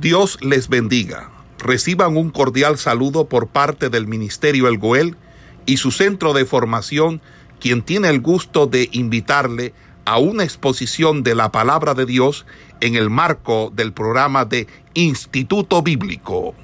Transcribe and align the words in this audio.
Dios 0.00 0.38
les 0.42 0.68
bendiga. 0.68 1.30
Reciban 1.58 2.18
un 2.18 2.28
cordial 2.28 2.76
saludo 2.76 3.30
por 3.30 3.48
parte 3.48 3.88
del 3.88 4.06
Ministerio 4.06 4.68
El 4.68 4.76
Goel 4.76 5.16
y 5.64 5.78
su 5.78 5.90
centro 5.90 6.34
de 6.34 6.44
formación, 6.44 7.22
quien 7.60 7.80
tiene 7.80 8.10
el 8.10 8.20
gusto 8.20 8.66
de 8.66 8.90
invitarle 8.92 9.72
a 10.04 10.18
una 10.18 10.44
exposición 10.44 11.22
de 11.22 11.34
la 11.34 11.50
palabra 11.50 11.94
de 11.94 12.04
Dios 12.04 12.44
en 12.82 12.94
el 12.94 13.08
marco 13.08 13.72
del 13.74 13.94
programa 13.94 14.44
de 14.44 14.66
Instituto 14.92 15.80
Bíblico. 15.80 16.54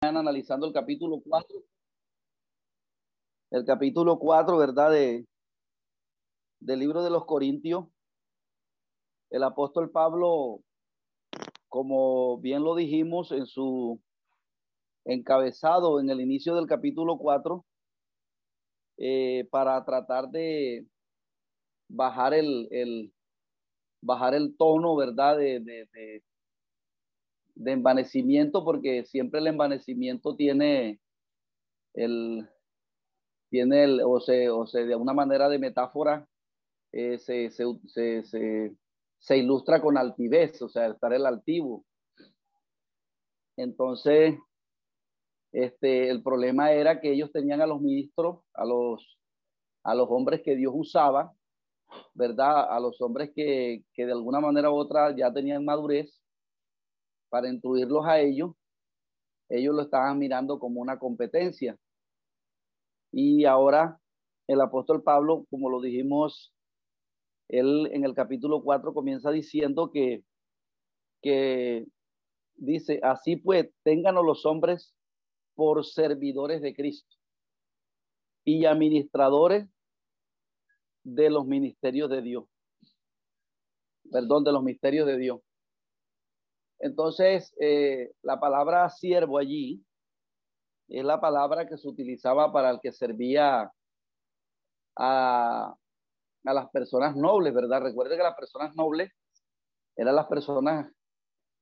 Analizando 0.00 0.68
el 0.68 0.72
capítulo 0.72 1.20
4 1.26 1.73
el 3.54 3.64
capítulo 3.64 4.18
4, 4.18 4.58
¿verdad? 4.58 4.90
De, 4.90 5.24
del 6.58 6.80
libro 6.80 7.04
de 7.04 7.10
los 7.10 7.24
Corintios. 7.24 7.86
El 9.30 9.44
apóstol 9.44 9.92
Pablo, 9.92 10.60
como 11.68 12.38
bien 12.38 12.64
lo 12.64 12.74
dijimos 12.74 13.30
en 13.30 13.46
su 13.46 14.00
encabezado 15.04 16.00
en 16.00 16.10
el 16.10 16.20
inicio 16.20 16.56
del 16.56 16.66
capítulo 16.66 17.16
4, 17.16 17.64
eh, 18.96 19.46
para 19.52 19.84
tratar 19.84 20.30
de 20.30 20.88
bajar 21.88 22.34
el, 22.34 22.66
el, 22.72 23.12
bajar 24.02 24.34
el 24.34 24.56
tono, 24.56 24.96
¿verdad? 24.96 25.36
De, 25.36 25.60
de, 25.60 25.88
de, 25.92 26.24
de 27.54 27.70
envanecimiento, 27.72 28.64
porque 28.64 29.04
siempre 29.04 29.38
el 29.38 29.46
envanecimiento 29.46 30.34
tiene 30.34 30.98
el, 31.92 32.48
tiene 33.54 33.84
el, 33.84 34.00
o 34.04 34.18
se, 34.18 34.50
o 34.50 34.66
se 34.66 34.84
de 34.84 34.96
una 34.96 35.12
manera 35.12 35.48
de 35.48 35.60
metáfora, 35.60 36.26
eh, 36.90 37.18
se, 37.18 37.52
ilustra 39.36 39.80
con 39.80 39.96
altivez, 39.96 40.60
o 40.60 40.68
sea, 40.68 40.88
estar 40.88 41.12
el 41.12 41.24
altivo. 41.24 41.84
Entonces, 43.56 44.34
este, 45.52 46.10
el 46.10 46.20
problema 46.24 46.72
era 46.72 47.00
que 47.00 47.12
ellos 47.12 47.30
tenían 47.30 47.60
a 47.60 47.66
los 47.66 47.80
ministros, 47.80 48.40
a 48.54 48.64
los, 48.64 49.20
hombres 49.84 50.42
que 50.44 50.56
Dios 50.56 50.72
usaba, 50.74 51.32
¿verdad? 52.12 52.74
A 52.74 52.80
los 52.80 53.00
hombres 53.00 53.30
que, 53.36 53.84
que 53.92 54.04
de 54.04 54.12
alguna 54.12 54.40
manera 54.40 54.68
u 54.68 54.74
otra 54.74 55.14
ya 55.16 55.32
tenían 55.32 55.64
madurez 55.64 56.20
para 57.28 57.48
instruirlos 57.48 58.04
a 58.04 58.18
ellos. 58.18 58.50
Ellos 59.48 59.76
lo 59.76 59.82
estaban 59.82 60.18
mirando 60.18 60.58
como 60.58 60.80
una 60.80 60.98
competencia. 60.98 61.78
Y 63.16 63.44
ahora 63.44 64.00
el 64.48 64.60
apóstol 64.60 65.04
Pablo, 65.04 65.46
como 65.48 65.70
lo 65.70 65.80
dijimos, 65.80 66.52
él 67.48 67.88
en 67.92 68.04
el 68.04 68.12
capítulo 68.12 68.60
4 68.64 68.92
comienza 68.92 69.30
diciendo 69.30 69.92
que, 69.92 70.24
que 71.22 71.86
dice, 72.56 72.98
así 73.04 73.36
pues, 73.36 73.70
ténganos 73.84 74.24
los 74.24 74.44
hombres 74.44 74.96
por 75.54 75.84
servidores 75.84 76.60
de 76.60 76.74
Cristo 76.74 77.16
y 78.44 78.64
administradores 78.64 79.68
de 81.04 81.30
los 81.30 81.46
ministerios 81.46 82.10
de 82.10 82.20
Dios. 82.20 82.46
Perdón, 84.10 84.42
de 84.42 84.50
los 84.50 84.64
misterios 84.64 85.06
de 85.06 85.18
Dios. 85.18 85.40
Entonces, 86.80 87.54
eh, 87.60 88.12
la 88.22 88.40
palabra 88.40 88.90
siervo 88.90 89.38
allí 89.38 89.84
es 90.88 91.04
la 91.04 91.20
palabra 91.20 91.66
que 91.68 91.78
se 91.78 91.88
utilizaba 91.88 92.52
para 92.52 92.70
el 92.70 92.80
que 92.80 92.92
servía 92.92 93.70
a, 94.96 95.74
a 96.44 96.52
las 96.52 96.70
personas 96.70 97.16
nobles, 97.16 97.54
¿verdad? 97.54 97.82
Recuerde 97.82 98.16
que 98.16 98.22
las 98.22 98.36
personas 98.36 98.74
nobles 98.76 99.10
eran 99.96 100.16
las 100.16 100.26
personas 100.26 100.92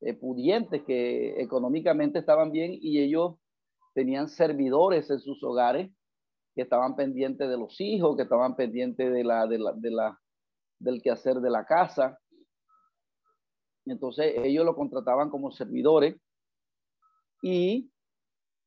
eh, 0.01 0.15
pudientes 0.15 0.83
que 0.85 1.41
económicamente 1.41 2.19
estaban 2.19 2.51
bien 2.51 2.73
y 2.81 3.01
ellos 3.01 3.37
tenían 3.95 4.29
servidores 4.29 5.09
en 5.11 5.21
sus 5.21 5.43
hogares 5.45 5.93
que 6.55 6.63
estaban 6.63 6.97
pendientes 6.97 7.49
de 7.49 7.57
los 7.57 7.81
hijos, 7.81 8.17
que 8.17 8.23
estaban 8.23 8.57
pendientes 8.57 9.13
de 9.13 9.23
la, 9.25 9.47
de 9.47 9.59
la, 9.59 9.73
de 9.73 9.91
la, 9.91 10.19
del 10.81 11.01
quehacer 11.01 11.37
de 11.37 11.51
la 11.51 11.65
casa. 11.65 12.19
Entonces 13.87 14.35
ellos 14.39 14.65
lo 14.65 14.75
contrataban 14.75 15.31
como 15.31 15.53
servidores 15.53 16.17
y 17.43 17.92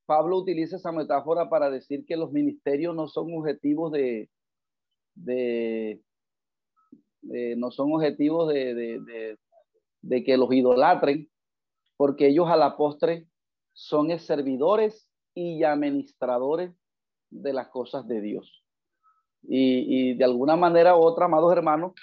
Pablo 0.05 0.37
utiliza 0.37 0.75
esa 0.75 0.91
metáfora 0.91 1.49
para 1.49 1.69
decir 1.69 2.05
que 2.05 2.17
los 2.17 2.31
ministerios 2.31 2.95
no 2.95 3.07
son 3.07 3.33
objetivos 3.35 3.91
de, 3.91 4.29
de, 5.15 6.01
no 7.57 7.71
son 7.71 7.93
objetivos 7.93 8.53
de, 8.53 9.37
que 10.25 10.37
los 10.37 10.53
idolatren, 10.53 11.29
porque 11.97 12.27
ellos 12.27 12.47
a 12.49 12.55
la 12.55 12.77
postre 12.77 13.27
son 13.73 14.17
servidores 14.19 15.09
y 15.33 15.63
administradores 15.63 16.71
de 17.29 17.53
las 17.53 17.67
cosas 17.69 18.07
de 18.07 18.21
Dios. 18.21 18.63
Y, 19.43 20.11
y 20.11 20.13
de 20.15 20.23
alguna 20.23 20.55
manera 20.55 20.95
u 20.95 21.01
otra, 21.01 21.25
amados 21.25 21.51
hermanos, 21.51 21.93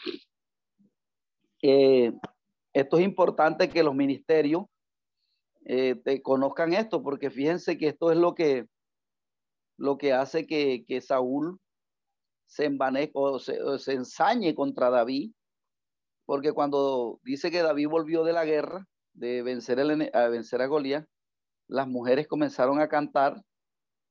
eh, 1.63 2.13
esto 2.73 2.99
es 2.99 3.05
importante 3.05 3.69
que 3.69 3.83
los 3.83 3.95
ministerios 3.95 4.65
eh, 5.65 5.95
te 6.05 6.23
conozcan 6.23 6.73
esto, 6.73 7.03
porque 7.03 7.31
fíjense 7.31 7.79
que 7.79 7.89
esto 7.89 8.11
es 8.11 8.19
lo 8.19 8.35
que, 8.35 8.67
lo 9.77 9.99
que 9.99 10.13
hace 10.13 10.47
que, 10.47 10.85
que 10.87 11.01
Saúl 11.01 11.61
se 12.47 12.67
envanezca 12.67 13.19
o 13.19 13.39
se, 13.39 13.93
ensañe 13.93 14.55
contra 14.55 14.91
David, 14.91 15.33
porque 16.27 16.53
cuando 16.53 17.21
dice 17.25 17.51
que 17.51 17.63
David 17.63 17.89
volvió 17.89 18.25
de 18.25 18.33
la 18.33 18.45
guerra, 18.45 18.87
de 19.15 19.43
vencer, 19.43 19.79
el, 19.79 20.11
a 20.13 20.29
vencer 20.29 20.61
a 20.63 20.67
Goliat, 20.67 21.07
las 21.69 21.89
mujeres 21.89 22.29
comenzaron 22.29 22.81
a 22.81 22.89
cantar, 22.89 23.43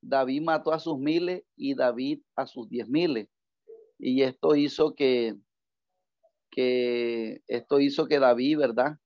David 0.02 0.42
mató 0.42 0.74
a 0.74 0.80
sus 0.80 0.98
miles 0.98 1.44
y 1.56 1.76
David 1.76 2.22
a 2.36 2.48
sus 2.48 2.68
diez 2.68 2.88
miles. 2.88 3.28
Y 4.00 4.24
esto 4.24 4.56
hizo 4.56 4.96
que, 4.96 5.36
que 6.50 7.42
esto 7.48 7.80
hizo 7.80 8.08
que 8.08 8.18
David, 8.18 8.58
¿verdad? 8.58 8.98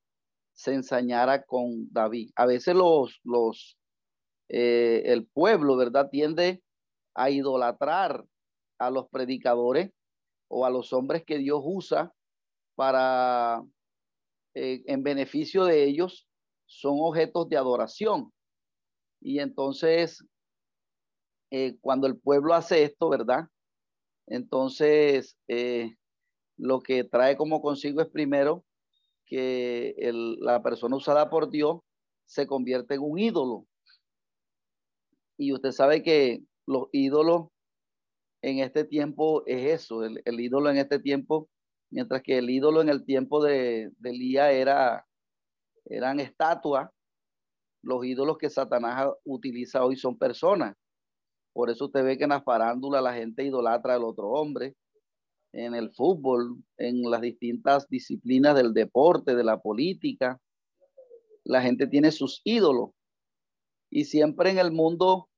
Se 0.55 0.73
ensañara 0.73 1.43
con 1.43 1.91
David. 1.91 2.31
A 2.35 2.45
veces 2.45 2.75
los, 2.75 3.19
los, 3.23 3.77
eh, 4.49 5.03
el 5.05 5.27
pueblo, 5.27 5.75
¿verdad? 5.75 6.09
Tiende 6.09 6.63
a 7.13 7.29
idolatrar 7.29 8.25
a 8.79 8.89
los 8.89 9.09
predicadores 9.09 9.91
o 10.47 10.65
a 10.65 10.69
los 10.69 10.93
hombres 10.93 11.23
que 11.25 11.37
Dios 11.37 11.61
usa 11.63 12.11
para, 12.75 13.63
eh, 14.53 14.83
en 14.85 15.03
beneficio 15.03 15.65
de 15.65 15.83
ellos, 15.83 16.27
son 16.65 16.95
objetos 16.99 17.49
de 17.49 17.57
adoración. 17.57 18.31
Y 19.21 19.39
entonces, 19.39 20.23
eh, 21.51 21.77
cuando 21.81 22.07
el 22.07 22.17
pueblo 22.17 22.53
hace 22.53 22.83
esto, 22.83 23.09
¿verdad? 23.09 23.47
Entonces, 24.27 25.37
lo 26.57 26.79
que 26.81 27.03
trae 27.03 27.37
como 27.37 27.61
consigo 27.61 28.01
es 28.01 28.07
primero 28.07 28.64
que 29.25 29.95
la 30.39 30.61
persona 30.61 30.95
usada 30.95 31.29
por 31.29 31.49
Dios 31.49 31.79
se 32.25 32.47
convierte 32.47 32.95
en 32.95 33.01
un 33.01 33.19
ídolo. 33.19 33.65
Y 35.37 35.53
usted 35.53 35.71
sabe 35.71 36.01
que 36.03 36.43
los 36.65 36.87
ídolos 36.91 37.47
en 38.41 38.59
este 38.59 38.83
tiempo 38.85 39.43
es 39.45 39.81
eso, 39.81 40.03
el, 40.03 40.21
ídolo 40.39 40.69
en 40.69 40.77
este 40.77 40.99
tiempo, 40.99 41.49
mientras 41.89 42.21
que 42.21 42.37
el 42.37 42.49
ídolo 42.49 42.81
en 42.81 42.89
el 42.89 43.03
tiempo 43.03 43.43
de, 43.43 43.91
de 43.97 44.09
Elías 44.09 44.51
era, 44.51 45.05
eran 45.85 46.19
estatuas, 46.19 46.89
los 47.81 48.05
ídolos 48.05 48.37
que 48.37 48.49
Satanás 48.49 49.11
utiliza 49.23 49.83
hoy 49.83 49.95
son 49.95 50.17
personas. 50.17 50.75
Por 51.53 51.69
eso 51.69 51.85
usted 51.85 52.03
ve 52.03 52.17
que 52.17 52.25
en 52.25 52.31
la 52.31 52.41
farándula 52.41 53.01
la 53.01 53.13
gente 53.13 53.43
idolatra 53.43 53.95
al 53.95 54.03
otro 54.03 54.29
hombre, 54.29 54.75
en 55.55 55.73
el 55.73 55.91
fútbol, 55.91 56.61
en 56.77 57.09
las 57.09 57.21
distintas 57.21 57.87
disciplinas 57.87 58.55
del 58.55 58.73
deporte, 58.73 59.35
de 59.35 59.43
la 59.43 59.61
política. 59.61 60.39
La 61.45 61.61
gente 61.61 61.87
tiene 61.87 62.11
sus 62.11 62.41
ídolos. 62.43 62.89
Y 63.89 64.03
siempre 64.05 64.49
en 64.49 64.59
el 64.59 64.71
mundo 64.71 65.29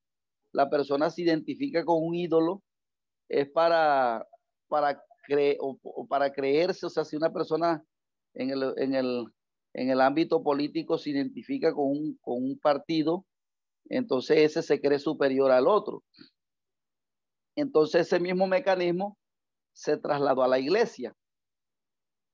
la 0.54 0.70
persona 0.70 1.12
se 1.12 1.22
identifica 1.22 1.86
con 1.86 2.04
un 2.04 2.16
ídolo 2.16 2.64
es 3.30 3.48
para, 3.50 4.26
para, 4.68 5.04
creer 5.28 5.58
o, 5.60 5.78
para 6.08 6.32
creerse, 6.32 6.86
o 6.86 6.90
sea, 6.90 7.04
si 7.04 7.16
una 7.16 7.32
persona 7.32 7.84
en 8.34 8.50
el, 8.52 8.74
en 8.78 8.96
el, 8.96 9.26
en 9.74 9.90
el 9.90 10.02
ámbito 10.02 10.42
político 10.42 10.98
se 10.98 11.12
identifica 11.12 11.74
con 11.74 11.90
un, 11.90 12.18
con 12.22 12.42
un 12.42 12.58
partido, 12.58 13.26
entonces 13.90 14.38
ese 14.40 14.64
se 14.64 14.82
cree 14.82 15.00
superior 15.00 15.52
al 15.52 15.68
otro. 15.68 16.04
Entonces 17.56 18.08
ese 18.08 18.20
mismo 18.20 18.48
mecanismo 18.48 19.18
se 19.78 19.96
trasladó 19.96 20.42
a 20.42 20.48
la 20.48 20.58
iglesia. 20.58 21.16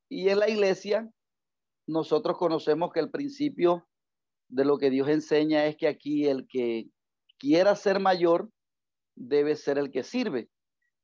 Y 0.09 0.29
en 0.29 0.39
la 0.39 0.49
iglesia 0.49 1.11
nosotros 1.85 2.37
conocemos 2.37 2.93
que 2.93 3.01
el 3.01 3.11
principio 3.11 3.85
de 4.47 4.63
lo 4.63 4.77
que 4.77 4.89
Dios 4.89 5.09
enseña 5.09 5.65
es 5.65 5.75
que 5.75 5.87
aquí 5.87 6.25
el 6.25 6.47
que 6.47 6.85
quiera 7.37 7.75
ser 7.75 7.99
mayor 7.99 8.49
debe 9.15 9.57
ser 9.57 9.77
el 9.77 9.91
que 9.91 10.03
sirve. 10.03 10.49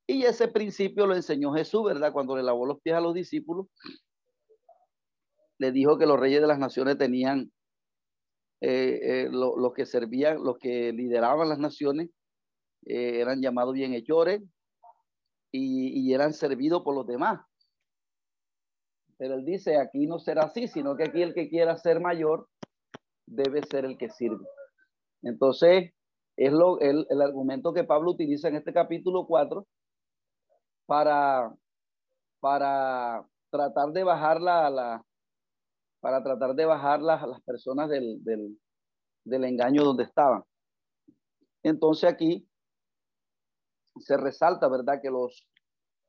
Y 0.06 0.22
ese 0.22 0.48
principio 0.48 1.06
lo 1.06 1.14
enseñó 1.14 1.52
Jesús, 1.52 1.84
¿verdad? 1.84 2.12
Cuando 2.12 2.34
le 2.34 2.42
lavó 2.42 2.64
los 2.64 2.80
pies 2.80 2.96
a 2.96 3.00
los 3.00 3.12
discípulos, 3.12 3.66
le 5.58 5.72
dijo 5.72 5.98
que 5.98 6.06
los 6.06 6.18
reyes 6.18 6.40
de 6.40 6.46
las 6.46 6.58
naciones 6.58 6.96
tenían, 6.96 7.52
eh, 8.62 8.98
eh, 9.02 9.28
los 9.30 9.74
que 9.74 9.84
servían, 9.84 10.42
los 10.42 10.56
que 10.56 10.90
lideraban 10.92 11.50
las 11.50 11.58
naciones, 11.58 12.08
eh, 12.86 13.20
eran 13.20 13.42
llamados 13.42 13.74
bienhechores 13.74 14.40
y, 15.52 16.12
eran 16.12 16.32
servidos 16.32 16.82
por 16.82 16.94
los 16.94 17.06
demás. 17.06 17.40
Pero 19.16 19.34
él 19.34 19.44
dice, 19.44 19.76
aquí 19.76 20.06
no 20.06 20.18
será 20.18 20.44
así, 20.44 20.66
sino 20.68 20.96
que 20.96 21.04
aquí 21.04 21.22
el 21.22 21.34
que 21.34 21.48
quiera 21.48 21.76
ser 21.76 22.00
mayor 22.00 22.48
debe 23.26 23.62
ser 23.62 23.84
el 23.84 23.98
que 23.98 24.10
sirve. 24.10 24.44
Entonces, 25.22 25.92
es 26.36 26.52
lo, 26.52 26.80
el, 26.80 27.06
el 27.10 27.20
argumento 27.20 27.74
que 27.74 27.84
Pablo 27.84 28.12
utiliza 28.12 28.48
en 28.48 28.56
este 28.56 28.72
capítulo 28.72 29.26
4 29.26 29.66
para, 30.86 31.54
para 32.40 33.26
tratar 33.50 33.90
de 33.92 34.04
bajar 34.04 34.40
la, 34.40 34.70
la 34.70 35.04
para 36.00 36.22
tratar 36.22 36.54
de 36.54 36.64
bajar 36.64 37.02
las, 37.02 37.22
las 37.28 37.42
personas 37.42 37.90
del, 37.90 38.24
del, 38.24 38.58
del 39.24 39.44
engaño 39.44 39.84
donde 39.84 40.04
estaban. 40.04 40.42
Entonces 41.62 42.10
aquí 42.10 42.48
se 44.00 44.16
resalta, 44.16 44.68
¿verdad? 44.68 45.00
Que 45.02 45.10
los, 45.10 45.48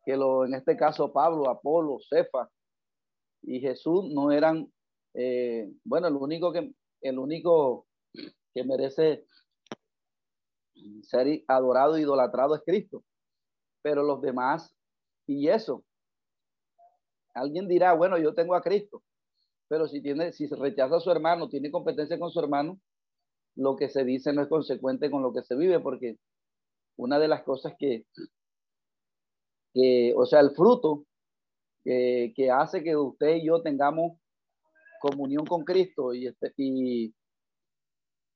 que 0.06 0.16
lo, 0.18 0.46
en 0.46 0.54
este 0.54 0.76
caso 0.78 1.12
Pablo, 1.12 1.50
Apolo, 1.50 1.98
Cefa 2.10 2.50
y 3.44 3.60
Jesús 3.60 4.12
no 4.14 4.32
eran, 4.32 4.72
eh, 5.14 5.72
bueno, 5.84 6.08
el 6.08 6.16
único 6.16 6.52
que, 6.52 6.74
el 7.02 7.20
único 7.20 7.88
que 8.54 8.64
merece 8.64 9.26
ser 11.04 11.44
adorado, 11.48 11.98
idolatrado 11.98 12.56
es 12.56 12.62
Cristo 12.66 13.04
pero 13.82 14.04
los 14.04 14.22
demás, 14.22 14.76
y 15.28 15.48
eso. 15.50 15.84
Alguien 17.34 17.68
dirá, 17.68 17.94
bueno, 17.94 18.18
yo 18.18 18.34
tengo 18.34 18.56
a 18.56 18.62
Cristo, 18.62 19.04
pero 19.68 19.88
si 19.88 20.02
tiene, 20.02 20.34
si 20.34 20.48
se 20.48 20.56
rechaza 20.56 20.98
a 20.98 21.00
su 21.00 21.12
hermano, 21.12 21.50
tiene 21.50 21.72
competencia 21.72 22.20
con 22.20 22.32
su 22.32 22.40
hermano, 22.40 22.80
lo 23.56 23.76
que 23.76 23.90
se 23.90 24.04
dice 24.04 24.34
no 24.34 24.42
es 24.42 24.48
consecuente 24.48 25.10
con 25.10 25.22
lo 25.22 25.34
que 25.34 25.44
se 25.44 25.56
vive, 25.56 25.80
porque 25.80 26.18
una 26.98 27.20
de 27.20 27.28
las 27.28 27.44
cosas 27.44 27.74
que, 27.78 28.06
que 29.74 30.14
o 30.16 30.26
sea, 30.26 30.40
el 30.40 30.52
fruto 30.52 31.06
que, 31.84 32.34
que 32.36 32.52
hace 32.52 32.84
que 32.84 32.96
usted 32.96 33.38
y 33.38 33.48
yo 33.48 33.62
tengamos 33.62 34.18
comunión 35.02 35.46
con 35.46 35.64
Cristo 35.64 36.14
y, 36.14 36.28
este, 36.28 36.54
y 36.58 37.14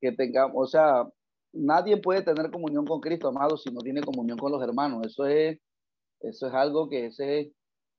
que 0.01 0.11
tengamos, 0.11 0.55
o 0.55 0.67
sea, 0.67 1.07
nadie 1.53 1.97
puede 1.97 2.21
tener 2.21 2.51
comunión 2.51 2.85
con 2.85 2.99
Cristo, 2.99 3.29
amado, 3.29 3.57
si 3.57 3.71
no 3.71 3.81
tiene 3.81 4.01
comunión 4.01 4.37
con 4.37 4.51
los 4.51 4.61
hermanos. 4.61 5.05
Eso 5.05 5.25
es, 5.25 5.59
eso 6.19 6.47
es 6.47 6.53
algo 6.53 6.89
que 6.89 7.07
es 7.07 7.17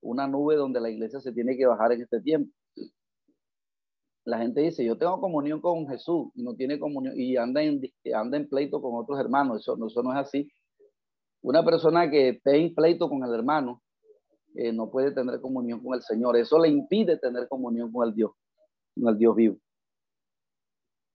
una 0.00 0.26
nube 0.26 0.56
donde 0.56 0.80
la 0.80 0.90
iglesia 0.90 1.20
se 1.20 1.32
tiene 1.32 1.56
que 1.56 1.66
bajar 1.66 1.92
en 1.92 2.02
este 2.02 2.20
tiempo. 2.20 2.52
La 4.26 4.38
gente 4.38 4.60
dice, 4.60 4.84
yo 4.84 4.98
tengo 4.98 5.20
comunión 5.20 5.60
con 5.60 5.86
Jesús 5.88 6.28
y 6.34 6.42
no 6.42 6.54
tiene 6.54 6.78
comunión 6.78 7.14
y 7.16 7.36
anda 7.36 7.62
en, 7.62 7.80
anda 8.12 8.36
en 8.36 8.48
pleito 8.48 8.82
con 8.82 8.96
otros 8.96 9.18
hermanos. 9.18 9.60
Eso, 9.60 9.78
eso 9.86 10.02
no 10.02 10.12
es 10.12 10.18
así. 10.18 10.50
Una 11.42 11.64
persona 11.64 12.10
que 12.10 12.30
esté 12.30 12.56
en 12.56 12.74
pleito 12.74 13.08
con 13.08 13.22
el 13.22 13.32
hermano 13.32 13.82
eh, 14.56 14.72
no 14.72 14.90
puede 14.90 15.12
tener 15.12 15.40
comunión 15.40 15.82
con 15.82 15.94
el 15.94 16.02
Señor. 16.02 16.36
Eso 16.36 16.58
le 16.58 16.68
impide 16.68 17.18
tener 17.18 17.46
comunión 17.48 17.92
con 17.92 18.08
el 18.08 18.14
Dios, 18.14 18.32
con 18.94 19.08
el 19.08 19.18
Dios 19.18 19.36
vivo. 19.36 19.56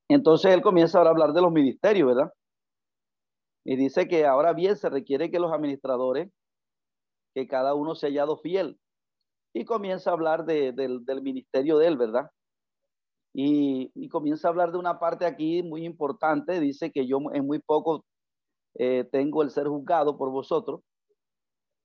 Entonces 0.08 0.54
él 0.54 0.62
comienza 0.62 0.98
ahora 0.98 1.10
a 1.10 1.14
hablar 1.14 1.34
de 1.34 1.42
los 1.42 1.52
ministerios, 1.52 2.08
¿verdad? 2.08 2.32
Y 3.64 3.76
dice 3.76 4.08
que 4.08 4.26
ahora 4.26 4.54
bien 4.54 4.76
se 4.76 4.90
requiere 4.90 5.32
que 5.32 5.40
los 5.40 5.52
administradores, 5.52 6.32
que 7.34 7.48
cada 7.48 7.74
uno 7.76 7.96
se 7.96 8.08
hallado 8.08 8.38
fiel. 8.38 8.80
Y 9.54 9.66
comienza 9.66 10.10
a 10.10 10.14
hablar 10.14 10.46
del, 10.46 11.04
ministerio 11.22 11.78
de 11.78 11.88
él, 11.88 11.98
¿verdad? 11.98 12.30
Y, 13.34 14.10
comienza 14.10 14.48
a 14.48 14.52
hablar 14.52 14.72
de 14.72 14.78
una 14.78 15.00
parte 15.00 15.26
aquí 15.26 15.64
muy 15.64 15.86
importante. 15.86 16.60
Dice 16.60 16.92
que 16.92 17.08
yo 17.08 17.20
en 17.34 17.46
muy 17.46 17.60
poco 17.60 18.06
eh, 18.76 19.08
tengo 19.12 19.42
el 19.42 19.52
ser 19.52 19.68
juzgado 19.68 20.18
por 20.18 20.30
vosotros 20.32 20.82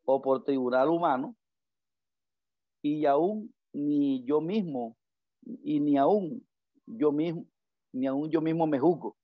o 0.05 0.21
por 0.21 0.45
tribunal 0.45 0.89
humano. 0.89 1.37
Y 2.83 3.07
aún 3.07 3.55
ni 3.73 4.25
yo 4.25 4.41
mismo, 4.41 4.97
y 5.43 5.81
ni 5.81 5.97
aún 5.97 6.47
yo 6.87 7.13
mismo, 7.13 7.47
ni 7.93 8.07
aún 8.07 8.31
yo 8.31 8.41
mismo 8.41 8.67
me 8.67 8.79
juzgo. 8.79 9.17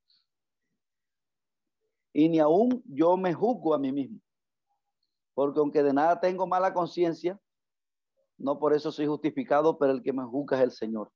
Y 2.13 2.29
ni 2.29 2.39
aún 2.39 2.83
yo 2.87 3.17
me 3.17 3.33
juzgo 3.33 3.75
a 3.75 3.79
mí 3.79 3.93
mismo. 3.93 4.21
Porque 5.35 5.61
aunque 5.61 5.83
de 5.83 5.93
nada 5.93 6.21
tengo 6.21 6.47
mala 6.47 6.75
conciencia, 6.75 7.41
no 8.37 8.59
por 8.59 8.75
eso 8.75 8.93
soy 8.93 9.07
justificado, 9.07 9.79
pero 9.79 9.93
el 9.93 10.03
que 10.03 10.13
me 10.13 10.25
juzga 10.25 10.59
es 10.59 10.65
el 10.65 10.71
Señor. 10.73 11.11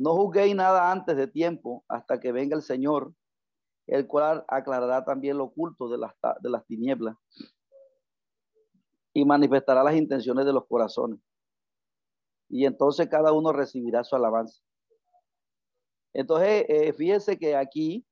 No 0.00 0.14
juzguéis 0.16 0.56
nada 0.56 0.90
antes 0.90 1.14
de 1.14 1.26
tiempo 1.26 1.84
hasta 1.86 2.18
que 2.18 2.32
venga 2.32 2.56
el 2.56 2.62
Señor, 2.62 3.12
el 3.86 4.06
cual 4.06 4.46
aclarará 4.48 5.04
también 5.04 5.36
lo 5.36 5.44
oculto 5.44 5.90
de 5.90 5.98
las, 5.98 6.14
de 6.40 6.48
las 6.48 6.64
tinieblas 6.64 7.18
y 9.12 9.26
manifestará 9.26 9.84
las 9.84 9.94
intenciones 9.94 10.46
de 10.46 10.54
los 10.54 10.66
corazones. 10.66 11.20
Y 12.48 12.64
entonces 12.64 13.10
cada 13.10 13.34
uno 13.34 13.52
recibirá 13.52 14.02
su 14.02 14.16
alabanza. 14.16 14.62
Entonces, 16.14 16.64
eh, 16.66 16.94
fíjense 16.94 17.38
que 17.38 17.54
aquí 17.54 18.06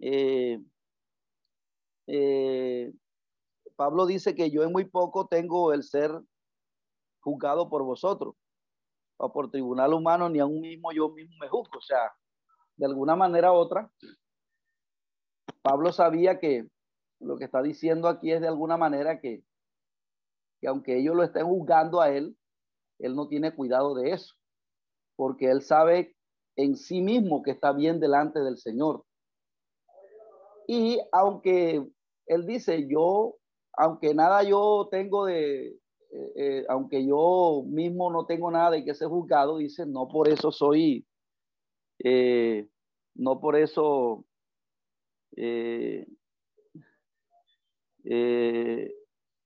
eh, 0.00 0.60
eh, 2.08 2.92
Pablo 3.76 4.06
dice 4.06 4.34
que 4.34 4.50
yo 4.50 4.64
en 4.64 4.72
muy 4.72 4.86
poco 4.86 5.28
tengo 5.28 5.72
el 5.72 5.84
ser 5.84 6.10
juzgado 7.20 7.70
por 7.70 7.84
vosotros 7.84 8.34
o 9.22 9.30
por 9.30 9.50
tribunal 9.50 9.92
humano, 9.92 10.30
ni 10.30 10.38
aún 10.40 10.60
mismo 10.60 10.92
yo 10.92 11.10
mismo 11.10 11.36
me 11.40 11.48
juzgo. 11.48 11.78
O 11.78 11.82
sea, 11.82 12.12
de 12.76 12.86
alguna 12.86 13.14
manera 13.14 13.52
u 13.52 13.56
otra, 13.56 13.92
Pablo 15.62 15.92
sabía 15.92 16.38
que 16.38 16.66
lo 17.20 17.36
que 17.36 17.44
está 17.44 17.60
diciendo 17.60 18.08
aquí 18.08 18.32
es 18.32 18.40
de 18.40 18.48
alguna 18.48 18.78
manera 18.78 19.20
que, 19.20 19.44
que 20.60 20.68
aunque 20.68 20.98
ellos 20.98 21.14
lo 21.14 21.22
estén 21.22 21.46
juzgando 21.46 22.00
a 22.00 22.10
él, 22.10 22.36
él 22.98 23.14
no 23.14 23.28
tiene 23.28 23.54
cuidado 23.54 23.94
de 23.94 24.12
eso, 24.12 24.34
porque 25.16 25.50
él 25.50 25.60
sabe 25.60 26.16
en 26.56 26.76
sí 26.76 27.02
mismo 27.02 27.42
que 27.42 27.50
está 27.50 27.72
bien 27.72 28.00
delante 28.00 28.40
del 28.40 28.56
Señor. 28.56 29.04
Y 30.66 30.98
aunque 31.12 31.86
él 32.26 32.46
dice, 32.46 32.86
yo, 32.88 33.36
aunque 33.74 34.14
nada 34.14 34.42
yo 34.44 34.88
tengo 34.90 35.26
de, 35.26 35.78
eh, 36.12 36.32
eh, 36.36 36.66
aunque 36.68 37.04
yo 37.06 37.62
mismo 37.66 38.10
no 38.10 38.26
tengo 38.26 38.50
nada 38.50 38.72
de 38.72 38.84
que 38.84 38.94
ser 38.94 39.08
juzgado, 39.08 39.58
dice, 39.58 39.86
no 39.86 40.08
por 40.08 40.28
eso 40.28 40.50
soy, 40.52 41.06
eh, 41.98 42.68
no 43.14 43.40
por 43.40 43.56
eso, 43.56 44.24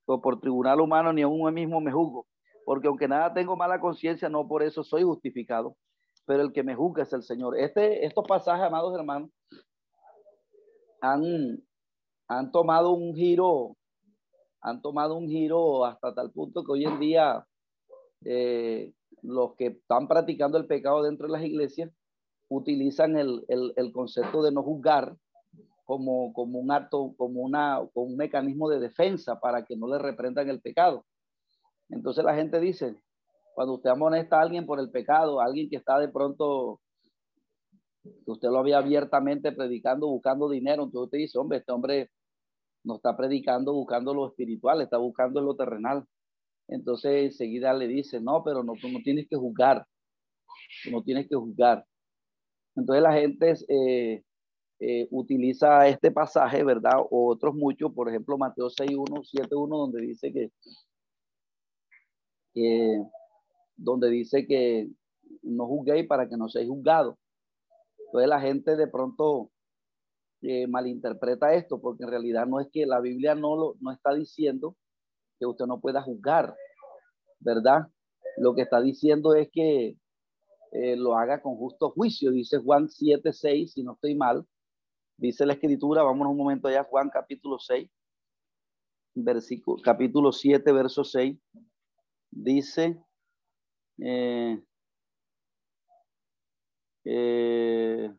o 0.07 0.21
por 0.21 0.39
tribunal 0.39 0.81
humano 0.81 1.13
ni 1.13 1.21
aún 1.21 1.53
mismo 1.53 1.81
me 1.81 1.91
juzgo, 1.91 2.27
porque 2.65 2.87
aunque 2.87 3.07
nada 3.07 3.33
tengo 3.33 3.55
mala 3.55 3.79
conciencia, 3.79 4.29
no 4.29 4.47
por 4.47 4.63
eso 4.63 4.83
soy 4.83 5.03
justificado 5.03 5.75
pero 6.25 6.41
el 6.41 6.51
que 6.51 6.63
me 6.63 6.75
juzga 6.75 7.03
es 7.03 7.13
el 7.13 7.23
Señor. 7.23 7.57
Este, 7.57 8.05
estos 8.05 8.25
pasajes, 8.27 8.65
amados 8.65 8.97
hermanos, 8.97 9.29
han, 11.01 11.21
han 12.27 12.51
tomado 12.51 12.93
un 12.93 13.15
giro, 13.15 13.77
han 14.65 14.81
tomado 14.81 15.15
un 15.15 15.29
giro 15.29 15.85
hasta 15.85 16.15
tal 16.15 16.31
punto 16.31 16.63
que 16.63 16.71
hoy 16.71 16.85
en 16.85 16.99
día 16.99 17.45
eh, 18.25 18.93
los 19.21 19.53
que 19.55 19.67
están 19.67 20.07
practicando 20.07 20.57
el 20.57 20.65
pecado 20.65 21.03
dentro 21.03 21.27
de 21.27 21.33
las 21.33 21.43
iglesias 21.43 21.91
utilizan 22.49 23.15
el, 23.15 23.45
el, 23.47 23.73
el 23.75 23.91
concepto 23.91 24.41
de 24.41 24.51
no 24.51 24.63
juzgar 24.63 25.15
como, 25.83 26.33
como 26.33 26.57
un 26.57 26.71
acto, 26.71 27.13
como, 27.15 27.41
una, 27.41 27.79
como 27.93 28.07
un 28.07 28.17
mecanismo 28.17 28.67
de 28.67 28.79
defensa 28.79 29.39
para 29.39 29.63
que 29.63 29.75
no 29.77 29.87
le 29.87 29.99
reprendan 29.99 30.49
el 30.49 30.59
pecado. 30.61 31.05
Entonces 31.89 32.25
la 32.25 32.33
gente 32.33 32.59
dice, 32.59 32.95
cuando 33.53 33.75
usted 33.75 33.91
amonesta 33.91 34.39
a 34.39 34.41
alguien 34.41 34.65
por 34.65 34.79
el 34.79 34.89
pecado, 34.89 35.41
alguien 35.41 35.69
que 35.69 35.75
está 35.75 35.99
de 35.99 36.09
pronto, 36.09 36.81
que 38.03 38.31
usted 38.31 38.49
lo 38.49 38.57
había 38.57 38.79
abiertamente 38.79 39.51
predicando, 39.51 40.07
buscando 40.07 40.49
dinero, 40.49 40.85
entonces 40.85 41.05
usted 41.05 41.17
dice, 41.19 41.37
hombre, 41.37 41.59
este 41.59 41.71
hombre 41.71 42.09
no 42.85 42.95
está 42.95 43.17
predicando 43.17 43.73
buscando 43.73 44.13
lo 44.13 44.27
espiritual, 44.27 44.81
está 44.81 44.97
buscando 44.97 45.41
lo 45.41 45.55
terrenal. 45.55 46.05
Entonces 46.67 47.25
enseguida 47.25 47.73
le 47.73 47.87
dice, 47.87 48.21
no, 48.21 48.43
pero 48.43 48.63
no, 48.63 48.73
tú 48.73 48.89
no 48.89 48.99
tienes 49.03 49.27
que 49.27 49.35
juzgar, 49.35 49.85
tú 50.83 50.91
no 50.91 51.03
tienes 51.03 51.27
que 51.27 51.35
juzgar. 51.35 51.85
Entonces 52.75 53.03
la 53.03 53.13
gente 53.13 53.53
eh, 53.67 54.23
eh, 54.79 55.07
utiliza 55.11 55.87
este 55.87 56.11
pasaje, 56.11 56.63
¿verdad? 56.63 56.99
O 57.09 57.31
otros 57.31 57.55
muchos, 57.55 57.93
por 57.93 58.09
ejemplo, 58.09 58.37
Mateo 58.37 58.67
6.1, 58.67 59.23
7.1, 59.23 59.67
donde 59.67 60.01
dice 60.01 60.31
que, 60.31 60.51
que 62.53 63.03
donde 63.75 64.09
dice 64.09 64.45
que 64.47 64.89
no 65.41 65.67
juzguéis 65.67 66.07
para 66.07 66.27
que 66.27 66.37
no 66.37 66.49
seáis 66.49 66.69
juzgados. 66.69 67.15
Entonces 67.97 68.29
la 68.29 68.41
gente 68.41 68.75
de 68.75 68.87
pronto 68.87 69.51
eh, 70.41 70.67
malinterpreta 70.67 71.53
esto, 71.53 71.79
porque 71.79 72.03
en 72.03 72.09
realidad 72.09 72.45
no 72.45 72.59
es 72.59 72.67
que 72.71 72.85
la 72.85 72.99
Biblia 72.99 73.35
no, 73.35 73.55
lo, 73.55 73.75
no 73.79 73.91
está 73.91 74.13
diciendo 74.13 74.75
que 75.39 75.45
usted 75.45 75.65
no 75.65 75.79
pueda 75.79 76.01
juzgar, 76.01 76.55
¿verdad? 77.39 77.87
Lo 78.37 78.53
que 78.53 78.63
está 78.63 78.81
diciendo 78.81 79.33
es 79.35 79.49
que 79.51 79.97
eh, 80.71 80.95
lo 80.97 81.17
haga 81.17 81.41
con 81.41 81.55
justo 81.55 81.91
juicio, 81.91 82.31
dice 82.31 82.57
Juan 82.57 82.89
7, 82.89 83.31
6, 83.31 83.73
si 83.73 83.83
no 83.83 83.93
estoy 83.93 84.15
mal. 84.15 84.45
Dice 85.17 85.45
la 85.45 85.53
escritura, 85.53 86.03
vamos 86.03 86.27
un 86.27 86.37
momento 86.37 86.67
allá, 86.67 86.83
Juan 86.83 87.09
capítulo 87.09 87.57
6, 87.57 87.89
versículo, 89.13 89.81
capítulo 89.81 90.33
7, 90.33 90.71
verso 90.73 91.05
6. 91.05 91.37
Dice, 92.31 93.01
eh, 93.99 94.61
eh, 97.05 98.13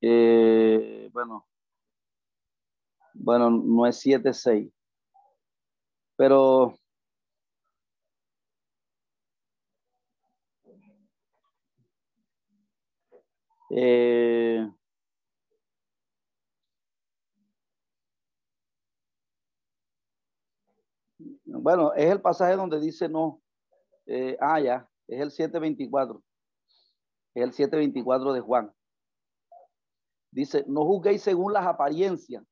eh, 0.00 1.10
bueno, 1.12 1.46
bueno, 3.14 3.50
no 3.50 3.86
es 3.86 3.98
7-6, 4.04 4.72
pero 6.16 6.74
eh, 13.70 14.68
bueno, 21.44 21.92
es 21.94 22.10
el 22.10 22.20
pasaje 22.20 22.54
donde 22.56 22.80
dice 22.80 23.08
no, 23.08 23.42
eh, 24.06 24.36
ah, 24.40 24.60
ya, 24.60 24.88
es 25.08 25.20
el 25.20 25.30
724. 25.30 26.22
Es 27.34 27.42
el 27.42 27.52
724 27.52 28.32
de 28.32 28.40
Juan. 28.40 28.75
Dice, 30.36 30.66
no 30.68 30.84
juzguéis 30.84 31.22
según 31.22 31.54
las 31.54 31.66
apariencias, 31.66 32.44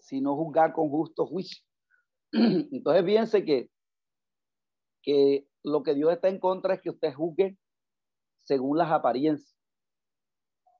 sino 0.00 0.36
juzgar 0.36 0.74
con 0.74 0.90
justo 0.90 1.24
juicio. 1.24 1.64
Entonces, 2.32 3.06
fíjense 3.06 3.42
que, 3.42 3.70
que 5.02 5.46
lo 5.62 5.82
que 5.82 5.94
Dios 5.94 6.12
está 6.12 6.28
en 6.28 6.38
contra 6.38 6.74
es 6.74 6.82
que 6.82 6.90
usted 6.90 7.14
juzgue 7.14 7.56
según 8.36 8.76
las 8.76 8.92
apariencias. 8.92 9.56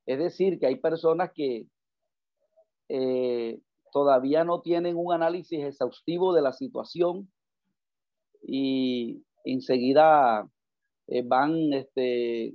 Es 0.04 0.18
decir, 0.18 0.58
que 0.58 0.66
hay 0.66 0.76
personas 0.76 1.30
que 1.34 1.66
eh, 2.90 3.58
todavía 3.90 4.44
no 4.44 4.60
tienen 4.60 4.94
un 4.94 5.14
análisis 5.14 5.64
exhaustivo 5.64 6.34
de 6.34 6.42
la 6.42 6.52
situación 6.52 7.32
y 8.42 9.24
enseguida 9.42 10.50
eh, 11.06 11.22
van 11.22 11.72
este, 11.72 12.52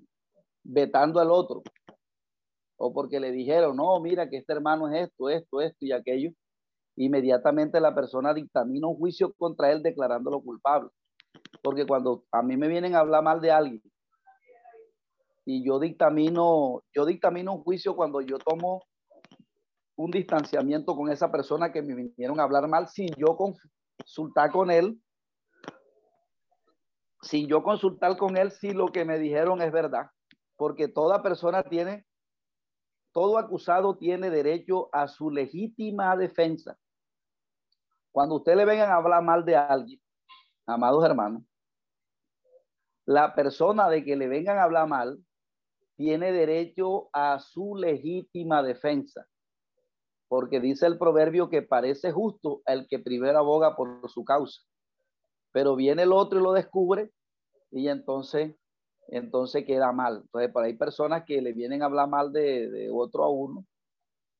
vetando 0.61 1.19
al 1.19 1.31
otro. 1.31 1.63
O 2.85 2.93
porque 2.93 3.21
le 3.21 3.31
dijeron, 3.31 3.77
no, 3.77 3.97
mira 4.01 4.29
que 4.29 4.37
este 4.37 4.51
hermano 4.51 4.89
es 4.89 5.07
esto, 5.07 5.29
esto, 5.29 5.61
esto 5.61 5.85
y 5.85 5.93
aquello. 5.93 6.31
Inmediatamente 6.97 7.79
la 7.79 7.95
persona 7.95 8.33
dictamina 8.33 8.87
un 8.87 8.97
juicio 8.97 9.33
contra 9.37 9.71
él 9.71 9.81
declarándolo 9.81 10.41
culpable. 10.41 10.89
Porque 11.61 11.85
cuando 11.85 12.25
a 12.29 12.41
mí 12.41 12.57
me 12.57 12.67
vienen 12.67 12.93
a 12.93 12.99
hablar 12.99 13.23
mal 13.23 13.39
de 13.39 13.51
alguien 13.51 13.81
y 15.45 15.65
yo 15.65 15.79
dictamino, 15.79 16.83
yo 16.93 17.05
dictamino 17.05 17.53
un 17.53 17.63
juicio 17.63 17.95
cuando 17.95 18.19
yo 18.19 18.37
tomo 18.37 18.83
un 19.95 20.11
distanciamiento 20.11 20.93
con 20.93 21.09
esa 21.09 21.31
persona 21.31 21.71
que 21.71 21.81
me 21.81 21.95
vinieron 21.95 22.39
a 22.39 22.43
hablar 22.43 22.67
mal 22.67 22.89
sin 22.89 23.07
yo 23.15 23.37
consultar 23.37 24.51
con 24.51 24.71
él 24.71 24.99
sin 27.21 27.47
yo 27.47 27.63
consultar 27.63 28.17
con 28.17 28.35
él 28.35 28.51
si 28.51 28.71
lo 28.71 28.87
que 28.87 29.05
me 29.05 29.17
dijeron 29.17 29.61
es 29.61 29.71
verdad, 29.71 30.07
porque 30.57 30.89
toda 30.89 31.23
persona 31.23 31.63
tiene, 31.63 32.05
todo 33.13 33.37
acusado 33.37 33.97
tiene 33.97 34.29
derecho 34.29 34.89
a 34.91 35.07
su 35.07 35.29
legítima 35.29 36.17
defensa. 36.17 36.77
Cuando 38.11 38.35
usted 38.35 38.55
le 38.55 38.65
vengan 38.65 38.91
a 38.91 38.95
hablar 38.95 39.23
mal 39.23 39.45
de 39.45 39.55
alguien, 39.55 40.01
amados 40.65 41.05
hermanos, 41.05 41.43
la 43.05 43.33
persona 43.33 43.89
de 43.89 44.03
que 44.03 44.15
le 44.15 44.27
vengan 44.27 44.57
a 44.57 44.63
hablar 44.63 44.87
mal 44.87 45.23
tiene 45.95 46.31
derecho 46.31 47.09
a 47.13 47.39
su 47.39 47.75
legítima 47.75 48.61
defensa, 48.63 49.25
porque 50.27 50.59
dice 50.59 50.87
el 50.87 50.97
proverbio 50.97 51.49
que 51.49 51.61
parece 51.61 52.11
justo 52.11 52.61
el 52.65 52.87
que 52.87 52.99
primero 52.99 53.37
aboga 53.39 53.75
por 53.75 54.09
su 54.09 54.25
causa 54.25 54.61
pero 55.53 55.75
viene 55.75 56.01
el 56.03 56.11
otro 56.11 56.39
y 56.39 56.43
lo 56.43 56.51
descubre 56.51 57.13
y 57.71 57.87
entonces, 57.87 58.55
entonces 59.09 59.65
queda 59.65 59.91
mal. 59.91 60.21
Entonces, 60.23 60.51
por 60.51 60.63
ahí 60.63 60.73
personas 60.73 61.23
que 61.25 61.41
le 61.41 61.53
vienen 61.53 61.81
a 61.81 61.85
hablar 61.85 62.09
mal 62.09 62.31
de, 62.31 62.89
otro 62.91 63.23
a 63.23 63.29
uno 63.29 63.65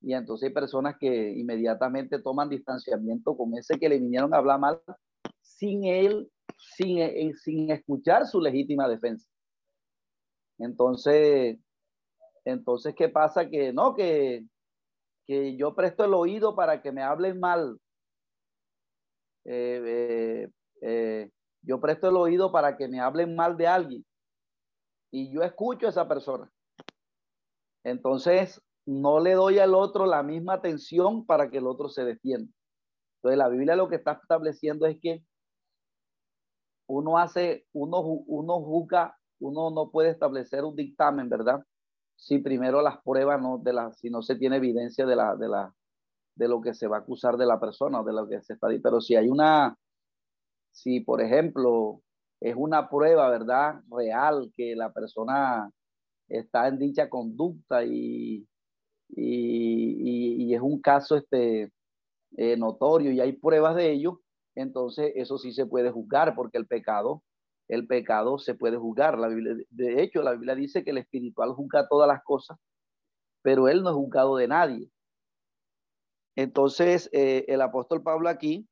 y 0.02 0.14
entonces 0.14 0.50
hay 0.50 0.54
personas 0.54 0.98
que 1.00 1.32
inmediatamente 1.32 2.20
toman 2.20 2.50
distanciamiento 2.50 3.38
con 3.38 3.58
ese 3.58 3.80
que 3.80 3.88
le 3.88 4.00
vinieron 4.00 4.34
a 4.34 4.38
hablar 4.38 4.60
mal 4.60 4.82
sin 5.42 5.86
él, 5.86 6.30
sin, 6.76 7.00
eh, 7.00 7.32
sin 7.36 7.72
escuchar 7.72 8.28
su 8.28 8.42
legítima 8.42 8.88
defensa. 8.88 9.30
Entonces, 10.58 11.58
entonces, 12.46 12.94
¿qué 12.96 13.08
pasa? 13.08 13.50
Que 13.50 13.72
no, 13.72 13.96
que, 13.96 14.46
que 15.26 15.56
yo 15.56 15.74
presto 15.74 16.04
el 16.04 16.14
oído 16.14 16.56
para 16.56 16.82
que 16.82 16.92
me 16.92 17.02
hablen 17.02 17.40
mal. 17.40 17.80
Eh, 19.46 19.82
eh, 19.86 20.50
eh, 20.82 21.30
yo 21.62 21.80
presto 21.80 22.10
el 22.10 22.18
oído 22.18 22.52
para 22.52 22.76
que 22.76 22.88
me 22.88 23.00
hablen 23.00 23.36
mal 23.36 23.56
de 23.56 23.68
alguien 23.68 24.06
y 25.14 25.32
yo 25.32 25.44
escucho 25.44 25.86
a 25.86 25.90
esa 25.90 26.08
persona. 26.08 26.52
Entonces, 27.86 28.60
no 28.88 29.20
le 29.20 29.34
doy 29.34 29.60
al 29.60 29.76
otro 29.76 30.08
la 30.08 30.24
misma 30.24 30.56
atención 30.56 31.26
para 31.26 31.52
que 31.52 31.60
el 31.60 31.68
otro 31.68 31.88
se 31.88 32.04
defienda. 32.04 32.52
Entonces, 33.18 33.38
la 33.38 33.48
Biblia 33.48 33.76
lo 33.76 33.88
que 33.88 33.98
está 33.98 34.14
estableciendo 34.14 34.88
es 34.88 34.98
que 35.00 35.24
uno 36.88 37.20
hace, 37.20 37.68
uno, 37.74 38.02
uno 38.02 38.60
juzga, 38.62 39.16
uno 39.40 39.70
no 39.70 39.92
puede 39.92 40.10
establecer 40.10 40.64
un 40.64 40.76
dictamen, 40.76 41.30
¿verdad? 41.30 41.64
Si 42.16 42.40
primero 42.40 42.82
las 42.82 43.00
pruebas 43.04 43.40
no, 43.40 43.60
de 43.60 43.72
la, 43.72 43.94
si 43.94 44.10
no 44.10 44.24
se 44.24 44.36
tiene 44.36 44.58
evidencia 44.58 45.06
de 45.06 45.16
la, 45.16 45.36
de 45.36 45.48
la, 45.48 45.74
de 46.36 46.48
lo 46.48 46.60
que 46.60 46.74
se 46.74 46.88
va 46.88 46.98
a 46.98 47.00
acusar 47.02 47.38
de 47.38 47.46
la 47.46 47.60
persona 47.60 48.02
o 48.02 48.04
de 48.04 48.14
lo 48.14 48.28
que 48.28 48.42
se 48.42 48.54
está, 48.54 48.68
pero 48.82 49.00
si 49.00 49.16
hay 49.16 49.30
una, 49.30 49.78
si, 50.72 51.02
por 51.02 51.22
ejemplo, 51.22 52.02
es 52.44 52.56
una 52.58 52.90
prueba, 52.90 53.30
¿verdad? 53.30 53.82
Real 53.90 54.52
que 54.54 54.76
la 54.76 54.92
persona 54.92 55.72
está 56.28 56.68
en 56.68 56.78
dicha 56.78 57.10
conducta 57.10 57.86
y, 57.86 58.46
y, 59.10 60.54
es 60.54 60.62
un 60.62 60.82
caso 60.82 61.16
este, 61.16 61.72
eh, 62.36 62.58
notorio 62.58 63.12
y 63.14 63.22
hay 63.22 63.32
pruebas 63.32 63.78
de 63.78 63.92
ello, 63.92 64.20
entonces 64.56 65.14
eso 65.16 65.38
sí 65.38 65.54
se 65.54 65.66
puede 65.66 65.90
juzgar 65.90 66.36
porque 66.36 66.58
el 66.58 66.68
pecado, 66.68 67.24
el 67.70 67.88
pecado 67.88 68.38
se 68.38 68.56
puede 68.56 68.76
juzgar. 68.76 69.18
La 69.18 69.30
de 69.30 70.04
hecho, 70.04 70.22
la 70.22 70.34
Biblia 70.34 70.54
dice 70.54 70.84
que 70.84 70.92
el 70.92 70.98
espiritual 70.98 71.54
juzga 71.54 71.88
todas 71.88 72.10
las 72.10 72.24
cosas, 72.26 72.58
pero 73.42 73.70
él 73.70 73.84
no 73.84 73.90
es 73.90 73.96
juzgado 73.96 74.36
de 74.36 74.50
nadie. 74.50 74.92
Entonces, 76.36 77.10
eh, 77.14 77.46
el 77.48 77.62
apóstol 77.62 78.04
Pablo 78.04 78.28
aquí 78.28 78.68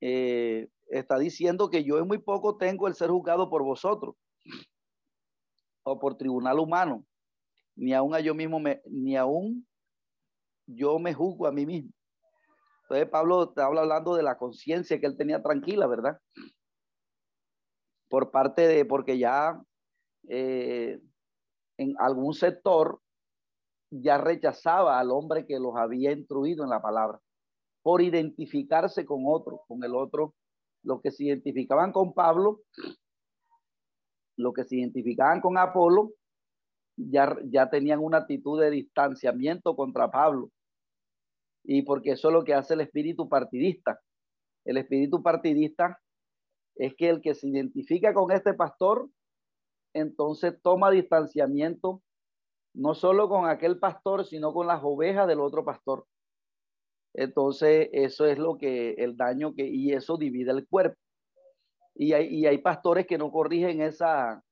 eh, 0.00 0.68
está 0.90 1.18
diciendo 1.18 1.70
que 1.70 1.84
yo 1.84 1.98
en 1.98 2.06
muy 2.06 2.18
poco 2.18 2.56
tengo 2.56 2.88
el 2.88 2.94
ser 2.94 3.10
juzgado 3.10 3.48
por 3.48 3.62
vosotros 3.62 4.16
o 5.84 5.98
por 5.98 6.16
tribunal 6.16 6.58
humano, 6.58 7.06
ni 7.76 7.94
aún 7.94 8.14
a 8.14 8.20
yo 8.20 8.34
mismo 8.34 8.60
me, 8.60 8.82
ni 8.86 9.16
aún 9.16 9.66
yo 10.66 10.98
me 10.98 11.14
juzgo 11.14 11.46
a 11.46 11.52
mí 11.52 11.64
mismo. 11.64 11.90
Entonces 12.82 13.08
Pablo 13.08 13.44
está 13.44 13.66
hablando 13.66 14.16
de 14.16 14.22
la 14.22 14.36
conciencia 14.36 14.98
que 14.98 15.06
él 15.06 15.16
tenía 15.16 15.40
tranquila, 15.42 15.86
¿verdad? 15.86 16.18
Por 18.08 18.32
parte 18.32 18.66
de, 18.66 18.84
porque 18.84 19.16
ya 19.16 19.62
eh, 20.28 21.00
en 21.78 21.94
algún 21.98 22.34
sector 22.34 23.00
ya 23.90 24.18
rechazaba 24.18 24.98
al 24.98 25.12
hombre 25.12 25.46
que 25.46 25.58
los 25.58 25.76
había 25.76 26.12
instruido 26.12 26.64
en 26.64 26.70
la 26.70 26.82
palabra, 26.82 27.20
por 27.82 28.02
identificarse 28.02 29.06
con 29.06 29.22
otro, 29.24 29.62
con 29.68 29.82
el 29.84 29.94
otro 29.94 30.34
los 30.82 31.00
que 31.00 31.10
se 31.10 31.24
identificaban 31.24 31.92
con 31.92 32.14
Pablo, 32.14 32.62
los 34.36 34.54
que 34.54 34.64
se 34.64 34.76
identificaban 34.76 35.40
con 35.40 35.58
Apolo, 35.58 36.12
ya, 36.96 37.36
ya 37.44 37.70
tenían 37.70 38.00
una 38.00 38.18
actitud 38.18 38.60
de 38.60 38.70
distanciamiento 38.70 39.76
contra 39.76 40.10
Pablo. 40.10 40.50
Y 41.64 41.82
porque 41.82 42.12
eso 42.12 42.28
es 42.28 42.34
lo 42.34 42.44
que 42.44 42.54
hace 42.54 42.74
el 42.74 42.80
espíritu 42.80 43.28
partidista. 43.28 44.00
El 44.64 44.78
espíritu 44.78 45.22
partidista 45.22 45.98
es 46.76 46.94
que 46.96 47.08
el 47.08 47.20
que 47.20 47.34
se 47.34 47.48
identifica 47.48 48.14
con 48.14 48.30
este 48.32 48.54
pastor, 48.54 49.08
entonces 49.94 50.60
toma 50.62 50.90
distanciamiento 50.90 52.02
no 52.74 52.94
solo 52.94 53.28
con 53.28 53.46
aquel 53.46 53.78
pastor, 53.78 54.24
sino 54.24 54.52
con 54.52 54.66
las 54.66 54.80
ovejas 54.82 55.26
del 55.26 55.40
otro 55.40 55.64
pastor. 55.64 56.06
Entonces, 57.14 57.88
eso 57.92 58.26
es 58.26 58.38
lo 58.38 58.56
que 58.56 58.92
el 58.98 59.16
daño 59.16 59.54
que, 59.54 59.66
y 59.66 59.92
eso 59.92 60.16
divide 60.16 60.52
el 60.52 60.66
cuerpo. 60.66 60.96
Y 61.94 62.12
hay, 62.12 62.28
y 62.28 62.46
hay 62.46 62.58
pastores 62.58 63.06
que 63.06 63.18
no 63.18 63.30
corrigen 63.30 63.82
esa, 63.82 64.42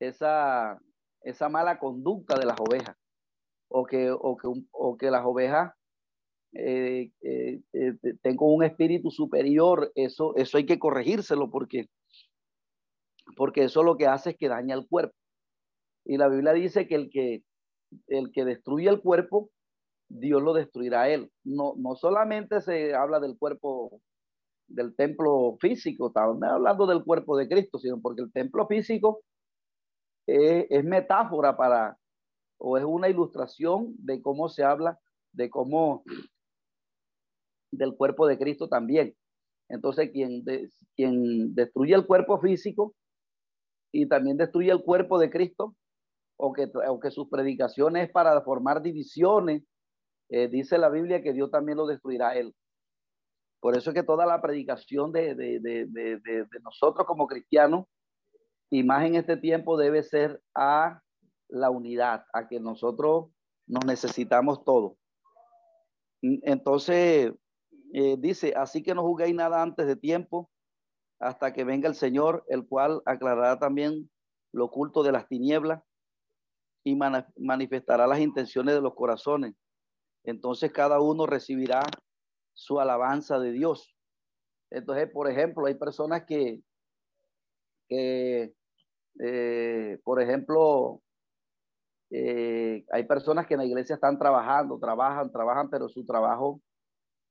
esa, 0.00 0.78
esa 1.22 1.48
mala 1.48 1.78
conducta 1.78 2.38
de 2.38 2.46
las 2.46 2.58
ovejas 2.60 2.96
o 3.68 3.84
que, 3.84 4.10
o 4.10 4.36
que, 4.36 4.48
o 4.70 4.96
que 4.96 5.10
las 5.10 5.24
ovejas 5.24 5.72
eh, 6.52 7.10
eh, 7.22 7.60
eh 7.72 7.94
tengo 8.22 8.54
un 8.54 8.62
espíritu 8.62 9.10
superior, 9.10 9.90
eso, 9.96 10.36
eso 10.36 10.56
hay 10.56 10.66
que 10.66 10.78
corregírselo 10.78 11.50
porque, 11.50 11.88
porque 13.36 13.64
eso 13.64 13.82
lo 13.82 13.96
que 13.96 14.06
hace 14.06 14.30
es 14.30 14.36
que 14.36 14.48
daña 14.48 14.74
el 14.74 14.86
cuerpo. 14.86 15.14
Y 16.04 16.16
la 16.18 16.28
Biblia 16.28 16.52
dice 16.52 16.86
que 16.86 16.94
el 16.94 17.10
que, 17.10 17.42
el 18.08 18.30
que 18.32 18.44
destruye 18.44 18.88
el 18.88 19.00
cuerpo, 19.00 19.50
Dios 20.14 20.42
lo 20.42 20.52
destruirá 20.54 21.08
él. 21.08 21.30
No, 21.42 21.74
no 21.76 21.96
solamente 21.96 22.60
se 22.60 22.94
habla 22.94 23.18
del 23.20 23.36
cuerpo 23.36 24.00
del 24.68 24.94
templo 24.96 25.56
físico, 25.60 26.08
estamos 26.08 26.42
hablando 26.42 26.86
del 26.86 27.04
cuerpo 27.04 27.36
de 27.36 27.48
Cristo, 27.48 27.78
sino 27.78 28.00
porque 28.00 28.22
el 28.22 28.32
templo 28.32 28.66
físico 28.66 29.22
es, 30.26 30.84
metáfora 30.84 31.56
para, 31.56 31.98
o 32.58 32.78
es 32.78 32.84
una 32.84 33.08
ilustración 33.08 33.94
de 33.98 34.22
cómo 34.22 34.48
se 34.48 34.64
habla, 34.64 34.98
de 35.32 35.50
cómo 35.50 36.02
del 37.72 37.94
cuerpo 37.96 38.26
de 38.26 38.38
Cristo 38.38 38.68
también. 38.68 39.14
Entonces, 39.68 40.10
quien, 40.12 40.44
quien 40.96 41.54
destruye 41.54 41.94
el 41.94 42.06
cuerpo 42.06 42.38
físico 42.40 42.94
y 43.92 44.06
también 44.08 44.36
destruye 44.36 44.70
el 44.70 44.82
cuerpo 44.82 45.18
de 45.18 45.30
Cristo, 45.30 45.74
o 46.36 46.52
que, 46.52 46.70
o 46.88 47.00
que 47.00 47.10
sus 47.10 47.28
predicaciones 47.28 48.06
es 48.06 48.12
para 48.12 48.40
formar 48.42 48.82
divisiones, 48.82 49.62
eh, 50.28 50.48
dice 50.48 50.78
la 50.78 50.88
Biblia 50.88 51.22
que 51.22 51.32
Dios 51.32 51.50
también 51.50 51.78
lo 51.78 51.86
destruirá 51.86 52.34
él. 52.34 52.54
Por 53.60 53.76
eso 53.76 53.90
es 53.90 53.94
que 53.94 54.02
toda 54.02 54.26
la 54.26 54.42
predicación 54.42 55.12
de, 55.12 55.34
de, 55.34 55.58
de, 55.60 55.86
de, 55.86 56.46
nosotros 56.62 57.06
como 57.06 57.26
cristianos, 57.26 57.86
y 58.70 58.82
más 58.82 59.04
en 59.06 59.14
este 59.14 59.36
tiempo, 59.36 59.78
debe 59.78 60.02
ser 60.02 60.42
a 60.54 61.00
la 61.48 61.70
unidad, 61.70 62.24
a 62.32 62.46
que 62.48 62.60
nosotros 62.60 63.30
nos 63.66 63.84
necesitamos 63.86 64.64
todo. 64.64 64.96
Entonces, 66.20 67.32
eh, 67.92 68.16
dice, 68.18 68.52
así 68.56 68.82
que 68.82 68.94
no 68.94 69.02
juguéis 69.02 69.34
nada 69.34 69.62
antes 69.62 69.86
de 69.86 69.96
tiempo, 69.96 70.50
hasta 71.18 71.52
que 71.52 71.64
venga 71.64 71.88
el 71.88 71.94
Señor, 71.94 72.44
el 72.48 72.66
cual 72.66 73.00
aclarará 73.06 73.58
también 73.58 74.10
lo 74.52 74.66
oculto 74.66 75.02
de 75.02 75.12
las 75.12 75.26
tinieblas 75.28 75.82
y 76.84 76.96
manifestará 76.96 78.06
las 78.06 78.20
intenciones 78.20 78.74
de 78.74 78.80
los 78.82 78.94
corazones. 78.94 79.54
Entonces 80.24 80.72
cada 80.72 81.00
uno 81.00 81.26
recibirá 81.26 81.82
su 82.52 82.80
alabanza 82.80 83.38
de 83.38 83.52
Dios. 83.52 83.94
Entonces, 84.70 85.10
por 85.10 85.30
ejemplo, 85.30 85.66
hay 85.66 85.74
personas 85.74 86.24
que, 86.24 86.62
que 87.88 88.54
eh, 89.20 90.00
por 90.02 90.20
ejemplo, 90.20 91.02
eh, 92.10 92.84
hay 92.90 93.04
personas 93.04 93.46
que 93.46 93.54
en 93.54 93.58
la 93.58 93.66
iglesia 93.66 93.94
están 93.94 94.18
trabajando, 94.18 94.78
trabajan, 94.78 95.30
trabajan, 95.30 95.70
pero 95.70 95.88
su 95.88 96.04
trabajo 96.04 96.60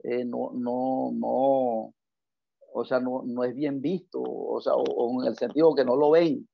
eh, 0.03 0.25
no, 0.25 0.51
no, 0.53 1.11
no, 1.13 1.93
o 2.73 2.85
sea, 2.85 2.99
no, 2.99 3.23
no, 3.25 3.43
es 3.43 3.55
bien 3.55 3.81
visto, 3.81 4.21
o 4.21 4.59
sea, 4.61 4.73
o, 4.75 5.21
en 5.21 5.27
el 5.27 5.37
sentido 5.37 5.75
que 5.75 5.85
no 5.85 5.95
lo 5.95 6.11
ven. 6.11 6.47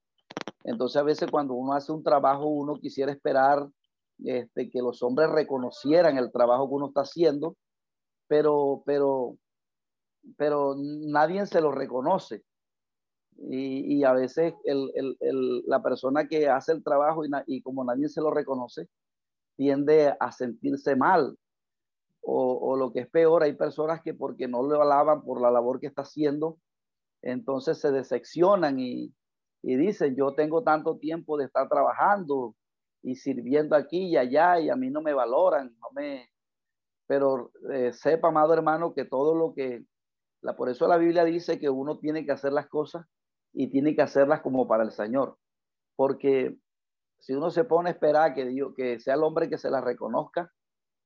Entonces 0.63 0.97
a 0.97 1.03
veces 1.03 1.29
cuando 1.31 1.53
uno 1.53 1.73
hace 1.73 1.91
un 1.91 2.03
trabajo, 2.03 2.47
uno 2.47 2.75
quisiera 2.75 3.11
esperar 3.11 3.67
este, 4.23 4.69
que 4.69 4.79
los 4.79 5.01
hombres 5.03 5.29
reconocieran 5.29 6.17
el 6.17 6.31
trabajo 6.31 6.67
que 6.67 6.75
uno 6.75 6.87
está 6.87 7.01
haciendo, 7.01 7.55
pero, 8.27 8.83
pero, 8.85 9.37
pero 10.37 10.75
nadie 10.77 11.45
se 11.45 11.61
lo 11.61 11.71
reconoce. 11.71 12.43
Y, 13.37 13.99
y 13.99 14.03
a 14.03 14.11
veces 14.11 14.53
el, 14.65 14.91
el, 14.95 15.17
el, 15.21 15.63
la 15.65 15.81
persona 15.81 16.27
que 16.27 16.49
hace 16.49 16.73
el 16.73 16.83
trabajo 16.83 17.23
y, 17.23 17.29
y 17.47 17.61
como 17.61 17.85
nadie 17.85 18.09
se 18.09 18.21
lo 18.21 18.31
reconoce, 18.31 18.89
tiende 19.55 20.13
a 20.19 20.31
sentirse 20.31 20.95
mal 20.95 21.37
o, 22.21 22.75
lo 22.77 22.91
que 22.91 23.01
es 23.01 23.09
peor, 23.09 23.43
hay 23.43 23.53
personas 23.53 24.01
que 24.01 24.13
porque 24.13 24.47
no 24.47 24.61
lo 24.63 24.81
alaban 24.81 25.23
por 25.23 25.41
la 25.41 25.51
labor 25.51 25.79
que 25.79 25.87
está 25.87 26.03
haciendo, 26.03 26.59
entonces 27.21 27.79
se 27.79 27.91
decepcionan 27.91 28.79
y, 28.79 29.13
y 29.63 29.75
dicen, 29.75 30.15
yo 30.15 30.33
tengo 30.33 30.63
tanto 30.63 30.97
tiempo 30.97 31.37
de 31.37 31.45
estar 31.45 31.67
trabajando 31.67 32.55
y 33.01 33.15
sirviendo 33.15 33.75
aquí 33.75 34.07
y 34.07 34.17
allá 34.17 34.59
y 34.59 34.69
a 34.69 34.75
mí 34.75 34.89
no 34.89 35.01
me 35.01 35.13
valoran, 35.13 35.75
no 35.79 35.87
me... 35.93 36.29
Pero 37.07 37.51
eh, 37.71 37.91
sepa, 37.93 38.27
amado 38.27 38.53
hermano, 38.53 38.93
que 38.93 39.05
todo 39.05 39.35
lo 39.35 39.53
que... 39.53 39.85
La, 40.41 40.55
por 40.55 40.69
eso 40.69 40.87
la 40.87 40.97
Biblia 40.97 41.23
dice 41.23 41.59
que 41.59 41.69
uno 41.69 41.97
tiene 41.99 42.25
que 42.25 42.31
hacer 42.31 42.53
las 42.53 42.67
cosas 42.67 43.05
y 43.53 43.69
tiene 43.69 43.95
que 43.95 44.01
hacerlas 44.01 44.41
como 44.41 44.67
para 44.67 44.83
el 44.83 44.91
Señor. 44.91 45.37
Porque 45.95 46.57
si 47.19 47.33
uno 47.33 47.49
se 47.49 47.63
pone 47.63 47.89
a 47.89 47.93
esperar 47.93 48.33
que, 48.33 48.45
Dios, 48.45 48.73
que 48.75 48.99
sea 48.99 49.15
el 49.15 49.23
hombre 49.23 49.49
que 49.49 49.57
se 49.57 49.69
las 49.69 49.83
reconozca, 49.83 50.51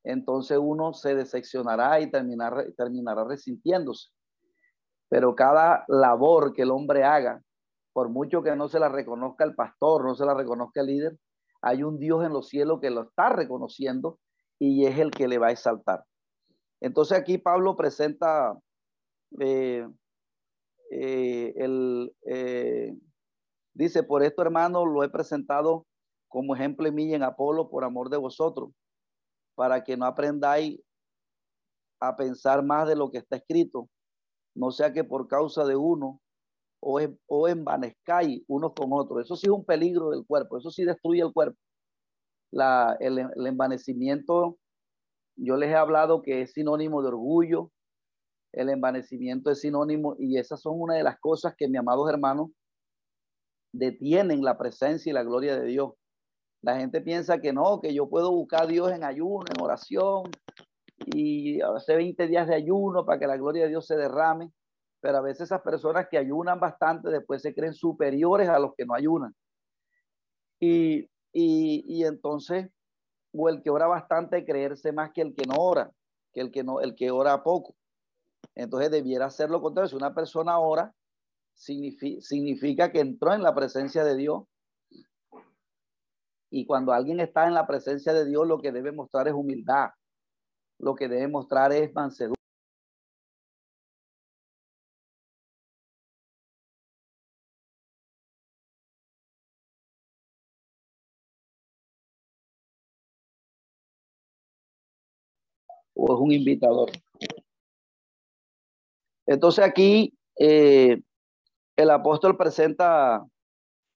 entonces 0.03 0.57
uno 0.61 0.93
se 0.93 1.15
decepcionará 1.15 1.99
y 2.01 2.11
terminará, 2.11 2.65
terminará 2.75 3.23
resintiéndose. 3.23 4.09
Pero 5.09 5.35
cada 5.35 5.85
labor 5.87 6.53
que 6.53 6.63
el 6.63 6.71
hombre 6.71 7.03
haga, 7.03 7.41
por 7.93 8.09
mucho 8.09 8.43
que 8.43 8.55
no 8.55 8.67
se 8.67 8.79
la 8.79 8.89
reconozca 8.89 9.45
el 9.45 9.55
pastor, 9.55 10.03
no 10.03 10.15
se 10.15 10.25
la 10.25 10.33
reconozca 10.33 10.81
el 10.81 10.87
líder, 10.87 11.17
hay 11.63 11.81
un 11.81 11.97
Dios 11.97 12.25
en 12.25 12.33
los 12.33 12.49
cielos 12.49 12.79
que 12.81 12.89
lo 12.89 13.03
está 13.03 13.29
reconociendo 13.29 14.19
y 14.59 14.85
es 14.85 14.99
el 14.99 15.11
que 15.11 15.29
le 15.29 15.37
va 15.37 15.47
a 15.47 15.51
exaltar. 15.51 16.03
Entonces 16.81 17.17
aquí 17.17 17.37
Pablo 17.37 17.77
presenta 17.77 18.59
eh, 19.39 19.87
eh, 20.91 21.53
el, 21.55 22.13
eh, 22.27 22.93
dice, 23.73 24.03
por 24.03 24.23
esto 24.23 24.41
hermano 24.41 24.85
lo 24.85 25.03
he 25.03 25.09
presentado 25.09 25.87
como 26.27 26.53
ejemplo 26.53 26.85
en 26.87 26.95
mí 26.95 27.13
en 27.13 27.23
Apolo 27.23 27.69
por 27.69 27.85
amor 27.85 28.09
de 28.09 28.17
vosotros 28.17 28.71
para 29.55 29.83
que 29.85 29.95
no 29.95 30.05
aprendáis 30.05 30.81
a 32.01 32.17
pensar 32.17 32.61
más 32.61 32.89
de 32.89 32.97
lo 32.97 33.09
que 33.09 33.19
está 33.19 33.37
escrito, 33.37 33.87
no 34.53 34.71
sea 34.71 34.91
que 34.91 35.05
por 35.05 35.29
causa 35.29 35.63
de 35.63 35.77
uno 35.77 36.19
o, 36.83 36.99
o 37.27 37.47
envanezcáis 37.47 38.43
unos 38.47 38.73
con 38.73 38.89
otros. 38.91 39.23
Eso 39.23 39.35
sí 39.35 39.47
es 39.47 39.51
un 39.51 39.65
peligro 39.65 40.09
del 40.09 40.25
cuerpo, 40.25 40.57
eso 40.57 40.69
sí 40.69 40.83
destruye 40.83 41.21
el 41.21 41.33
cuerpo. 41.33 41.57
La, 42.51 42.97
el, 42.99 43.19
el 43.19 43.47
envanecimiento, 43.47 44.57
yo 45.35 45.57
les 45.57 45.71
he 45.71 45.75
hablado 45.75 46.21
que 46.21 46.41
es 46.41 46.51
sinónimo 46.51 47.01
de 47.01 47.07
orgullo, 47.07 47.71
el 48.53 48.69
envanecimiento 48.69 49.49
es 49.49 49.61
sinónimo 49.61 50.15
y 50.19 50.37
esas 50.37 50.61
son 50.61 50.79
una 50.79 50.95
de 50.95 51.03
las 51.03 51.19
cosas 51.19 51.55
que, 51.57 51.67
mis 51.67 51.79
amados 51.79 52.07
hermanos, 52.09 52.51
detienen 53.73 54.43
la 54.43 54.57
presencia 54.57 55.09
y 55.09 55.13
la 55.13 55.23
gloria 55.23 55.57
de 55.57 55.65
Dios. 55.65 55.93
La 56.61 56.77
gente 56.77 57.01
piensa 57.01 57.39
que 57.39 57.51
no, 57.51 57.81
que 57.81 57.93
yo 57.93 58.07
puedo 58.09 58.31
buscar 58.31 58.63
a 58.63 58.67
Dios 58.67 58.91
en 58.91 59.03
ayuno, 59.03 59.43
en 59.53 59.61
oración, 59.61 60.23
y 61.07 61.59
hace 61.61 61.95
20 61.95 62.27
días 62.27 62.47
de 62.47 62.55
ayuno 62.55 63.05
para 63.05 63.19
que 63.19 63.27
la 63.27 63.37
gloria 63.37 63.63
de 63.63 63.69
Dios 63.69 63.87
se 63.87 63.95
derrame. 63.95 64.51
Pero 65.03 65.17
a 65.17 65.21
veces 65.21 65.41
esas 65.41 65.61
personas 65.61 66.07
que 66.09 66.17
ayunan 66.17 66.61
bastante 66.61 67.09
después 67.09 67.41
se 67.41 67.53
creen 67.53 67.73
superiores 67.73 68.47
a 68.47 68.57
los 68.57 68.73
que 68.73 68.85
no 68.85 68.93
ayunan. 68.93 69.35
Y, 70.61 71.09
y, 71.33 72.05
entonces, 72.05 72.69
o 73.33 73.49
el 73.49 73.61
que 73.61 73.69
ora 73.69 73.85
bastante 73.85 74.45
creerse 74.45 74.93
más 74.93 75.11
que 75.11 75.19
el 75.19 75.35
que 75.35 75.45
no 75.45 75.55
ora, 75.55 75.91
que 76.31 76.39
el 76.39 76.51
que 76.51 76.63
no, 76.63 76.79
el 76.79 76.95
que 76.95 77.11
ora 77.11 77.43
poco. 77.43 77.75
Entonces 78.55 78.91
debiera 78.91 79.29
ser 79.29 79.49
lo 79.49 79.61
contrario. 79.61 79.89
Si 79.89 79.95
una 79.97 80.15
persona 80.15 80.57
ora, 80.57 80.95
significa, 81.53 82.21
significa 82.21 82.89
que 82.89 83.01
entró 83.01 83.33
en 83.33 83.43
la 83.43 83.53
presencia 83.53 84.05
de 84.05 84.15
Dios 84.15 84.43
y 86.49 86.65
cuando 86.65 86.93
alguien 86.93 87.19
está 87.19 87.45
en 87.45 87.55
la 87.55 87.67
presencia 87.67 88.13
de 88.13 88.23
Dios, 88.23 88.47
lo 88.47 88.61
que 88.61 88.71
debe 88.71 88.93
mostrar 88.93 89.27
es 89.27 89.33
humildad. 89.33 89.89
Lo 90.79 90.95
que 90.95 91.09
debe 91.09 91.27
mostrar 91.27 91.73
es 91.73 91.93
mansedumbre. 91.93 92.42
O 105.93 106.13
es 106.13 106.19
un 106.19 106.31
invitador. 106.31 106.91
Entonces 109.25 109.63
aquí 109.63 110.13
eh, 110.37 111.01
el 111.75 111.89
apóstol 111.89 112.37
presenta 112.37 113.25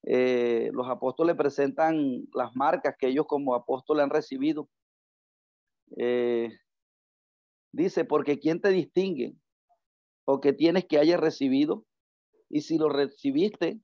eh, 0.10 0.70
los 0.72 0.88
apóstoles 0.88 1.36
presentan 1.36 2.28
las 2.34 2.56
marcas 2.56 2.96
que 2.98 3.08
ellos 3.08 3.26
como 3.28 3.54
apóstoles 3.54 4.04
han 4.04 4.10
recibido. 4.10 4.70
Eh, 5.98 6.50
dice, 7.74 8.06
porque 8.06 8.40
¿quién 8.40 8.62
te 8.62 8.70
distingue? 8.70 9.36
¿O 10.26 10.40
qué 10.40 10.54
tienes 10.54 10.86
que 10.86 10.98
hayas 10.98 11.20
recibido? 11.20 11.84
Y 12.50 12.62
si 12.62 12.78
lo 12.78 12.88
recibiste, 12.88 13.82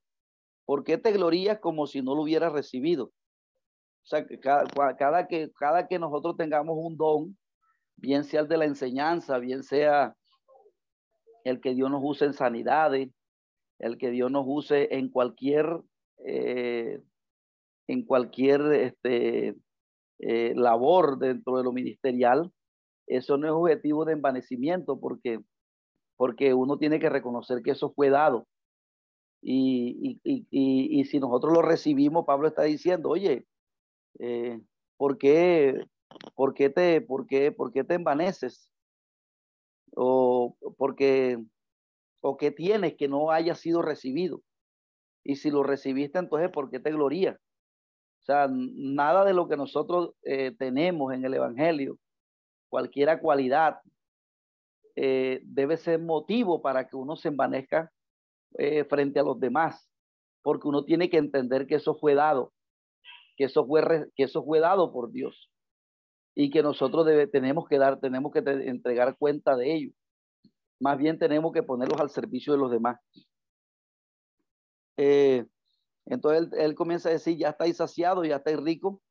¿por 0.65 0.86
qué 0.86 0.97
te 0.97 1.12
glorías 1.12 1.60
como 1.60 1.88
si 1.88 2.02
no 2.02 2.15
lo 2.15 2.21
hubieras 2.21 2.54
recibido? 2.54 3.08
O 3.08 4.06
sea, 4.06 4.26
cada, 4.97 5.28
que, 5.28 5.52
cada 5.60 5.88
que 5.88 5.99
nosotros 5.99 6.38
tengamos 6.38 6.78
un 6.78 6.95
don, 6.95 7.38
bien 7.96 8.24
sea 8.24 8.42
el 8.42 8.48
de 8.48 8.58
la 8.58 8.66
enseñanza, 8.66 9.38
bien 9.38 9.64
sea 9.64 10.16
el 11.44 11.60
que 11.62 11.74
Dios 11.74 11.90
nos 11.90 12.02
use 12.04 12.26
en 12.26 12.34
sanidades, 12.34 13.10
el 13.80 13.98
que 13.98 14.12
Dios 14.12 14.32
nos 14.32 14.46
use 14.48 14.96
en 14.96 15.10
cualquier 15.10 15.82
eh, 16.26 17.02
en 17.88 18.06
cualquier 18.06 18.62
este, 18.74 19.56
eh, 20.20 20.54
labor 20.56 21.18
dentro 21.18 21.58
de 21.58 21.64
lo 21.64 21.72
ministerial, 21.72 22.52
eso 23.08 23.38
no 23.38 23.48
es 23.48 23.54
objetivo 23.54 24.06
de 24.06 24.14
envanecimiento 24.14 25.00
porque, 25.00 25.40
porque 26.18 26.54
uno 26.54 26.78
tiene 26.78 27.00
que 27.00 27.10
reconocer 27.10 27.62
que 27.62 27.72
eso 27.72 27.92
fue 27.94 28.10
dado. 28.10 28.48
Y, 29.42 30.20
y, 30.24 30.48
y, 30.50 31.02
y 31.02 31.06
si 31.06 31.20
nosotros 31.20 31.54
lo 31.54 31.62
recibimos, 31.62 32.26
Pablo 32.26 32.48
está 32.48 32.64
diciendo, 32.64 33.10
oye, 33.10 33.46
eh, 34.20 34.62
¿por, 34.96 35.18
qué, 35.18 35.86
por, 36.36 36.54
qué 36.54 36.69
te, 36.69 37.02
por, 37.02 37.28
qué, 37.28 37.52
¿por 37.52 37.71
qué 37.71 37.84
te 37.84 37.95
envaneces? 37.95 38.71
O 39.95 40.58
porque, 40.78 41.38
o 42.21 42.38
qué 42.38 42.52
tienes 42.52 42.95
que 42.95 43.08
no 43.08 43.32
haya 43.32 43.56
sido 43.56 43.82
recibido. 43.82 44.41
Y 45.23 45.38
si 45.38 45.52
lo 45.52 45.63
recibiste, 45.63 46.19
entonces, 46.19 46.49
¿por 46.49 46.69
qué 46.69 46.80
te 46.80 46.91
glorías? 46.91 47.38
O 48.21 48.26
sea, 48.26 48.47
nada 48.49 49.26
de 49.26 49.34
lo 49.34 49.47
que 49.47 49.58
nosotros 49.58 50.12
eh, 50.23 50.56
tenemos 50.58 51.13
en 51.13 51.26
el 51.26 51.34
Evangelio, 51.34 51.97
cualquiera 52.69 53.19
cualidad, 53.19 53.80
eh, 54.95 55.41
debe 55.43 55.78
ser 55.78 55.99
motivo 55.99 56.62
para 56.62 56.88
que 56.88 56.95
uno 56.95 57.15
se 57.15 57.30
envanezca 57.30 57.91
eh, 58.58 58.86
frente 58.86 59.19
a 59.19 59.23
los 59.23 59.39
demás, 59.39 59.89
porque 60.41 60.67
uno 60.67 60.86
tiene 60.86 61.10
que 61.10 61.17
entender 61.17 61.67
que 61.67 61.76
eso 61.76 61.95
fue 61.95 62.15
dado, 62.15 62.54
que 63.36 63.45
eso 63.45 63.65
fue, 63.65 64.08
que 64.15 64.23
eso 64.23 64.43
fue 64.43 64.60
dado 64.60 64.91
por 64.91 65.12
Dios 65.12 65.53
y 66.36 66.50
que 66.50 66.63
nosotros 66.63 67.06
debe, 67.06 67.28
tenemos 67.28 67.67
que 67.67 67.78
dar, 67.78 68.00
tenemos 68.00 68.32
que 68.32 68.39
entregar 68.39 69.17
cuenta 69.17 69.56
de 69.56 69.74
ello. 69.74 69.91
Más 70.80 70.98
bien 70.98 71.17
tenemos 71.19 71.54
que 71.54 71.63
ponerlos 71.63 72.00
al 72.00 72.10
servicio 72.10 72.54
de 72.54 72.60
los 72.60 72.72
demás. 72.72 73.00
Eh, 74.98 75.46
entonces 76.06 76.50
él, 76.60 76.76
comienza 76.76 77.10
a 77.10 77.13
decir, 77.13 77.38
ya 77.38 77.50
estáis 77.50 77.78
saciado, 77.78 78.26
ya 78.26 78.38
estáis 78.38 78.58
rico. 78.58 79.02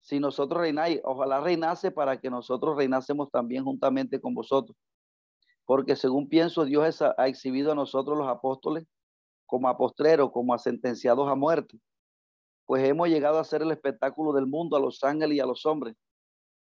Si 0.00 0.18
nosotros 0.18 0.60
reináis, 0.60 1.00
ojalá 1.04 1.40
reinase 1.40 1.90
para 1.90 2.20
que 2.20 2.30
nosotros 2.30 2.76
reinásemos 2.76 3.30
también 3.30 3.64
juntamente 3.64 4.20
con 4.20 4.34
vosotros. 4.34 4.76
Porque 5.64 5.94
según 5.94 6.28
pienso, 6.28 6.64
Dios 6.64 7.02
ha 7.02 7.28
exhibido 7.28 7.72
a 7.72 7.74
nosotros 7.74 8.18
los 8.18 8.28
apóstoles 8.28 8.84
como 9.46 9.68
a 9.68 9.76
postreros, 9.76 10.32
como 10.32 10.54
a 10.54 10.58
sentenciados 10.58 11.28
a 11.28 11.34
muerte. 11.34 11.78
Pues 12.64 12.88
hemos 12.88 13.08
llegado 13.08 13.38
a 13.38 13.44
ser 13.44 13.62
el 13.62 13.70
espectáculo 13.70 14.32
del 14.32 14.46
mundo 14.46 14.76
a 14.76 14.80
los 14.80 15.04
ángeles 15.04 15.36
y 15.36 15.40
a 15.40 15.46
los 15.46 15.66
hombres. 15.66 15.94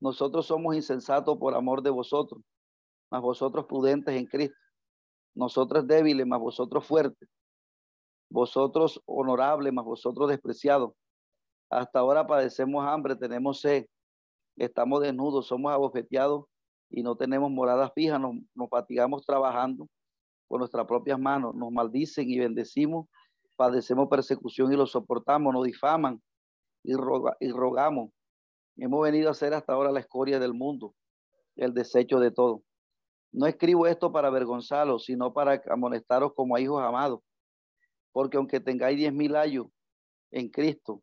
Nosotros 0.00 0.46
somos 0.46 0.74
insensatos 0.74 1.36
por 1.38 1.54
amor 1.54 1.82
de 1.82 1.90
vosotros, 1.90 2.42
mas 3.10 3.20
vosotros 3.20 3.66
prudentes 3.66 4.14
en 4.16 4.26
Cristo. 4.26 4.56
Nosotros 5.34 5.86
débiles, 5.86 6.26
mas 6.26 6.40
vosotros 6.40 6.86
fuertes 6.86 7.28
vosotros 8.30 9.02
honorables, 9.06 9.72
mas 9.72 9.84
vosotros 9.84 10.28
despreciados. 10.28 10.92
Hasta 11.68 11.98
ahora 11.98 12.26
padecemos 12.26 12.84
hambre, 12.86 13.16
tenemos 13.16 13.60
sed, 13.60 13.86
estamos 14.56 15.02
desnudos, 15.02 15.46
somos 15.46 15.72
abofeteados 15.72 16.46
y 16.88 17.02
no 17.02 17.16
tenemos 17.16 17.50
moradas 17.50 17.92
fijas, 17.94 18.20
nos, 18.20 18.36
fatigamos 18.70 19.24
trabajando 19.26 19.86
con 20.48 20.60
nuestras 20.60 20.86
propias 20.86 21.18
manos, 21.18 21.54
nos 21.54 21.70
maldicen 21.70 22.28
y 22.28 22.38
bendecimos, 22.38 23.06
padecemos 23.56 24.08
persecución 24.08 24.72
y 24.72 24.76
lo 24.76 24.86
soportamos, 24.86 25.52
nos 25.52 25.64
difaman 25.64 26.20
y 26.82 26.94
rogamos. 26.94 28.10
Hemos 28.80 29.02
venido 29.02 29.30
a 29.30 29.34
ser 29.34 29.54
hasta 29.54 29.72
ahora 29.72 29.92
la 29.92 30.00
escoria 30.00 30.38
del 30.38 30.54
mundo, 30.54 30.94
el 31.56 31.74
desecho 31.74 32.18
de 32.18 32.30
todo. 32.30 32.62
No 33.32 33.46
escribo 33.46 33.86
esto 33.86 34.10
para 34.10 34.28
avergonzaros, 34.28 35.04
sino 35.04 35.32
para 35.32 35.62
amonestaros 35.68 36.32
como 36.34 36.56
a 36.56 36.60
hijos 36.60 36.82
amados 36.82 37.20
porque 38.12 38.36
aunque 38.36 38.60
tengáis 38.60 38.96
diez 38.96 39.12
mil 39.12 39.36
años 39.36 39.66
en 40.30 40.48
Cristo, 40.48 41.02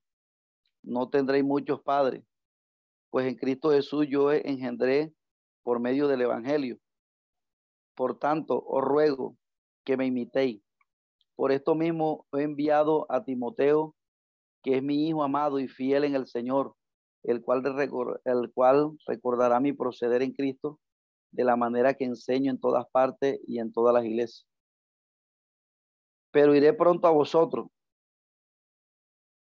no 0.84 1.10
tendréis 1.10 1.44
muchos 1.44 1.82
padres, 1.82 2.24
pues 3.10 3.28
en 3.28 3.36
Cristo 3.36 3.72
Jesús 3.72 4.06
yo 4.10 4.32
engendré 4.32 5.14
por 5.64 5.80
medio 5.80 6.08
del 6.08 6.22
Evangelio. 6.22 6.78
Por 7.96 8.20
tanto, 8.20 8.64
os 8.66 8.84
ruego 8.84 9.36
que 9.84 9.98
me 9.98 10.06
imitéis. 10.06 10.62
Por 11.36 11.52
esto 11.52 11.76
mismo 11.76 12.26
he 12.34 12.44
enviado 12.44 13.06
a 13.10 13.24
Timoteo, 13.24 13.96
que 14.64 14.78
es 14.78 14.84
mi 14.84 15.08
hijo 15.08 15.24
amado 15.24 15.60
y 15.60 15.68
fiel 15.68 16.04
en 16.04 16.16
el 16.16 16.28
Señor, 16.28 16.76
el 17.28 17.42
cual, 17.44 17.62
el 18.24 18.52
cual 18.54 18.98
recordará 19.06 19.60
mi 19.60 19.74
proceder 19.74 20.22
en 20.22 20.32
Cristo 20.32 20.80
de 21.32 21.44
la 21.44 21.58
manera 21.58 21.94
que 21.94 22.06
enseño 22.06 22.50
en 22.50 22.60
todas 22.60 22.88
partes 22.90 23.40
y 23.46 23.60
en 23.60 23.74
todas 23.74 23.94
las 23.94 24.06
iglesias. 24.06 24.48
Pero 26.32 26.56
iré 26.56 26.72
pronto 26.72 27.06
a 27.06 27.12
vosotros. 27.12 27.68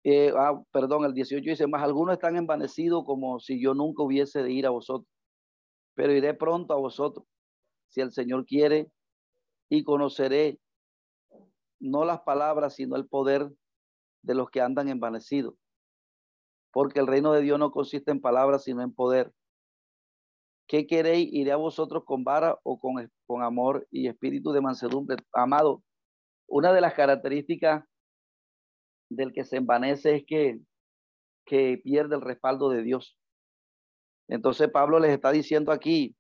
Eh, 0.05 0.33
ah, 0.35 0.63
perdón, 0.73 1.05
el 1.05 1.13
18 1.13 1.51
dice, 1.51 1.67
más 1.67 1.83
algunos 1.83 2.15
están 2.15 2.37
envanecidos 2.37 3.05
como 3.05 3.41
si 3.41 3.61
yo 3.61 3.75
nunca 3.75 4.03
hubiese 4.03 4.43
de 4.43 4.53
ir 4.53 4.67
a 4.67 4.71
vosotros, 4.71 5.09
pero 5.95 6.13
iré 6.13 6.33
pronto 6.33 6.73
a 6.73 6.79
vosotros, 6.79 7.27
si 7.89 8.01
el 8.01 8.13
Señor 8.13 8.47
quiere, 8.47 8.91
y 9.69 9.83
conoceré 9.83 10.61
no 11.81 12.05
las 12.05 12.21
palabras, 12.21 12.77
sino 12.77 12.97
el 12.97 13.07
poder 13.07 13.51
de 14.23 14.35
los 14.35 14.49
que 14.49 14.61
andan 14.61 14.89
envanecidos, 14.89 15.55
porque 16.77 17.01
el 17.01 17.07
reino 17.07 17.33
de 17.33 17.41
Dios 17.41 17.59
no 17.59 17.71
consiste 17.71 18.11
en 18.11 18.21
palabras, 18.21 18.65
sino 18.65 18.83
en 18.83 18.93
poder. 18.93 19.33
¿Qué 20.69 20.87
queréis? 20.87 21.27
¿Iré 21.33 21.53
a 21.53 21.57
vosotros 21.57 22.05
con 22.05 22.23
vara 22.23 22.59
o 22.65 22.79
con, 22.79 23.43
amor 23.43 23.89
y 23.91 24.09
espíritu 24.09 24.53
de 24.53 24.61
mansedumbre? 24.61 25.17
Amado, 25.33 25.83
una 26.47 26.75
de 26.75 26.83
las 26.83 26.93
características 26.93 27.83
del 29.09 29.33
que 29.33 29.47
se 29.47 29.57
envanece 29.57 30.17
es 30.17 30.25
que, 30.27 30.61
que 31.47 31.81
pierde 31.83 32.17
el 32.17 32.21
respaldo 32.21 32.69
de 32.69 32.83
Dios. 32.83 33.17
Entonces 34.29 34.69
Pablo 34.71 34.99
les 34.99 35.13
está 35.13 35.33
diciendo 35.33 35.73
aquí, 35.73 36.15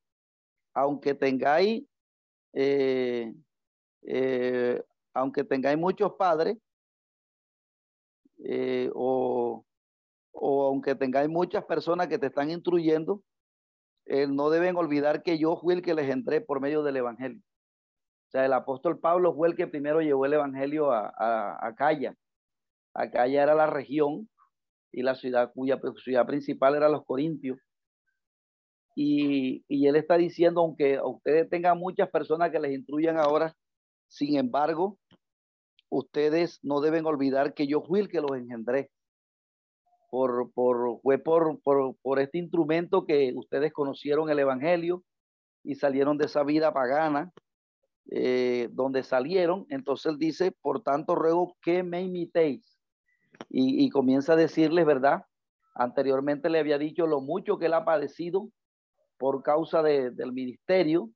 aunque 0.72 1.12
tengáis, 1.12 1.84
eh, 2.54 3.30
eh, 4.06 4.82
aunque 5.12 5.44
tengáis 5.44 5.76
muchos 5.76 6.14
padres, 6.14 6.56
eh, 8.38 8.90
o, 8.94 9.62
o, 10.38 10.66
aunque 10.68 10.94
tengáis 10.94 11.28
muchas 11.28 11.64
personas 11.64 12.08
que 12.08 12.18
te 12.18 12.26
están 12.26 12.50
instruyendo, 12.50 13.22
no 14.28 14.50
deben 14.50 14.76
olvidar 14.76 15.22
que 15.22 15.38
yo 15.38 15.56
fui 15.56 15.74
el 15.74 15.82
que 15.82 15.94
les 15.94 16.10
entré 16.10 16.40
por 16.40 16.60
medio 16.60 16.82
del 16.82 16.96
Evangelio. 16.96 17.42
O 18.26 18.30
sea, 18.30 18.44
el 18.44 18.52
apóstol 18.52 18.98
Pablo 18.98 19.34
fue 19.34 19.48
el 19.48 19.56
que 19.56 19.68
primero 19.68 20.00
llevó 20.00 20.26
el 20.26 20.34
evangelio 20.34 20.90
a, 20.90 21.12
a, 21.16 21.68
a. 21.68 21.74
Acaya 22.94 23.42
era 23.42 23.54
la 23.54 23.66
región 23.66 24.28
y 24.90 25.02
la 25.02 25.14
ciudad 25.14 25.52
cuya 25.54 25.78
ciudad 26.02 26.26
principal 26.26 26.74
era 26.74 26.88
los 26.88 27.04
Corintios. 27.04 27.58
Y, 28.96 29.64
y 29.68 29.86
él 29.86 29.96
está 29.96 30.16
diciendo, 30.16 30.62
aunque 30.62 30.98
ustedes 31.00 31.48
tengan 31.50 31.78
muchas 31.78 32.10
personas 32.10 32.50
que 32.50 32.58
les 32.58 32.72
instruyan 32.72 33.18
ahora, 33.18 33.54
sin 34.08 34.38
embargo, 34.38 34.98
ustedes 35.90 36.58
no 36.62 36.80
deben 36.80 37.04
olvidar 37.04 37.54
que 37.54 37.66
yo 37.66 37.82
fui 37.82 38.00
el 38.00 38.08
que 38.08 38.22
los 38.22 38.32
engendré. 38.32 38.90
Por, 40.08 40.52
por, 40.52 41.00
fue 41.02 41.18
por, 41.18 41.60
por, 41.62 41.96
por 42.00 42.20
este 42.20 42.38
instrumento 42.38 43.04
que 43.04 43.32
ustedes 43.34 43.72
conocieron 43.72 44.30
el 44.30 44.38
Evangelio 44.38 45.02
y 45.64 45.74
salieron 45.74 46.16
de 46.16 46.26
esa 46.26 46.44
vida 46.44 46.72
pagana 46.72 47.32
eh, 48.08 48.68
donde 48.70 49.02
salieron. 49.02 49.66
Entonces 49.68 50.12
él 50.12 50.18
dice, 50.18 50.52
por 50.62 50.82
tanto 50.82 51.16
ruego 51.16 51.56
que 51.60 51.82
me 51.82 52.02
imitéis. 52.02 52.78
Y, 53.50 53.90
comienza 53.90 54.32
a 54.32 54.36
decirles, 54.36 54.86
¿verdad? 54.86 55.24
Anteriormente 55.74 56.48
le 56.48 56.58
había 56.58 56.78
dicho 56.78 57.06
lo 57.06 57.20
mucho 57.20 57.58
que 57.58 57.66
él 57.66 57.74
ha 57.74 57.84
padecido 57.84 58.48
por 59.18 59.42
causa 59.42 59.82
del 59.82 60.32
ministerio 60.32 61.10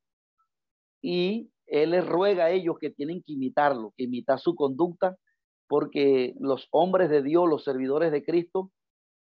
y 1.00 1.50
él 1.66 1.92
les 1.92 2.06
ruega 2.06 2.46
a 2.46 2.50
ellos 2.50 2.76
que 2.78 2.90
tienen 2.90 3.22
que 3.22 3.32
imitarlo, 3.32 3.94
que 3.96 4.04
imitar 4.04 4.38
su 4.38 4.54
conducta, 4.54 5.16
porque 5.66 6.34
los 6.38 6.68
hombres 6.72 7.08
de 7.08 7.22
Dios, 7.22 7.48
los 7.48 7.64
servidores 7.64 8.12
de 8.12 8.22
Cristo, 8.22 8.70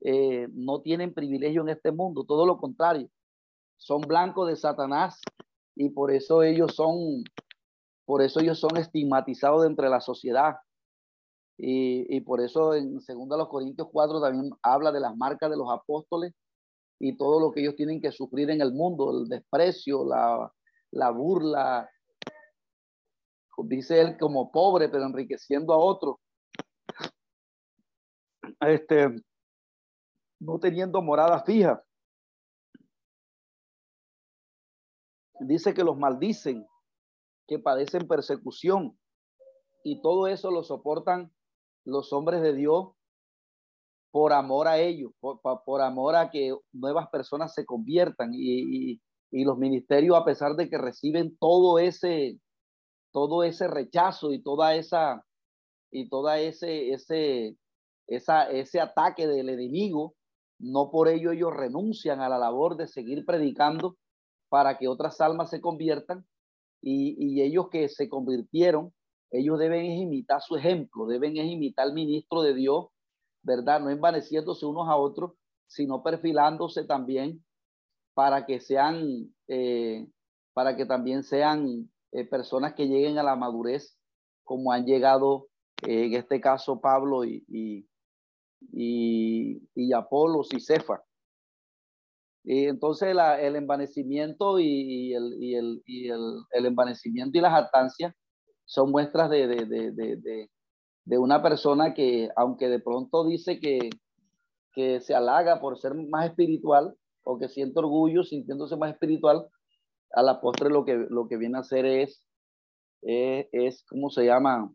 eh, 0.01 0.47
no 0.51 0.81
tienen 0.81 1.13
privilegio 1.13 1.61
en 1.61 1.69
este 1.69 1.91
mundo, 1.91 2.23
todo 2.23 2.45
lo 2.45 2.57
contrario, 2.57 3.09
son 3.77 4.01
blancos 4.01 4.47
de 4.47 4.55
Satanás 4.55 5.19
y 5.75 5.89
por 5.89 6.11
eso 6.11 6.43
ellos 6.43 6.75
son 6.75 7.23
por 8.09 8.23
eso 8.23 8.39
ellos 8.39 8.59
son 8.59 8.75
estigmatizados 8.77 9.67
entre 9.67 9.87
la 9.87 10.01
sociedad. 10.01 10.55
Y, 11.59 12.21
por 12.21 12.41
eso 12.41 12.73
en 12.73 12.95
2 12.95 13.47
Corintios 13.49 13.87
4 13.91 14.19
también 14.19 14.51
habla 14.63 14.91
de 14.91 14.99
las 14.99 15.15
marcas 15.15 15.51
de 15.51 15.57
los 15.57 15.69
apóstoles 15.71 16.33
y 16.99 17.15
todo 17.17 17.39
lo 17.39 17.51
que 17.51 17.61
ellos 17.61 17.75
tienen 17.75 18.01
que 18.01 18.11
sufrir 18.11 18.49
en 18.49 18.61
el 18.61 18.73
mundo, 18.73 19.11
el 19.11 19.29
desprecio, 19.29 20.05
la, 20.05 20.51
la 20.89 21.11
burla. 21.11 21.87
Dice 23.65 24.01
él 24.01 24.17
como 24.17 24.51
pobre, 24.51 24.89
pero 24.89 25.05
enriqueciendo 25.05 25.73
a 25.73 25.77
otro. 25.77 26.19
Este, 28.61 29.21
no 30.39 30.59
teniendo 30.59 31.01
morada 31.01 31.43
fija. 31.43 31.83
Dice 35.41 35.73
que 35.73 35.83
los 35.83 35.97
maldicen 35.97 36.67
que 37.49 37.59
padecen 37.59 38.07
persecución. 38.07 38.97
Y 39.83 40.01
todo 40.01 40.27
eso 40.27 40.51
lo 40.51 40.63
soportan 40.63 41.33
los 41.83 42.13
hombres 42.13 42.41
de 42.41 42.53
Dios 42.53 42.91
por 44.11 44.33
amor 44.33 44.67
a 44.67 44.79
ellos, 44.79 45.11
por, 45.19 45.81
amor 45.81 46.15
a 46.15 46.29
que 46.29 46.55
nuevas 46.71 47.09
personas 47.09 47.53
se 47.53 47.65
conviertan 47.65 48.31
y, 48.33 49.01
los 49.31 49.57
ministerios, 49.57 50.17
a 50.17 50.25
pesar 50.25 50.55
de 50.55 50.69
que 50.69 50.77
reciben 50.77 51.37
todo 51.37 51.77
ese, 51.77 52.39
todo 53.11 53.43
ese 53.43 53.67
rechazo 53.67 54.33
y 54.33 54.41
toda 54.41 54.75
esa, 54.75 55.23
y 55.91 56.09
toda 56.09 56.39
ese, 56.39 56.91
ese, 56.91 57.55
esa, 58.07 58.49
ese 58.49 58.79
ataque 58.79 59.27
del 59.27 59.49
enemigo, 59.49 60.15
no 60.59 60.91
por 60.91 61.07
ello 61.07 61.31
ellos 61.31 61.55
renuncian 61.55 62.21
a 62.21 62.29
la 62.29 62.37
labor 62.37 62.75
de 62.77 62.87
seguir 62.87 63.25
predicando 63.25 63.97
para 64.49 64.77
que 64.77 64.87
otras 64.87 65.19
almas 65.21 65.49
se 65.49 65.61
conviertan 65.61 66.25
y, 66.81 67.15
y 67.17 67.41
ellos 67.41 67.69
que 67.69 67.89
se 67.89 68.09
convirtieron, 68.09 68.93
ellos 69.31 69.59
deben 69.59 69.85
imitar 69.85 70.41
su 70.41 70.55
ejemplo, 70.55 71.05
deben 71.05 71.35
imitar 71.37 71.87
al 71.87 71.93
ministro 71.93 72.41
de 72.41 72.53
Dios 72.53 72.87
¿verdad? 73.43 73.79
No 73.79 73.89
envaneciéndose 73.89 74.65
unos 74.65 74.87
a 74.87 74.95
otros, 74.95 75.33
sino 75.67 76.03
perfilándose 76.03 76.83
también 76.83 77.43
para 78.13 78.45
que 78.45 78.59
sean, 78.59 79.33
eh, 79.47 80.07
para 80.53 80.75
que 80.75 80.85
también 80.85 81.23
sean 81.23 81.89
eh, 82.11 82.25
personas 82.25 82.73
que 82.73 82.87
lleguen 82.87 83.17
a 83.17 83.23
la 83.23 83.35
madurez, 83.35 83.97
como 84.43 84.71
han 84.71 84.85
llegado 84.85 85.47
eh, 85.87 86.05
en 86.05 86.13
este 86.15 86.41
caso 86.41 86.81
Pablo 86.81 87.23
y, 87.23 87.45
y, 87.47 87.87
y, 88.71 89.93
Apolos 89.93 90.49
y 90.53 90.59
Cefa. 90.59 91.03
Y 92.43 92.65
entonces 92.65 93.09
el 93.39 93.55
envanecimiento 93.55 94.59
y, 94.59 95.13
el, 95.13 95.35
y, 95.39 95.55
el, 95.55 95.83
y 95.85 96.09
el, 96.09 96.37
el, 96.51 96.65
envanecimiento 96.65 97.37
y 97.37 97.41
la 97.41 97.51
jactancia 97.51 98.15
son 98.65 98.91
muestras 98.91 99.29
de, 99.29 99.47
de, 99.47 99.65
de, 99.65 100.49
de 101.05 101.17
una 101.17 101.41
persona 101.41 101.93
que, 101.93 102.29
aunque 102.35 102.69
de 102.69 102.79
pronto 102.79 103.25
dice 103.25 103.59
que, 103.59 103.89
que 104.73 105.01
se 105.01 105.15
halaga 105.15 105.59
por 105.59 105.77
ser 105.79 105.95
más 105.95 106.29
espiritual 106.29 106.95
o 107.23 107.37
que 107.37 107.49
siente 107.49 107.79
orgullo 107.79 108.23
sintiéndose 108.23 108.77
más 108.77 108.91
espiritual, 108.91 109.47
a 110.11 110.23
la 110.23 110.39
postre 110.41 110.69
lo 110.69 110.85
que, 110.85 111.07
lo 111.09 111.27
que 111.27 111.37
viene 111.37 111.57
a 111.57 111.61
hacer 111.61 111.85
es, 111.85 112.25
es, 113.01 113.47
es 113.51 113.85
¿cómo 113.89 114.09
se 114.09 114.25
llama? 114.25 114.71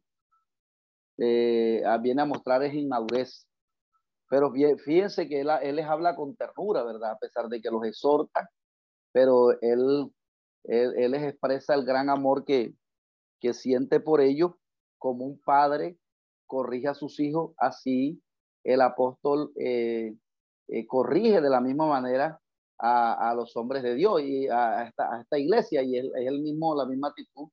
Eh, 1.19 1.83
viene 2.03 2.23
a 2.23 2.27
mostrar 2.27 2.63
es 2.63 2.75
inmadurez. 2.75 3.47
Pero 4.29 4.53
fíjense 4.53 5.29
que 5.29 5.41
él, 5.41 5.77
les 5.77 5.87
habla 5.87 6.17
con 6.17 6.35
ternura, 6.37 6.83
¿verdad? 6.83 7.13
A 7.13 7.19
pesar 7.19 7.49
de 7.49 7.61
que 7.61 7.71
los 7.71 7.85
exhorta, 7.85 8.49
pero 9.13 9.53
él, 9.61 10.11
él, 10.65 11.11
les 11.11 11.23
expresa 11.23 11.75
el 11.75 11.85
gran 11.85 12.09
amor 12.09 12.45
que, 12.45 12.75
que 13.41 13.53
siente 13.53 14.01
por 14.01 14.21
ellos 14.21 14.53
como 14.99 15.25
un 15.27 15.39
padre 15.41 15.99
corrige 16.47 16.89
a 16.89 16.95
sus 16.95 17.21
hijos, 17.21 17.53
así 17.59 18.23
el 18.65 18.81
apóstol 18.81 19.53
eh, 19.57 20.15
eh, 20.69 20.87
corrige 20.87 21.41
de 21.41 21.51
la 21.51 21.61
misma 21.61 21.87
manera 21.87 22.41
a, 22.79 23.35
los 23.35 23.57
hombres 23.57 23.83
de 23.83 23.95
Dios 23.95 24.21
y 24.23 24.49
a 24.49 24.85
esta, 24.85 25.39
iglesia 25.39 25.83
y 25.83 25.97
es, 25.97 26.07
el 26.15 26.41
mismo, 26.41 26.75
la 26.75 26.87
misma 26.87 27.09
actitud 27.09 27.49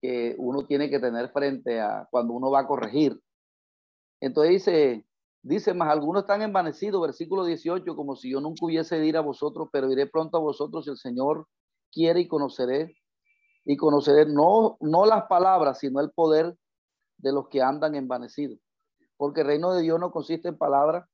que 0.00 0.34
uno 0.38 0.66
tiene 0.66 0.88
que 0.90 0.98
tener 0.98 1.30
frente 1.30 1.80
a 1.80 2.06
cuando 2.10 2.34
uno 2.34 2.50
va 2.50 2.60
a 2.60 2.66
corregir. 2.66 3.18
Entonces 4.20 4.52
dice, 4.52 5.06
dice, 5.42 5.74
más 5.74 5.90
algunos 5.90 6.22
están 6.22 6.42
envanecidos, 6.42 7.00
versículo 7.00 7.44
18, 7.44 7.96
como 7.96 8.16
si 8.16 8.30
yo 8.30 8.40
nunca 8.40 8.66
hubiese 8.66 8.98
de 8.98 9.06
ir 9.06 9.16
a 9.16 9.20
vosotros, 9.20 9.68
pero 9.72 9.90
iré 9.90 10.06
pronto 10.06 10.36
a 10.36 10.40
vosotros 10.40 10.84
si 10.84 10.90
el 10.90 10.96
Señor 10.96 11.46
quiere 11.90 12.20
y 12.20 12.28
conoceré, 12.28 12.96
y 13.64 13.76
conoceré 13.76 14.26
no, 14.26 14.76
no 14.80 15.06
las 15.06 15.24
palabras, 15.26 15.78
sino 15.78 16.00
el 16.00 16.10
poder 16.10 16.56
de 17.18 17.32
los 17.32 17.48
que 17.48 17.62
andan 17.62 17.94
envanecidos. 17.94 18.58
Porque 19.16 19.42
el 19.42 19.48
reino 19.48 19.72
de 19.72 19.82
Dios 19.82 20.00
no 20.00 20.10
consiste 20.10 20.48
en 20.48 20.56
palabras, 20.56 21.06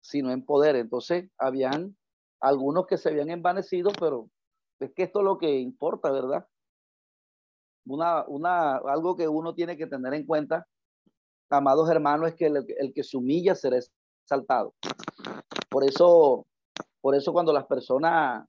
sino 0.00 0.30
en 0.30 0.44
poder. 0.44 0.76
Entonces, 0.76 1.30
habían 1.38 1.96
algunos 2.40 2.86
que 2.86 2.98
se 2.98 3.08
habían 3.08 3.30
envanecido, 3.30 3.90
pero 3.98 4.30
es 4.80 4.92
que 4.94 5.04
esto 5.04 5.20
es 5.20 5.24
lo 5.24 5.38
que 5.38 5.58
importa, 5.58 6.10
¿verdad? 6.10 6.46
Una, 7.86 8.24
una, 8.28 8.76
algo 8.76 9.16
que 9.16 9.26
uno 9.26 9.54
tiene 9.54 9.76
que 9.76 9.86
tener 9.86 10.12
en 10.14 10.26
cuenta, 10.26 10.66
amados 11.50 11.88
hermanos, 11.90 12.30
es 12.30 12.34
que 12.34 12.46
el, 12.46 12.92
que 12.92 13.04
se 13.04 13.16
humilla 13.16 13.54
será 13.54 13.78
exaltado. 14.22 14.74
Por 15.68 15.84
eso, 15.84 16.46
por 17.00 17.14
eso 17.14 17.32
cuando 17.32 17.52
las 17.52 17.66
personas 17.66 18.46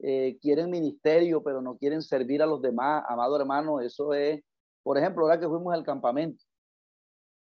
eh, 0.00 0.38
quieren 0.40 0.70
ministerio, 0.70 1.42
pero 1.42 1.60
no 1.60 1.76
quieren 1.76 2.02
servir 2.02 2.42
a 2.42 2.46
los 2.46 2.62
demás, 2.62 3.04
amado 3.08 3.36
hermano, 3.36 3.80
eso 3.80 4.14
es 4.14 4.42
por 4.88 4.96
ejemplo, 4.96 5.24
ahora 5.24 5.38
que 5.38 5.46
fuimos 5.46 5.74
al 5.74 5.84
campamento, 5.84 6.42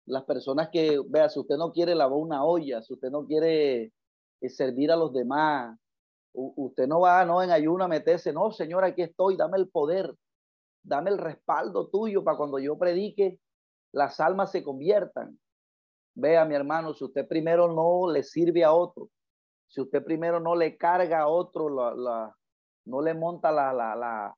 las 0.06 0.24
personas 0.26 0.70
que, 0.70 1.02
vea, 1.10 1.28
si 1.28 1.40
usted 1.40 1.58
no 1.58 1.72
quiere 1.72 1.96
lavar 1.96 2.20
una 2.20 2.44
olla, 2.46 2.84
si 2.84 2.94
usted 2.94 3.10
no 3.10 3.26
quiere 3.26 3.92
eh, 4.42 4.50
servir 4.50 4.92
a 4.92 4.96
los 4.96 5.12
demás, 5.12 5.76
usted 6.34 6.86
no 6.86 7.00
va, 7.00 7.26
no, 7.26 7.42
en 7.42 7.50
ayuno 7.50 7.84
a 7.84 7.88
meterse, 7.88 8.32
no, 8.32 8.52
Señor, 8.52 8.84
aquí 8.84 9.02
estoy, 9.02 9.38
dame 9.38 9.58
el 9.58 9.70
poder, 9.70 10.14
dame 10.84 11.10
el 11.10 11.18
respaldo 11.18 11.88
tuyo 11.88 12.24
para 12.24 12.38
cuando 12.38 12.60
yo 12.60 12.78
predique, 12.78 13.40
las 13.92 14.20
almas 14.20 14.52
se 14.52 14.64
conviertan. 14.64 15.40
Vea, 16.14 16.46
mi 16.46 16.56
hermano, 16.56 16.94
si 16.94 17.04
usted 17.04 17.28
primero 17.28 17.72
no 17.72 18.12
le 18.12 18.24
sirve 18.24 18.64
a 18.64 18.74
otro, 18.74 19.10
si 19.68 19.82
usted 19.82 20.04
primero 20.04 20.40
no 20.40 20.56
le 20.56 20.78
carga 20.78 21.22
a 21.22 21.28
otro, 21.28 21.70
la, 21.70 22.36
no 22.86 23.02
le 23.02 23.14
monta 23.14 23.52
la, 23.52 23.74
la, 23.74 24.36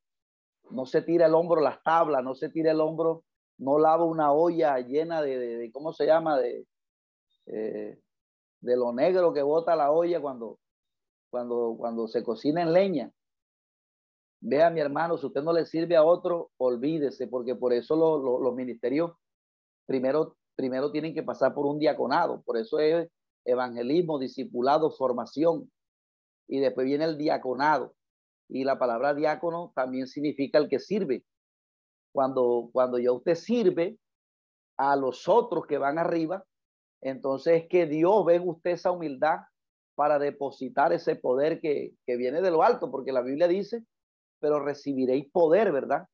no 0.70 0.86
se 0.86 1.02
tira 1.02 1.26
el 1.26 1.34
hombro 1.34 1.62
las 1.62 1.82
tablas, 1.82 2.24
no 2.24 2.36
se 2.36 2.50
tira 2.50 2.72
el 2.72 2.80
hombro, 2.80 3.24
no 3.58 3.80
lava 3.80 4.06
una 4.06 4.32
olla 4.32 4.78
llena 4.80 5.22
de, 5.22 5.72
¿cómo 5.74 5.94
se 5.94 6.06
llama? 6.06 6.38
De, 6.38 6.68
eh, 7.48 8.00
de 8.62 8.78
lo 8.78 8.94
negro 8.94 9.34
que 9.34 9.42
bota 9.42 9.76
la 9.76 9.92
olla 9.92 10.22
cuando, 10.22 10.60
cuando, 11.30 11.76
cuando 11.78 12.08
se 12.08 12.24
cocina 12.24 12.62
en 12.62 12.74
leña. 12.74 13.12
Vea, 14.40 14.70
mi 14.70 14.82
hermano, 14.82 15.18
si 15.18 15.26
usted 15.26 15.42
no 15.42 15.54
le 15.54 15.66
sirve 15.66 15.96
a 15.96 16.04
otro, 16.04 16.52
olvídese, 16.58 17.28
porque 17.28 17.56
por 17.56 17.74
eso 17.74 17.96
los 17.96 18.54
ministerios 18.54 19.14
primero, 19.86 20.36
primero 20.56 20.92
tienen 20.92 21.14
que 21.14 21.24
pasar 21.24 21.54
por 21.54 21.66
un 21.66 21.80
diaconado. 21.80 22.42
Por 22.44 22.58
eso 22.58 22.80
es 22.80 23.10
evangelismo, 23.46 24.20
discipulado, 24.20 24.92
formación. 24.92 25.72
Y 26.48 26.60
después 26.60 26.86
viene 26.86 27.06
el 27.06 27.18
diaconado. 27.18 27.94
Y 28.50 28.64
la 28.64 28.78
palabra 28.78 29.14
diácono 29.14 29.72
también 29.76 30.08
significa 30.08 30.58
el 30.58 30.70
que 30.70 30.80
sirve. 30.80 31.24
Cuando, 32.12 32.70
cuando 32.72 33.00
ya 33.00 33.12
usted 33.12 33.36
sirve 33.36 33.98
a 34.78 34.96
los 34.96 35.28
otros 35.28 35.66
que 35.66 35.78
van 35.78 35.98
arriba, 35.98 36.44
entonces 37.02 37.64
es 37.64 37.70
que 37.70 37.86
Dios 37.86 38.26
ve 38.26 38.36
en 38.36 38.48
usted 38.48 38.72
esa 38.72 38.92
humildad 38.92 39.40
para 39.96 40.20
depositar 40.20 40.94
ese 40.94 41.16
poder 41.16 41.60
que, 41.60 41.94
viene 42.08 42.42
de 42.42 42.52
lo 42.52 42.64
alto, 42.64 42.90
porque 42.90 43.12
la 43.12 43.22
Biblia 43.22 43.48
dice, 43.48 43.84
pero 44.40 44.60
recibiréis 44.60 45.30
poder, 45.32 45.72
¿verdad? 45.72 46.08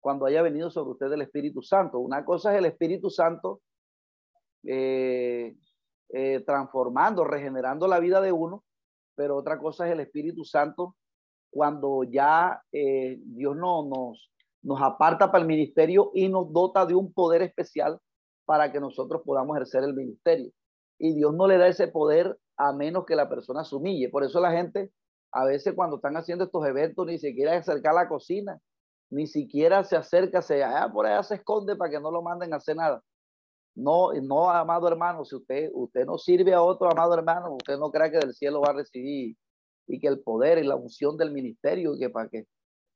Cuando 0.00 0.26
haya 0.26 0.42
venido 0.42 0.70
sobre 0.70 0.92
usted 0.92 1.12
el 1.12 1.22
Espíritu 1.22 1.62
Santo. 1.62 1.98
Una 1.98 2.24
cosa 2.24 2.52
es 2.52 2.58
el 2.58 2.66
Espíritu 2.66 3.10
Santo 3.10 3.60
eh, 4.64 5.56
eh, 6.10 6.40
transformando, 6.46 7.24
regenerando 7.24 7.86
la 7.86 7.98
vida 8.00 8.20
de 8.20 8.32
uno, 8.32 8.64
pero 9.14 9.36
otra 9.36 9.58
cosa 9.58 9.86
es 9.86 9.92
el 9.92 10.00
Espíritu 10.00 10.44
Santo 10.44 10.96
cuando 11.50 12.04
ya 12.04 12.62
eh, 12.72 13.18
Dios 13.24 13.56
no, 13.56 13.84
nos, 13.86 14.30
nos 14.62 14.80
aparta 14.82 15.30
para 15.30 15.42
el 15.42 15.48
ministerio 15.48 16.10
y 16.14 16.28
nos 16.28 16.52
dota 16.52 16.86
de 16.86 16.94
un 16.94 17.12
poder 17.12 17.42
especial 17.42 17.98
para 18.44 18.70
que 18.72 18.80
nosotros 18.80 19.22
podamos 19.24 19.56
ejercer 19.56 19.84
el 19.84 19.94
ministerio. 19.94 20.50
Y 20.98 21.14
Dios 21.14 21.34
no 21.34 21.46
le 21.46 21.58
da 21.58 21.68
ese 21.68 21.88
poder 21.88 22.38
a 22.56 22.72
menos 22.72 23.04
que 23.06 23.16
la 23.16 23.28
persona 23.28 23.64
se 23.64 23.76
humille. 23.76 24.08
Por 24.08 24.24
eso 24.24 24.40
la 24.40 24.52
gente 24.52 24.90
a 25.32 25.44
veces 25.44 25.74
cuando 25.74 25.96
están 25.96 26.16
haciendo 26.16 26.44
estos 26.44 26.66
eventos 26.66 27.06
ni 27.06 27.18
siquiera 27.18 27.56
acerca 27.56 27.90
a 27.90 27.94
la 27.94 28.08
cocina, 28.08 28.58
ni 29.10 29.26
siquiera 29.26 29.84
se 29.84 29.96
acerca, 29.96 30.42
se 30.42 30.62
allá 30.62 30.90
por 30.92 31.06
allá 31.06 31.22
se 31.22 31.36
esconde 31.36 31.76
para 31.76 31.90
que 31.90 32.00
no 32.00 32.10
lo 32.10 32.22
manden 32.22 32.52
a 32.52 32.56
hacer 32.56 32.76
nada. 32.76 33.02
No, 33.74 34.12
no, 34.12 34.50
amado 34.50 34.88
hermano, 34.88 35.24
si 35.24 35.36
usted, 35.36 35.70
usted 35.72 36.04
no 36.04 36.18
sirve 36.18 36.52
a 36.52 36.62
otro, 36.62 36.90
amado 36.90 37.14
hermano, 37.14 37.54
usted 37.54 37.78
no 37.78 37.90
cree 37.90 38.10
que 38.10 38.18
del 38.18 38.34
cielo 38.34 38.60
va 38.60 38.70
a 38.70 38.76
recibir 38.76 39.36
y 39.86 40.00
que 40.00 40.08
el 40.08 40.20
poder 40.20 40.58
y 40.58 40.64
la 40.64 40.76
unción 40.76 41.16
del 41.16 41.30
ministerio, 41.30 41.96
que 41.98 42.10
para 42.10 42.28
qué. 42.28 42.46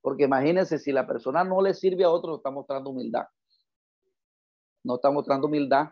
Porque 0.02 0.24
imagínense, 0.24 0.78
si 0.78 0.92
la 0.92 1.06
persona 1.06 1.44
no 1.44 1.62
le 1.62 1.74
sirve 1.74 2.04
a 2.04 2.10
otro, 2.10 2.30
no 2.30 2.36
está 2.36 2.50
mostrando 2.50 2.90
humildad. 2.90 3.26
No 4.84 4.96
está 4.96 5.10
mostrando 5.10 5.46
humildad. 5.46 5.90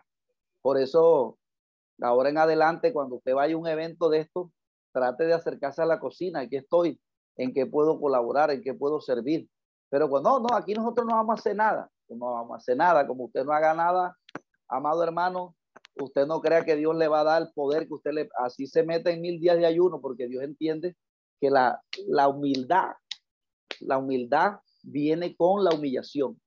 Por 0.61 0.77
eso, 0.77 1.39
ahora 2.01 2.29
en 2.29 2.37
adelante, 2.37 2.91
cuando 2.91 3.15
usted 3.15 3.33
vaya 3.33 3.55
a 3.55 3.57
un 3.57 3.67
evento 3.67 4.09
de 4.09 4.19
esto, 4.19 4.51
trate 4.91 5.23
de 5.23 5.33
acercarse 5.33 5.81
a 5.81 5.85
la 5.85 5.99
cocina. 5.99 6.41
Aquí 6.41 6.57
estoy. 6.57 6.99
¿En 7.37 7.53
qué 7.53 7.65
puedo 7.65 7.99
colaborar? 7.99 8.51
¿En 8.51 8.61
qué 8.61 8.73
puedo 8.73 8.99
servir? 8.99 9.49
Pero 9.91 10.09
cuando 10.09 10.39
no, 10.39 10.47
no, 10.47 10.55
aquí 10.55 10.73
nosotros 10.73 11.05
no 11.05 11.15
vamos 11.15 11.37
a 11.37 11.39
hacer 11.39 11.55
nada. 11.55 11.91
No 12.07 12.31
vamos 12.31 12.53
a 12.53 12.57
hacer 12.57 12.77
nada. 12.77 13.05
Como 13.05 13.25
usted 13.25 13.43
no 13.43 13.51
haga 13.51 13.73
nada, 13.73 14.17
amado 14.69 15.03
hermano, 15.03 15.53
usted 16.01 16.25
no 16.25 16.39
crea 16.39 16.63
que 16.63 16.77
Dios 16.77 16.95
le 16.95 17.09
va 17.09 17.19
a 17.19 17.25
dar 17.25 17.41
el 17.41 17.51
poder 17.53 17.87
que 17.87 17.95
usted 17.95 18.11
le, 18.13 18.29
así 18.37 18.67
se 18.67 18.83
mete 18.83 19.11
en 19.11 19.21
mil 19.21 19.41
días 19.41 19.57
de 19.57 19.65
ayuno, 19.65 19.99
porque 19.99 20.29
Dios 20.29 20.43
entiende 20.43 20.95
que 21.41 21.49
la, 21.49 21.83
la 22.07 22.29
humildad, 22.29 22.93
la 23.81 23.97
humildad 23.97 24.59
viene 24.81 25.35
con 25.35 25.65
la 25.65 25.75
humillación. 25.75 26.39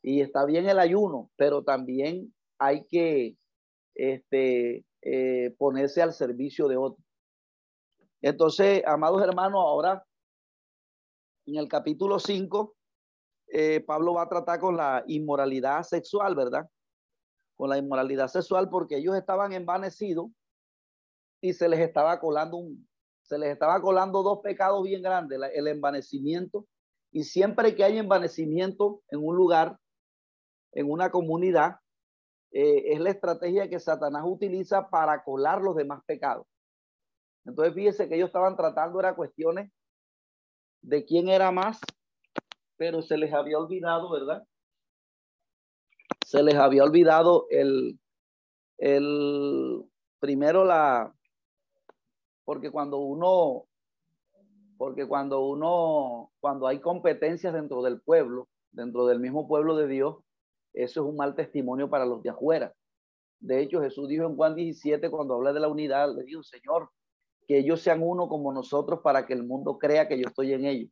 Y 0.00 0.20
está 0.20 0.44
bien 0.44 0.68
el 0.68 0.78
ayuno, 0.78 1.30
pero 1.36 1.64
también 1.64 2.32
hay 2.60 2.86
que 2.86 3.36
este, 3.96 4.84
eh, 5.02 5.54
ponerse 5.58 6.02
al 6.02 6.12
servicio 6.12 6.68
de 6.68 6.76
otro. 6.76 7.02
Entonces, 8.22 8.84
amados 8.86 9.22
hermanos, 9.22 9.60
ahora 9.60 10.06
en 11.46 11.56
el 11.56 11.68
capítulo 11.68 12.20
5, 12.20 12.75
eh, 13.48 13.80
Pablo 13.80 14.14
va 14.14 14.22
a 14.22 14.28
tratar 14.28 14.60
con 14.60 14.76
la 14.76 15.04
inmoralidad 15.06 15.82
sexual, 15.82 16.34
¿verdad? 16.34 16.68
Con 17.56 17.70
la 17.70 17.78
inmoralidad 17.78 18.28
sexual 18.28 18.68
porque 18.68 18.96
ellos 18.96 19.16
estaban 19.16 19.52
envanecidos 19.52 20.28
y 21.40 21.52
se 21.52 21.68
les 21.68 21.80
estaba 21.80 22.18
colando 22.18 22.56
un, 22.56 22.88
se 23.22 23.38
les 23.38 23.50
estaba 23.50 23.80
colando 23.80 24.22
dos 24.22 24.40
pecados 24.42 24.82
bien 24.82 25.02
grandes, 25.02 25.38
el 25.54 25.68
envanecimiento 25.68 26.66
y 27.12 27.24
siempre 27.24 27.74
que 27.74 27.84
hay 27.84 27.98
envanecimiento 27.98 29.02
en 29.08 29.24
un 29.24 29.36
lugar, 29.36 29.78
en 30.72 30.90
una 30.90 31.10
comunidad, 31.10 31.76
eh, 32.52 32.92
es 32.92 33.00
la 33.00 33.10
estrategia 33.10 33.68
que 33.68 33.80
Satanás 33.80 34.22
utiliza 34.26 34.88
para 34.88 35.22
colar 35.24 35.60
los 35.62 35.76
demás 35.76 36.02
pecados. 36.06 36.46
Entonces, 37.44 37.74
fíjese 37.74 38.08
que 38.08 38.16
ellos 38.16 38.28
estaban 38.28 38.56
tratando, 38.56 39.00
era 39.00 39.14
cuestiones 39.14 39.70
de 40.82 41.04
quién 41.04 41.28
era 41.28 41.50
más, 41.50 41.80
pero 42.76 43.02
se 43.02 43.16
les 43.16 43.32
había 43.32 43.58
olvidado, 43.58 44.10
¿verdad? 44.10 44.46
Se 46.26 46.42
les 46.42 46.54
había 46.54 46.84
olvidado 46.84 47.46
el, 47.50 47.98
el 48.78 49.84
primero 50.18 50.64
la, 50.64 51.14
porque 52.44 52.70
cuando 52.70 52.98
uno, 52.98 53.66
porque 54.76 55.06
cuando 55.06 55.46
uno, 55.46 56.32
cuando 56.40 56.66
hay 56.66 56.80
competencias 56.80 57.52
dentro 57.52 57.82
del 57.82 58.00
pueblo, 58.00 58.48
dentro 58.70 59.06
del 59.06 59.20
mismo 59.20 59.48
pueblo 59.48 59.76
de 59.76 59.88
Dios, 59.88 60.16
eso 60.72 61.00
es 61.00 61.06
un 61.06 61.16
mal 61.16 61.34
testimonio 61.34 61.88
para 61.88 62.06
los 62.06 62.22
de 62.22 62.30
afuera. 62.30 62.72
De 63.40 63.60
hecho, 63.60 63.80
Jesús 63.80 64.08
dijo 64.08 64.26
en 64.26 64.36
Juan 64.36 64.54
17, 64.54 65.10
cuando 65.10 65.34
habla 65.34 65.52
de 65.52 65.60
la 65.60 65.68
unidad, 65.68 66.14
le 66.14 66.24
dijo, 66.24 66.42
Señor, 66.42 66.90
que 67.46 67.58
ellos 67.58 67.80
sean 67.80 68.02
uno 68.02 68.28
como 68.28 68.52
nosotros 68.52 69.00
para 69.02 69.26
que 69.26 69.34
el 69.34 69.44
mundo 69.44 69.78
crea 69.78 70.08
que 70.08 70.20
yo 70.20 70.28
estoy 70.28 70.52
en 70.52 70.64
ellos. 70.64 70.90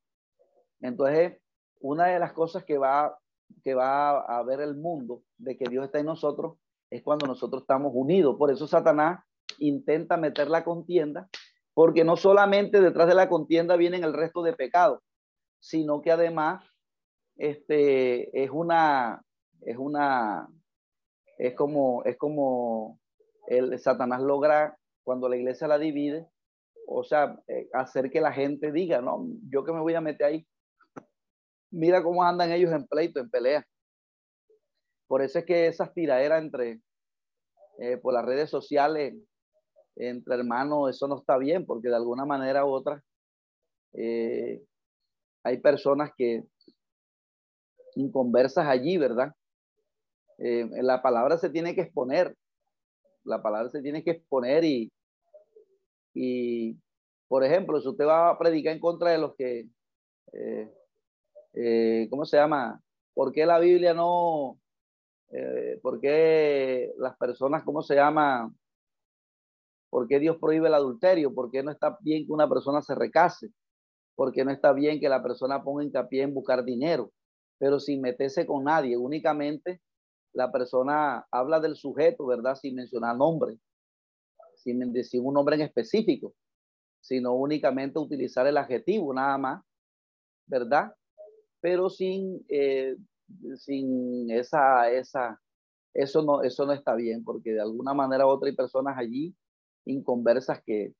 Entonces, 0.81 1.39
una 1.85 2.07
de 2.07 2.19
las 2.19 2.33
cosas 2.33 2.65
que 2.65 2.79
va, 2.79 3.19
que 3.63 3.75
va 3.75 4.21
a 4.21 4.43
ver 4.43 4.61
el 4.63 4.75
mundo 4.75 5.23
de 5.37 5.59
que 5.59 5.69
Dios 5.69 5.85
está 5.85 5.99
en 5.99 6.07
nosotros 6.07 6.57
es 6.91 7.03
cuando 7.03 7.27
nosotros 7.27 7.63
estamos 7.63 7.93
unidos. 7.95 8.37
Por 8.39 8.51
eso 8.51 8.67
Satanás 8.67 9.23
intenta 9.59 10.17
meter 10.17 10.49
la 10.49 10.65
contienda, 10.65 11.29
porque 11.75 12.03
no 12.03 12.17
solamente 12.17 12.81
detrás 12.81 13.07
de 13.07 13.15
la 13.15 13.29
contienda 13.29 13.77
vienen 13.77 14.03
el 14.03 14.15
resto 14.15 14.43
de 14.43 14.55
pecados, 14.55 15.01
sino 15.61 16.01
que 16.01 16.11
además 16.11 16.65
este, 17.37 18.43
es 18.43 18.51
una, 18.51 19.23
es 19.61 19.77
una, 19.77 20.49
es 21.37 21.55
como, 21.55 22.03
es 22.05 22.17
como 22.17 22.99
el 23.47 23.79
Satanás 23.79 24.23
logra 24.23 24.79
cuando 25.03 25.29
la 25.29 25.37
iglesia 25.37 25.69
la 25.69 25.79
divide, 25.79 26.31
o 26.89 27.05
sea, 27.05 27.39
eh, 27.47 27.69
hacer 27.75 28.11
que 28.11 28.23
la 28.23 28.33
gente 28.33 28.73
diga, 28.73 29.03
no, 29.03 29.27
yo 29.51 29.65
que 29.65 29.73
me 29.73 29.81
voy 29.81 29.95
a 29.95 30.01
meter 30.01 30.27
ahí. 30.27 30.47
Mira 31.75 32.05
cómo 32.05 32.23
andan 32.23 32.53
ellos 32.53 32.73
en 32.73 32.87
pleito, 32.87 33.19
en 33.19 33.29
pelea. 33.29 33.67
Por 35.09 35.23
eso 35.23 35.41
es 35.41 35.45
que 35.45 35.67
esas 35.67 35.93
tiraderas 35.93 36.41
entre, 36.41 36.81
eh, 37.79 37.97
por 37.97 38.15
las 38.15 38.25
redes 38.25 38.49
sociales, 38.49 39.15
entre 39.97 40.37
hermanos, 40.37 40.91
eso 40.91 41.09
no 41.09 41.19
está 41.19 41.37
bien, 41.37 41.67
porque 41.67 41.89
de 41.89 41.97
alguna 41.97 42.25
manera 42.25 42.65
u 42.65 42.71
otra, 42.71 43.03
eh, 43.93 44.63
hay 45.43 45.59
personas 45.59 46.11
que 46.17 46.45
inconversas 47.97 48.69
allí, 48.69 48.97
¿verdad? 48.97 49.33
Eh, 50.39 50.69
la 50.81 51.03
palabra 51.03 51.39
se 51.39 51.51
tiene 51.51 51.75
que 51.75 51.81
exponer, 51.83 52.37
la 53.25 53.43
palabra 53.43 53.69
se 53.69 53.83
tiene 53.83 54.05
que 54.05 54.13
exponer 54.13 54.63
y, 54.63 54.93
y 56.15 56.77
por 57.27 57.43
ejemplo, 57.43 57.81
si 57.81 57.89
usted 57.89 58.07
va 58.07 58.31
a 58.31 58.39
predicar 58.39 58.75
en 58.75 58.81
contra 58.81 59.11
de 59.11 59.19
los 59.19 59.35
que, 59.35 59.69
eh, 60.33 60.73
eh, 61.55 62.09
¿cómo 62.11 62.25
se 62.25 62.37
llama? 62.37 62.81
¿Por 63.15 63.33
qué 63.33 63.47
la 63.47 63.59
Biblia 63.59 63.95
no, 63.95 64.59
por 65.83 66.01
qué 66.01 66.93
las 66.99 67.17
personas, 67.17 67.65
¿cómo 67.65 67.83
se 67.83 67.95
llama? 67.95 68.53
¿Por 69.91 70.09
qué 70.09 70.19
Dios 70.19 70.37
prohíbe 70.41 70.69
el 70.69 70.75
adulterio? 70.75 71.33
¿Por 71.33 71.51
qué 71.51 71.63
no 71.63 71.71
está 71.71 71.97
bien 72.01 72.27
que 72.27 72.33
una 72.33 72.49
persona 72.49 72.83
se 72.83 72.95
recase? 72.95 73.53
¿Por 74.17 74.33
qué 74.33 74.45
no 74.45 74.51
está 74.51 74.73
bien 74.73 75.01
que 75.01 75.09
la 75.09 75.23
persona 75.23 75.63
ponga 75.63 75.85
hincapié 75.85 76.23
en 76.23 76.35
buscar 76.35 76.65
dinero? 76.65 77.13
Pero 77.59 77.79
sin 77.79 78.01
meterse 78.01 78.47
con 78.47 78.65
nadie, 78.65 78.97
únicamente 78.97 79.81
la 80.33 80.51
persona 80.51 81.25
habla 81.31 81.61
del 81.61 81.77
sujeto, 81.77 82.27
¿verdad? 82.27 82.57
Sin 82.57 82.75
mencionar 82.75 83.17
nombre, 83.17 83.57
sin 84.57 84.93
decir 84.93 85.21
un 85.21 85.35
nombre 85.35 85.55
en 85.57 85.63
específico, 85.63 86.35
sino 87.01 87.35
únicamente 87.35 87.99
utilizar 87.99 88.47
el 88.47 88.57
adjetivo 88.57 89.15
nada 89.15 89.39
más, 89.39 89.65
¿verdad? 90.47 90.93
Pero 91.65 91.89
sin, 91.89 92.45
eh, 92.51 92.95
sin 93.57 94.31
esa, 94.31 94.91
esa, 94.91 95.41
eso 95.95 96.21
no, 96.21 96.43
eso 96.43 96.67
no 96.67 96.75
está 96.75 96.95
bien, 96.95 97.25
porque 97.25 97.53
de 97.53 97.63
alguna 97.63 97.95
manera 97.95 98.27
u 98.27 98.29
otra 98.29 98.51
hay 98.51 98.55
personas 98.55 98.99
allí 98.99 99.35
inconversas 99.87 100.63
que, 100.63 100.93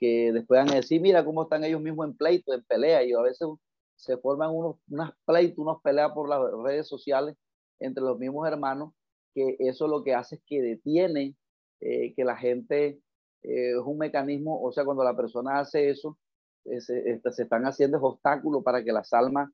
que 0.00 0.32
después 0.32 0.58
van 0.58 0.72
a 0.72 0.74
decir, 0.74 1.00
mira 1.00 1.24
cómo 1.24 1.44
están 1.44 1.62
ellos 1.62 1.80
mismos 1.80 2.08
en 2.08 2.16
pleito, 2.16 2.52
en 2.52 2.64
pelea, 2.64 3.04
y 3.04 3.12
a 3.12 3.20
veces 3.20 3.46
se 3.94 4.18
forman 4.18 4.50
unos, 4.52 4.78
unas 4.90 5.12
pleitos, 5.24 5.58
unos 5.58 5.80
peleas 5.80 6.10
por 6.10 6.28
las 6.28 6.40
redes 6.64 6.88
sociales 6.88 7.36
entre 7.78 8.02
los 8.02 8.18
mismos 8.18 8.48
hermanos, 8.48 8.94
que 9.32 9.58
eso 9.60 9.86
lo 9.86 10.02
que 10.02 10.12
hace 10.12 10.34
es 10.34 10.42
que 10.44 10.60
detiene 10.60 11.36
eh, 11.78 12.14
que 12.16 12.24
la 12.24 12.36
gente 12.36 13.00
eh, 13.44 13.70
es 13.78 13.84
un 13.84 13.98
mecanismo, 13.98 14.60
o 14.60 14.72
sea, 14.72 14.84
cuando 14.84 15.04
la 15.04 15.16
persona 15.16 15.60
hace 15.60 15.88
eso, 15.88 16.18
este, 16.64 17.20
se, 17.30 17.42
están 17.44 17.62
haciendo 17.62 17.98
obstáculos 18.02 18.64
para 18.64 18.82
que 18.82 18.90
las 18.90 19.12
almas 19.12 19.48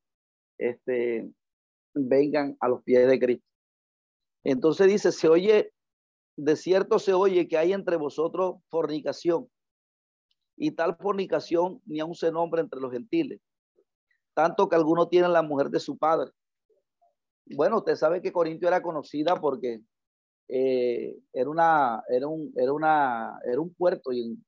este, 0.59 1.31
vengan 1.95 2.57
a 2.61 2.69
los 2.69 2.83
pies 2.83 3.09
de 3.09 3.19
Cristo. 3.19 3.47
Entonces 4.45 4.87
dice, 4.89 5.13
se 5.13 5.29
oye, 5.29 5.73
de 6.37 6.57
cierto 6.57 6.99
se 6.99 7.13
oye 7.15 7.49
que 7.49 7.57
hay 7.57 7.73
entre 7.73 7.97
vosotros 7.97 8.57
fornicación, 8.69 9.49
y 10.57 10.71
tal 10.71 10.97
fornicación 10.97 11.81
ni 11.87 12.01
aún 12.01 12.15
se 12.15 12.31
nombra 12.31 12.61
entre 12.61 12.81
los 12.81 12.93
gentiles, 12.93 13.41
tanto 14.35 14.69
que 14.69 14.77
algunos 14.77 15.09
tienen 15.09 15.33
la 15.33 15.43
mujer 15.43 15.69
de 15.69 15.81
su 15.81 15.97
padre 15.97 16.31
bueno, 17.47 17.79
usted 17.79 17.97
sabe 17.97 18.23
que 18.23 18.33
Corintio 18.33 18.69
era 18.69 18.83
conocida 18.83 19.41
porque 19.41 19.81
eh, 20.49 21.17
era, 21.33 21.51
una, 21.51 22.03
era, 22.09 22.27
un, 22.27 22.53
era, 22.57 22.73
una, 22.73 23.39
era 23.45 23.61
un 23.61 23.75
puerto 23.75 24.13
y, 24.13 24.39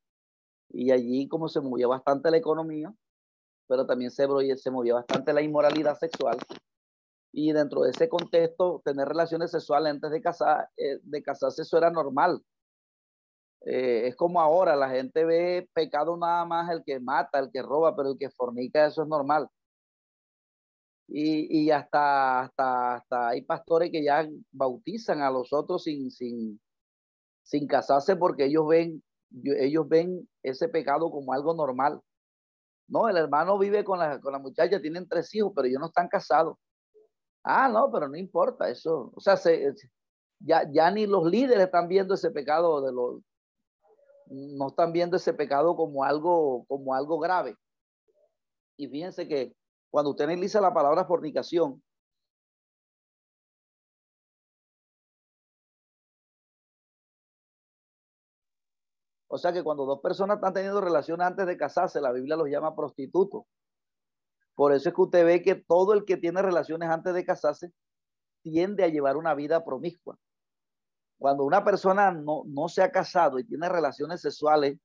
y 0.70 0.90
allí 0.90 1.28
como 1.28 1.48
se 1.48 1.60
movía 1.60 1.86
bastante 1.86 2.30
la 2.30 2.38
economía, 2.38 2.92
pero 3.66 3.86
también 3.86 4.10
se, 4.10 4.26
se 4.56 4.70
movía 4.70 4.94
bastante 4.94 5.32
la 5.32 5.42
inmoralidad 5.42 5.98
sexual. 5.98 6.38
Y 7.32 7.52
dentro 7.52 7.82
de 7.82 7.90
ese 7.90 8.08
contexto, 8.08 8.80
tener 8.84 9.06
relaciones 9.08 9.50
sexuales 9.50 9.92
antes 9.92 10.10
de, 10.10 10.20
casar, 10.22 10.68
eh, 10.76 10.98
de 11.02 11.22
casarse, 11.22 11.62
eso 11.62 11.76
era 11.76 11.90
normal. 11.90 12.42
Eh, 13.66 14.06
es 14.08 14.16
como 14.16 14.40
ahora, 14.40 14.76
la 14.76 14.88
gente 14.88 15.24
ve 15.24 15.68
pecado 15.74 16.16
nada 16.16 16.44
más 16.44 16.70
el 16.70 16.84
que 16.84 17.00
mata, 17.00 17.38
el 17.38 17.50
que 17.50 17.62
roba, 17.62 17.94
pero 17.96 18.10
el 18.10 18.18
que 18.18 18.30
fornica, 18.30 18.86
eso 18.86 19.02
es 19.02 19.08
normal. 19.08 19.48
Y, 21.08 21.64
y 21.64 21.70
hasta, 21.70 22.40
hasta, 22.40 22.94
hasta 22.96 23.28
hay 23.28 23.42
pastores 23.42 23.90
que 23.90 24.04
ya 24.04 24.26
bautizan 24.52 25.20
a 25.22 25.30
los 25.30 25.52
otros 25.52 25.84
sin, 25.84 26.10
sin, 26.10 26.60
sin 27.42 27.66
casarse 27.66 28.16
porque 28.16 28.46
ellos 28.46 28.66
ven, 28.66 29.02
ellos 29.44 29.88
ven 29.88 30.28
ese 30.42 30.68
pecado 30.68 31.10
como 31.10 31.32
algo 31.32 31.54
normal. 31.54 32.00
No, 32.88 33.08
el 33.08 33.16
hermano 33.16 33.58
vive 33.58 33.84
con 33.84 33.98
la, 33.98 34.20
con 34.20 34.32
la 34.32 34.38
muchacha, 34.38 34.80
tienen 34.80 35.08
tres 35.08 35.34
hijos, 35.34 35.52
pero 35.54 35.66
ellos 35.66 35.80
no 35.80 35.86
están 35.86 36.08
casados. 36.08 36.56
Ah, 37.42 37.68
no, 37.68 37.90
pero 37.90 38.08
no 38.08 38.16
importa 38.16 38.68
eso. 38.68 39.12
O 39.14 39.20
sea, 39.20 39.36
se, 39.36 39.74
ya, 40.40 40.68
ya 40.70 40.90
ni 40.90 41.06
los 41.06 41.24
líderes 41.24 41.66
están 41.66 41.88
viendo 41.88 42.14
ese 42.14 42.30
pecado 42.30 42.80
de 42.82 42.92
los, 42.92 43.22
no 44.28 44.68
están 44.68 44.92
viendo 44.92 45.16
ese 45.16 45.32
pecado 45.32 45.76
como 45.76 46.04
algo, 46.04 46.64
como 46.66 46.94
algo 46.94 47.18
grave. 47.18 47.56
Y 48.76 48.88
fíjense 48.88 49.26
que 49.26 49.54
cuando 49.90 50.10
usted 50.10 50.24
analiza 50.24 50.60
la 50.60 50.74
palabra 50.74 51.04
fornicación, 51.04 51.82
O 59.28 59.38
sea 59.38 59.52
que 59.52 59.62
cuando 59.62 59.84
dos 59.84 60.00
personas 60.00 60.36
están 60.36 60.54
teniendo 60.54 60.80
relaciones 60.80 61.26
antes 61.26 61.46
de 61.46 61.56
casarse, 61.56 62.00
la 62.00 62.12
Biblia 62.12 62.36
los 62.36 62.48
llama 62.48 62.76
prostitutos. 62.76 63.44
Por 64.54 64.72
eso 64.72 64.88
es 64.88 64.94
que 64.94 65.02
usted 65.02 65.26
ve 65.26 65.42
que 65.42 65.54
todo 65.54 65.92
el 65.92 66.04
que 66.04 66.16
tiene 66.16 66.40
relaciones 66.42 66.88
antes 66.88 67.12
de 67.12 67.24
casarse 67.24 67.72
tiende 68.42 68.84
a 68.84 68.88
llevar 68.88 69.16
una 69.16 69.34
vida 69.34 69.64
promiscua. 69.64 70.18
Cuando 71.18 71.44
una 71.44 71.64
persona 71.64 72.10
no, 72.12 72.44
se 72.68 72.82
ha 72.82 72.90
casado 72.90 73.38
y 73.38 73.44
tiene 73.44 73.68
relaciones 73.68 74.20
sexuales 74.20 74.78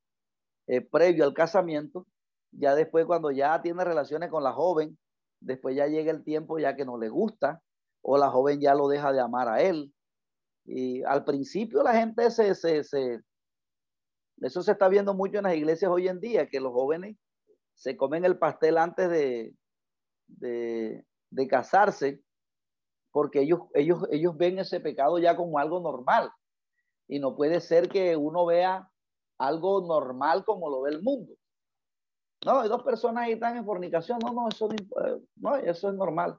eh, 0.68 0.82
previo 0.82 1.26
al 1.26 1.34
casamiento, 1.34 2.08
ya 2.52 2.76
después 2.76 3.06
cuando 3.06 3.32
ya 3.32 3.62
tiene 3.62 3.84
relaciones 3.84 4.30
con 4.30 4.44
la 4.44 4.52
joven, 4.52 4.98
después 5.40 5.76
ya 5.76 5.88
llega 5.88 6.12
el 6.12 6.24
tiempo 6.24 6.60
ya 6.60 6.76
que 6.76 6.86
no 6.86 6.98
le 6.98 7.10
gusta 7.10 7.62
o 8.02 8.18
la 8.18 8.30
joven 8.30 8.60
ya 8.60 8.74
lo 8.74 8.88
deja 8.88 9.12
de 9.12 9.20
amar 9.20 9.48
a 9.48 9.62
él. 9.62 9.94
Y 10.66 11.04
al 11.04 11.24
principio 11.24 11.84
la 11.84 11.94
gente 11.94 12.30
se, 12.32 12.56
se, 12.56 13.22
Eso 14.42 14.64
se 14.64 14.72
está 14.72 14.90
viendo 14.90 15.14
mucho 15.14 15.38
en 15.38 15.44
las 15.44 15.56
iglesias 15.56 15.92
hoy 15.92 16.08
en 16.08 16.20
día, 16.20 16.50
que 16.50 16.60
los 16.60 16.74
jóvenes 16.74 17.16
se 17.76 17.96
comen 17.96 18.26
el 18.26 18.38
pastel 18.38 18.78
antes 18.78 19.10
de, 19.10 19.56
de, 20.28 21.48
casarse, 21.48 22.24
porque 23.12 23.42
ellos, 23.42 23.62
ellos, 23.74 24.08
ellos 24.12 24.36
ven 24.38 24.60
ese 24.60 24.80
pecado 24.80 25.20
ya 25.20 25.36
como 25.36 25.60
algo 25.60 25.80
normal. 25.80 26.32
Y 27.08 27.20
no 27.20 27.36
puede 27.36 27.60
ser 27.60 27.90
que 27.90 28.16
uno 28.16 28.46
vea 28.46 28.90
algo 29.38 29.82
normal 29.82 30.44
como 30.46 30.70
lo 30.70 30.82
ve 30.82 30.92
el 30.92 31.02
mundo. 31.02 31.34
No, 32.46 32.62
hay 32.62 32.70
dos 32.70 32.84
personas 32.84 33.26
ahí 33.26 33.34
están 33.34 33.58
en 33.58 33.66
fornicación. 33.66 34.18
No, 34.24 34.34
no, 34.34 34.48
eso 34.48 34.68
no, 35.36 35.56
eh, 35.58 35.64
eso 35.66 35.90
es 35.90 35.96
normal. 35.96 36.38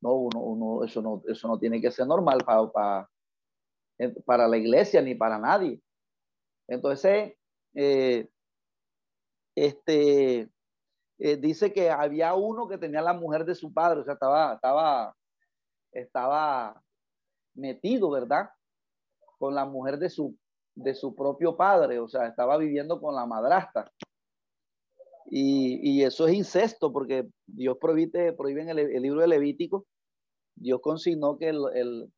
No, 0.00 0.14
uno, 0.14 0.40
uno, 0.40 0.84
eso 0.84 1.02
no, 1.02 1.22
eso 1.26 1.48
no 1.48 1.58
tiene 1.58 1.80
que 1.80 1.90
ser 1.90 2.06
normal 2.06 2.38
para, 2.44 2.70
para, 2.70 3.10
para 4.24 4.48
la 4.48 4.56
iglesia 4.56 5.02
ni 5.02 5.14
para 5.14 5.38
nadie. 5.38 5.80
Entonces, 6.68 7.34
eh, 7.74 8.28
este, 9.54 10.48
eh, 11.18 11.36
dice 11.36 11.72
que 11.72 11.90
había 11.90 12.34
uno 12.34 12.68
que 12.68 12.78
tenía 12.78 13.02
la 13.02 13.12
mujer 13.12 13.44
de 13.44 13.54
su 13.54 13.72
padre, 13.72 14.00
o 14.00 14.04
sea, 14.04 14.14
estaba, 14.14 14.54
estaba, 14.54 15.16
estaba 15.92 16.82
metido, 17.54 18.10
¿verdad? 18.10 18.50
Con 19.38 19.54
la 19.54 19.64
mujer 19.64 19.98
de 19.98 20.10
su, 20.10 20.36
de 20.74 20.94
su 20.94 21.14
propio 21.14 21.56
padre, 21.56 21.98
o 21.98 22.08
sea, 22.08 22.26
estaba 22.26 22.56
viviendo 22.56 23.00
con 23.00 23.14
la 23.14 23.26
madrastra. 23.26 23.90
Y, 25.34 26.02
eso 26.02 26.26
es 26.26 26.34
incesto, 26.34 26.92
porque 26.92 27.26
Dios 27.46 27.78
prohíbe, 27.80 28.34
prohíbe 28.34 28.62
en 28.62 28.68
el, 28.68 29.02
libro 29.02 29.22
de 29.22 29.28
Levítico, 29.28 29.86
Dios 30.54 30.80
consignó 30.82 31.38
que 31.38 31.48
el, 31.48 32.12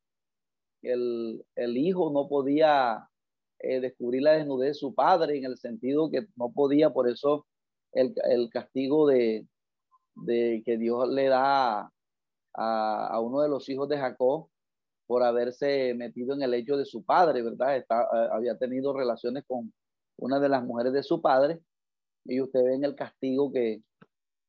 el, 0.81 1.77
hijo 1.77 2.11
no 2.11 2.27
podía 2.27 3.07
eh, 3.59 3.79
descubrir 3.79 4.23
la 4.23 4.33
desnudez 4.33 4.69
de 4.69 4.73
su 4.75 4.93
padre, 4.93 5.37
en 5.37 5.45
el 5.45 5.57
sentido 5.57 6.09
que 6.11 6.27
no 6.35 6.51
podía, 6.51 6.91
por 6.91 7.09
eso 7.09 7.45
el, 7.93 8.49
castigo 8.49 9.07
de, 9.07 9.47
que 10.25 10.77
Dios 10.77 11.07
le 11.09 11.27
da 11.27 11.91
a, 12.53 13.19
uno 13.21 13.41
de 13.41 13.49
los 13.49 13.67
hijos 13.69 13.87
de 13.89 13.97
Jacob 13.97 14.49
por 15.07 15.23
haberse 15.23 15.93
metido 15.93 16.33
en 16.33 16.41
el 16.41 16.53
hecho 16.53 16.77
de 16.77 16.85
su 16.85 17.03
padre, 17.03 17.41
¿verdad? 17.43 17.77
Está, 17.77 18.01
eh, 18.01 18.29
había 18.31 18.57
tenido 18.57 18.93
relaciones 18.93 19.43
con 19.47 19.71
una 20.17 20.39
de 20.39 20.49
las 20.49 20.63
mujeres 20.63 20.93
de 20.93 21.03
su 21.03 21.21
padre 21.21 21.61
y 22.25 22.41
usted 22.41 22.63
ve 22.63 22.75
en 22.75 22.83
el 22.83 22.95
castigo 22.95 23.51
que, 23.51 23.81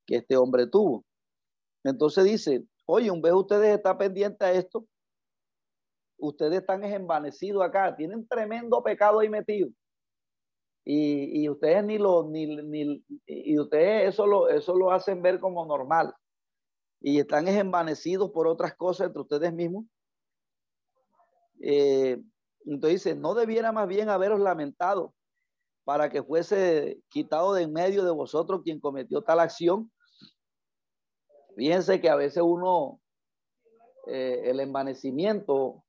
este 0.07 0.37
hombre 0.37 0.67
tuvo. 0.67 1.03
Entonces 1.83 2.23
dice, 2.23 2.63
oye, 2.85 3.11
un 3.11 3.21
vez 3.21 3.33
ustedes 3.33 3.75
están 3.75 3.97
pendientes 3.97 4.41
a 4.41 4.53
esto, 4.53 4.85
ustedes 6.17 6.61
están 6.61 6.83
envanecidos 6.83 7.63
acá, 7.63 7.95
tienen 7.95 8.27
tremendo 8.27 8.83
pecado 8.83 9.19
ahí 9.19 9.29
metido 9.29 9.69
y, 10.89 11.49
ustedes 11.49 11.83
ni 11.83 11.97
lo, 11.97 12.23
ni, 12.29 12.45
ni, 12.63 13.03
y 13.25 13.59
ustedes 13.59 14.07
eso 14.07 14.25
lo, 14.25 14.47
eso 14.47 14.73
lo 14.73 14.91
hacen 14.91 15.21
ver 15.21 15.37
como 15.37 15.65
normal 15.65 16.13
y 17.01 17.19
están 17.19 17.47
envanecidos 17.49 18.31
por 18.31 18.47
otras 18.47 18.73
cosas 18.75 19.07
entre 19.07 19.21
ustedes 19.21 19.53
mismos. 19.53 19.85
Eh, 21.61 22.21
entonces 22.65 23.17
no 23.17 23.33
debiera 23.33 23.73
más 23.73 23.87
bien 23.87 24.07
haberos 24.07 24.39
lamentado 24.39 25.13
para 25.83 26.09
que 26.09 26.23
fuese 26.23 27.01
quitado 27.09 27.53
de 27.53 27.63
en 27.63 27.73
medio 27.73 28.05
de 28.05 28.11
vosotros 28.11 28.61
quien 28.63 28.79
cometió 28.79 29.21
tal 29.21 29.41
acción. 29.41 29.91
Fíjense 31.57 31.99
que 31.99 32.09
a 32.09 32.15
veces 32.15 32.43
uno, 32.45 33.01
eh, 34.07 34.43
el 34.45 34.61
envanecimiento, 34.61 35.83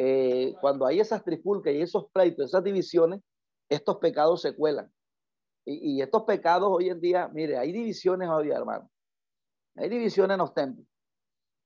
eh, 0.00 0.54
cuando 0.60 0.86
hay 0.86 1.00
esas 1.00 1.24
trifulcas 1.24 1.74
y 1.74 1.82
esos 1.82 2.08
pleitos, 2.12 2.46
esas 2.46 2.62
divisiones, 2.62 3.20
estos 3.68 3.96
pecados 3.96 4.42
se 4.42 4.54
cuelan. 4.54 4.92
Y, 5.64 6.00
estos 6.00 6.22
pecados 6.22 6.68
hoy 6.70 6.88
en 6.88 7.00
día, 7.00 7.28
mire, 7.34 7.58
hay 7.58 7.72
divisiones 7.72 8.28
hoy, 8.28 8.50
hermano. 8.50 8.88
Hay 9.74 9.88
divisiones 9.88 10.36
en 10.36 10.38
los 10.38 10.54
templos. 10.54 10.86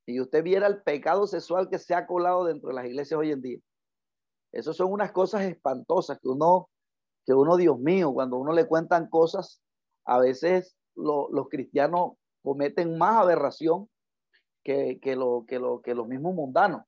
Y 0.07 0.19
usted 0.19 0.43
viera 0.43 0.67
el 0.67 0.83
pecado 0.83 1.27
sexual 1.27 1.69
que 1.69 1.79
se 1.79 1.95
ha 1.95 2.07
colado 2.07 2.47
dentro 2.47 2.71
de 2.71 2.75
las 2.75 2.87
iglesias 2.87 3.21
hoy 3.21 3.33
en 3.33 3.43
día. 3.43 3.59
Esas 4.51 4.77
son 4.77 4.91
unas 4.91 5.13
cosas 5.13 5.43
espantosas 5.43 6.19
que 6.19 6.29
uno, 6.29 6.71
que 7.27 7.35
uno, 7.35 7.59
Dios 7.59 7.79
mío, 7.79 8.15
cuando 8.15 8.39
uno 8.39 8.55
le 8.55 8.67
cuentan 8.67 9.11
cosas, 9.11 9.61
a 10.07 10.19
veces 10.19 10.75
los 10.95 11.49
cristianos 11.51 12.13
cometen 12.43 12.97
más 12.97 13.19
aberración 13.19 13.91
que, 14.65 14.99
que, 15.01 15.17
lo, 15.17 15.45
que, 15.47 15.59
lo, 15.59 15.83
que 15.83 15.95
los 15.95 16.09
mismos 16.09 16.35
mundanos. 16.35 16.87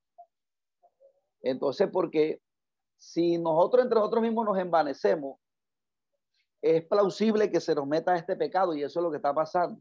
Entonces, 1.45 1.89
porque 1.93 2.41
si 2.97 3.37
nosotros 3.37 3.85
entre 3.85 3.99
nosotros 3.99 4.23
mismos 4.23 4.47
nos 4.47 4.59
envanecemos, 4.59 5.39
es 6.63 6.83
plausible 6.87 7.51
que 7.51 7.61
se 7.61 7.75
nos 7.75 7.87
meta 7.87 8.17
este 8.17 8.35
pecado 8.35 8.75
y 8.75 8.83
eso 8.83 8.99
es 8.99 9.05
lo 9.05 9.11
que 9.11 9.19
está 9.19 9.35
pasando, 9.35 9.81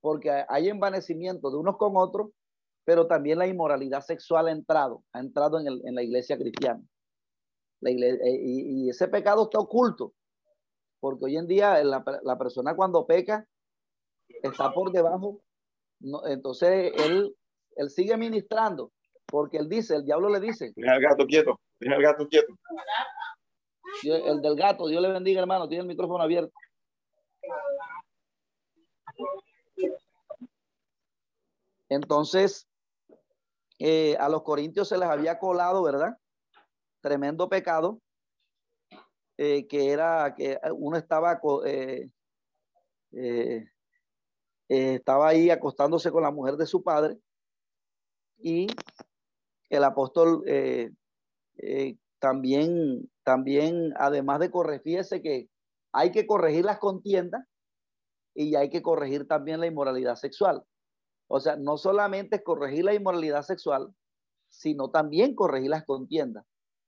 porque 0.00 0.44
hay 0.48 0.70
envanecimiento 0.70 1.50
de 1.50 1.58
unos 1.58 1.76
con 1.76 1.92
otros, 1.96 2.30
pero 2.84 3.06
también 3.06 3.38
la 3.38 3.46
inmoralidad 3.46 4.00
sexual 4.00 4.48
ha 4.48 4.52
entrado, 4.52 5.04
ha 5.12 5.20
entrado 5.20 5.60
en, 5.60 5.94
la 5.94 6.02
iglesia 6.02 6.38
cristiana. 6.38 6.82
Eh, 7.82 8.40
y, 8.42 8.88
ese 8.88 9.08
pecado 9.08 9.44
está 9.44 9.58
oculto, 9.58 10.14
porque 11.00 11.26
hoy 11.26 11.36
en 11.36 11.46
día 11.46 11.84
la, 11.84 12.38
persona 12.38 12.74
cuando 12.74 13.06
peca 13.06 13.46
está 14.42 14.72
por 14.72 14.90
debajo, 14.90 15.42
entonces 16.24 16.92
él 16.96 17.90
sigue 17.90 18.16
ministrando, 18.16 18.90
porque 19.34 19.56
él 19.56 19.68
dice, 19.68 19.96
el 19.96 20.04
diablo 20.04 20.28
le 20.28 20.38
dice. 20.38 20.72
Deja 20.76 20.94
el 20.94 21.02
gato 21.02 21.26
quieto, 21.26 21.60
deja 21.80 21.96
el 21.96 22.02
gato 22.02 22.28
quieto. 22.28 22.56
El 24.04 24.40
del 24.40 24.54
gato, 24.54 24.86
Dios 24.86 25.02
le 25.02 25.08
bendiga, 25.08 25.40
hermano, 25.40 25.66
tiene 25.66 25.82
el 25.82 25.88
micrófono 25.88 26.22
abierto. 26.22 26.54
Entonces, 31.88 32.68
eh, 33.80 34.16
a 34.20 34.28
los 34.28 34.44
corintios 34.44 34.88
se 34.88 34.98
les 34.98 35.08
había 35.08 35.40
colado, 35.40 35.82
¿verdad? 35.82 36.16
Tremendo 37.00 37.48
pecado, 37.48 38.00
eh, 39.36 39.66
que 39.66 39.90
era 39.90 40.32
que 40.36 40.60
uno 40.76 40.96
estaba, 40.96 41.40
eh, 41.66 42.08
estaba 44.68 45.26
ahí 45.26 45.50
acostándose 45.50 46.12
con 46.12 46.22
la 46.22 46.30
mujer 46.30 46.54
de 46.54 46.66
su 46.66 46.84
padre 46.84 47.18
y 48.38 48.66
el 49.76 49.84
apóstol 49.84 50.42
eh, 50.46 50.90
eh, 51.58 51.96
también, 52.18 53.10
también, 53.22 53.92
además 53.96 54.40
de 54.40 54.50
corregirse 54.50 55.22
que 55.22 55.48
hay 55.92 56.10
que 56.10 56.26
corregir 56.26 56.64
las 56.64 56.78
contiendas 56.78 57.44
y 58.34 58.54
hay 58.56 58.70
que 58.70 58.82
corregir 58.82 59.28
también 59.28 59.60
la 59.60 59.66
inmoralidad 59.66 60.16
sexual. 60.16 60.64
O 61.28 61.40
sea, 61.40 61.56
no 61.56 61.76
solamente 61.76 62.42
corregir 62.42 62.84
la 62.84 62.94
inmoralidad 62.94 63.42
sexual, 63.42 63.94
sino 64.48 64.90
también 64.90 65.34
corregir 65.34 65.70
las 65.70 65.84
contiendas. 65.84 66.44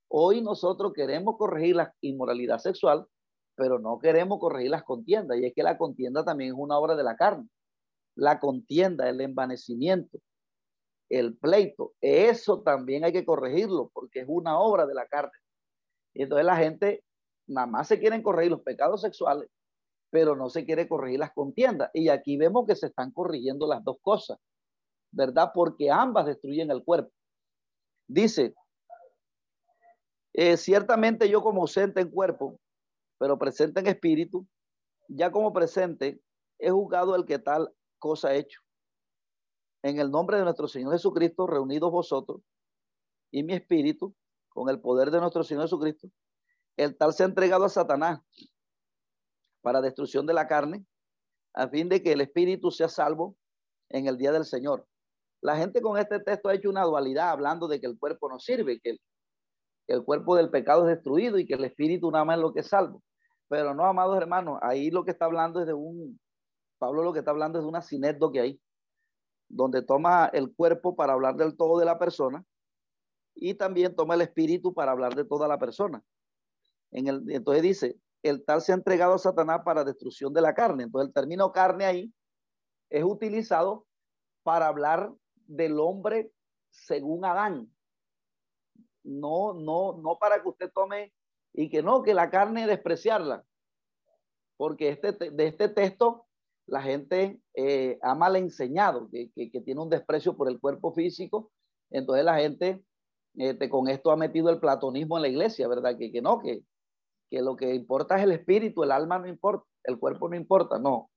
Hoy 0.08 0.40
nosotros 0.40 0.92
queremos 0.92 1.36
corregir 1.36 1.76
la 1.76 1.94
inmoralidad 2.00 2.58
sexual, 2.58 3.06
pero 3.56 3.78
no 3.78 3.98
queremos 3.98 4.38
corregir 4.38 4.70
las 4.70 4.84
contiendas. 4.84 5.38
Y 5.38 5.46
es 5.46 5.52
que 5.54 5.62
la 5.62 5.78
contienda 5.78 6.24
también 6.24 6.52
es 6.52 6.58
una 6.58 6.78
obra 6.78 6.94
de 6.94 7.02
la 7.02 7.16
carne. 7.16 7.48
La 8.14 8.38
contienda, 8.38 9.08
el 9.08 9.20
envanecimiento, 9.20 10.18
el 11.08 11.36
pleito. 11.36 11.94
Eso 12.00 12.62
también 12.62 13.04
hay 13.04 13.12
que 13.12 13.24
corregirlo 13.24 13.90
porque 13.92 14.20
es 14.20 14.26
una 14.28 14.58
obra 14.58 14.86
de 14.86 14.94
la 14.94 15.06
carne. 15.06 15.32
Y 16.14 16.22
entonces 16.22 16.46
la 16.46 16.56
gente 16.56 17.04
nada 17.46 17.66
más 17.66 17.88
se 17.88 17.98
quieren 17.98 18.22
corregir 18.22 18.50
los 18.50 18.62
pecados 18.62 19.02
sexuales, 19.02 19.48
pero 20.10 20.34
no 20.34 20.48
se 20.50 20.64
quiere 20.64 20.88
corregir 20.88 21.20
las 21.20 21.32
contiendas. 21.32 21.90
Y 21.94 22.08
aquí 22.08 22.36
vemos 22.36 22.66
que 22.66 22.74
se 22.74 22.86
están 22.86 23.12
corrigiendo 23.12 23.66
las 23.66 23.84
dos 23.84 23.98
cosas, 24.00 24.38
¿verdad? 25.12 25.50
Porque 25.54 25.90
ambas 25.90 26.26
destruyen 26.26 26.70
el 26.70 26.82
cuerpo. 26.82 27.12
Dice, 28.08 28.54
eh, 30.32 30.56
ciertamente 30.56 31.28
yo 31.28 31.42
como 31.42 31.62
ausente 31.62 32.00
en 32.00 32.10
cuerpo, 32.10 32.58
pero 33.18 33.38
presente 33.38 33.80
en 33.80 33.86
espíritu, 33.86 34.46
ya 35.08 35.30
como 35.30 35.52
presente, 35.52 36.20
he 36.58 36.70
juzgado 36.70 37.14
el 37.14 37.24
que 37.24 37.38
tal 37.38 37.72
cosa 37.98 38.28
ha 38.28 38.34
hecho 38.34 38.60
en 39.82 39.98
el 39.98 40.10
nombre 40.10 40.38
de 40.38 40.44
nuestro 40.44 40.68
Señor 40.68 40.92
Jesucristo, 40.92 41.46
reunidos 41.46 41.90
vosotros 41.90 42.40
y 43.30 43.42
mi 43.42 43.54
espíritu, 43.54 44.14
con 44.48 44.68
el 44.70 44.80
poder 44.80 45.10
de 45.10 45.20
nuestro 45.20 45.44
Señor 45.44 45.64
Jesucristo, 45.64 46.08
el 46.76 46.96
tal 46.96 47.12
se 47.12 47.22
ha 47.22 47.26
entregado 47.26 47.64
a 47.64 47.68
Satanás 47.68 48.20
para 49.60 49.80
destrucción 49.80 50.26
de 50.26 50.34
la 50.34 50.46
carne, 50.46 50.86
a 51.54 51.68
fin 51.68 51.88
de 51.88 52.02
que 52.02 52.12
el 52.12 52.20
espíritu 52.20 52.70
sea 52.70 52.88
salvo 52.88 53.36
en 53.88 54.06
el 54.06 54.16
día 54.16 54.32
del 54.32 54.44
Señor. 54.44 54.86
La 55.40 55.56
gente 55.56 55.80
con 55.80 55.98
este 55.98 56.20
texto 56.20 56.48
ha 56.48 56.54
hecho 56.54 56.70
una 56.70 56.84
dualidad 56.84 57.30
hablando 57.30 57.68
de 57.68 57.80
que 57.80 57.86
el 57.86 57.98
cuerpo 57.98 58.28
no 58.28 58.38
sirve, 58.38 58.80
que 58.80 58.98
el, 59.88 60.04
cuerpo 60.04 60.36
del 60.36 60.50
pecado 60.50 60.88
es 60.88 60.96
destruido 60.96 61.38
y 61.38 61.46
que 61.46 61.54
el 61.54 61.64
espíritu 61.64 62.10
nada 62.10 62.24
más 62.24 62.36
es 62.36 62.42
lo 62.42 62.52
que 62.52 62.60
es 62.60 62.68
salvo. 62.68 63.02
Pero 63.48 63.74
no, 63.74 63.84
amados 63.84 64.16
hermanos, 64.16 64.58
ahí 64.62 64.90
lo 64.90 65.04
que 65.04 65.12
está 65.12 65.26
hablando 65.26 65.60
es 65.60 65.66
de 65.66 65.74
un, 65.74 66.18
Pablo 66.78 67.02
lo 67.02 67.12
que 67.12 67.20
está 67.20 67.30
hablando 67.30 67.58
es 67.58 67.64
de 67.64 67.68
una 67.68 67.82
sinedo 67.82 68.32
que 68.32 68.40
hay 68.40 68.60
donde 69.48 69.82
toma 69.82 70.26
el 70.26 70.54
cuerpo 70.54 70.96
para 70.96 71.12
hablar 71.12 71.36
del 71.36 71.56
todo 71.56 71.78
de 71.78 71.84
la 71.84 71.98
persona 71.98 72.44
y 73.34 73.54
también 73.54 73.94
toma 73.94 74.14
el 74.14 74.22
espíritu 74.22 74.72
para 74.74 74.92
hablar 74.92 75.14
de 75.14 75.24
toda 75.24 75.46
la 75.46 75.58
persona. 75.58 76.02
En 76.90 77.06
el, 77.06 77.30
entonces 77.30 77.62
dice, 77.62 78.00
el 78.22 78.44
tal 78.44 78.62
se 78.62 78.72
ha 78.72 78.74
entregado 78.74 79.14
a 79.14 79.18
Satanás 79.18 79.60
para 79.64 79.84
destrucción 79.84 80.32
de 80.32 80.40
la 80.40 80.54
carne. 80.54 80.84
Entonces 80.84 81.08
el 81.08 81.14
término 81.14 81.52
carne 81.52 81.84
ahí 81.84 82.14
es 82.90 83.04
utilizado 83.04 83.86
para 84.42 84.68
hablar 84.68 85.12
del 85.46 85.78
hombre 85.78 86.32
según 86.70 87.24
Adán. 87.24 87.70
No, 89.02 89.54
no, 89.54 89.98
no 89.98 90.18
para 90.18 90.42
que 90.42 90.48
usted 90.48 90.70
tome 90.72 91.12
y 91.52 91.68
que 91.68 91.82
no, 91.82 92.02
que 92.02 92.14
la 92.14 92.30
carne 92.30 92.66
despreciarla. 92.66 93.44
Porque 94.56 94.88
este, 94.88 95.12
de 95.12 95.46
este 95.46 95.68
texto 95.68 96.25
la 96.66 96.82
gente 96.82 97.40
eh, 97.54 97.98
ha 98.02 98.14
mal 98.14 98.36
enseñado, 98.36 99.08
que, 99.10 99.30
que, 99.34 99.60
tiene 99.60 99.80
un 99.80 99.88
desprecio 99.88 100.36
por 100.36 100.48
el 100.48 100.60
cuerpo 100.60 100.92
físico. 100.92 101.50
Entonces 101.90 102.24
la 102.24 102.38
gente 102.38 102.82
este, 103.36 103.68
con 103.68 103.88
esto 103.88 104.10
ha 104.10 104.16
metido 104.16 104.50
el 104.50 104.58
platonismo 104.58 105.16
en 105.16 105.22
la 105.22 105.28
iglesia, 105.28 105.68
¿verdad? 105.68 105.96
Que, 105.96 106.10
que 106.10 106.22
no, 106.22 106.40
que, 106.40 106.62
que 107.30 107.42
lo 107.42 107.56
que 107.56 107.74
importa 107.74 108.16
es 108.16 108.24
el 108.24 108.32
espíritu, 108.32 108.82
el 108.82 108.90
alma 108.90 109.18
no 109.18 109.28
importa, 109.28 109.64
el 109.84 109.98
cuerpo 109.98 110.28
no 110.28 110.36
importa, 110.36 110.78
no. 110.78 111.10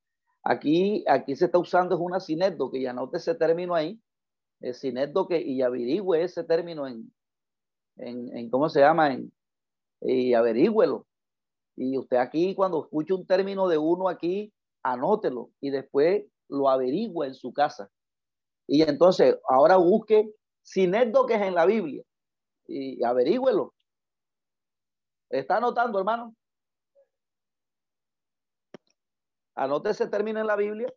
Aquí, 0.44 1.04
aquí 1.08 1.36
se 1.36 1.46
está 1.46 1.58
usando 1.58 1.96
es 1.96 2.02
una 2.02 2.20
sinedo, 2.20 2.72
que 2.72 2.82
ya 2.82 2.94
note 2.94 3.18
ese 3.18 3.36
término 3.36 3.76
ahí, 3.76 4.00
sinedo 4.74 5.28
que, 5.28 5.42
y 5.42 5.62
averigüe 5.62 6.24
ese 6.24 6.44
término 6.44 6.88
en, 6.88 7.12
en, 7.98 8.36
en 8.38 8.50
¿cómo 8.50 8.70
se 8.70 8.82
llama? 8.82 9.14
En, 9.14 9.32
y 10.02 10.34
averígüelo. 10.34 11.06
Y 11.76 11.98
usted 11.98 12.18
aquí, 12.18 12.56
cuando 12.56 12.84
escuche 12.84 13.14
un 13.14 13.26
término 13.26 13.68
de 13.68 13.78
uno 13.78 14.10
aquí, 14.10 14.54
anótelo 14.92 15.52
y 15.60 15.70
después 15.70 16.26
lo 16.48 16.70
averigua 16.70 17.28
en 17.28 17.34
su 17.34 17.54
casa. 17.54 17.90
Y 18.68 18.84
entonces, 18.84 19.38
ahora 19.48 19.78
busque 19.78 20.32
sinedo 20.62 21.26
que 21.26 21.36
es 21.36 21.42
en 21.42 21.56
la 21.56 21.66
Biblia 21.66 22.04
y 22.68 23.04
averígüelo. 23.04 23.74
¿Está 25.30 25.58
anotando, 25.58 26.00
hermano? 26.00 26.36
Anote 29.56 29.90
ese 29.90 30.08
término 30.08 30.40
en 30.40 30.48
la 30.48 30.56
Biblia 30.56 30.92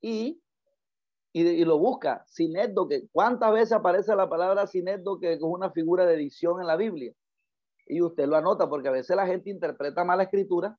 y, 0.00 0.40
y, 1.32 1.64
lo 1.64 1.78
busca. 1.78 2.24
Sinedo, 2.26 2.86
que 2.86 3.08
¿cuántas 3.10 3.52
veces 3.52 3.72
aparece 3.72 4.14
la 4.14 4.28
palabra 4.28 4.66
sinedo 4.66 5.18
que 5.18 5.32
es 5.32 5.42
una 5.42 5.70
figura 5.72 6.06
de 6.06 6.14
edición 6.14 6.60
en 6.60 6.66
la 6.66 6.76
Biblia? 6.76 7.12
Y 7.86 8.00
usted 8.00 8.26
lo 8.26 8.36
anota 8.36 8.68
porque 8.68 8.88
a 8.88 8.92
veces 8.92 9.16
la 9.16 9.26
gente 9.26 9.50
interpreta 9.50 10.04
mal 10.04 10.18
la 10.18 10.24
escritura 10.24 10.78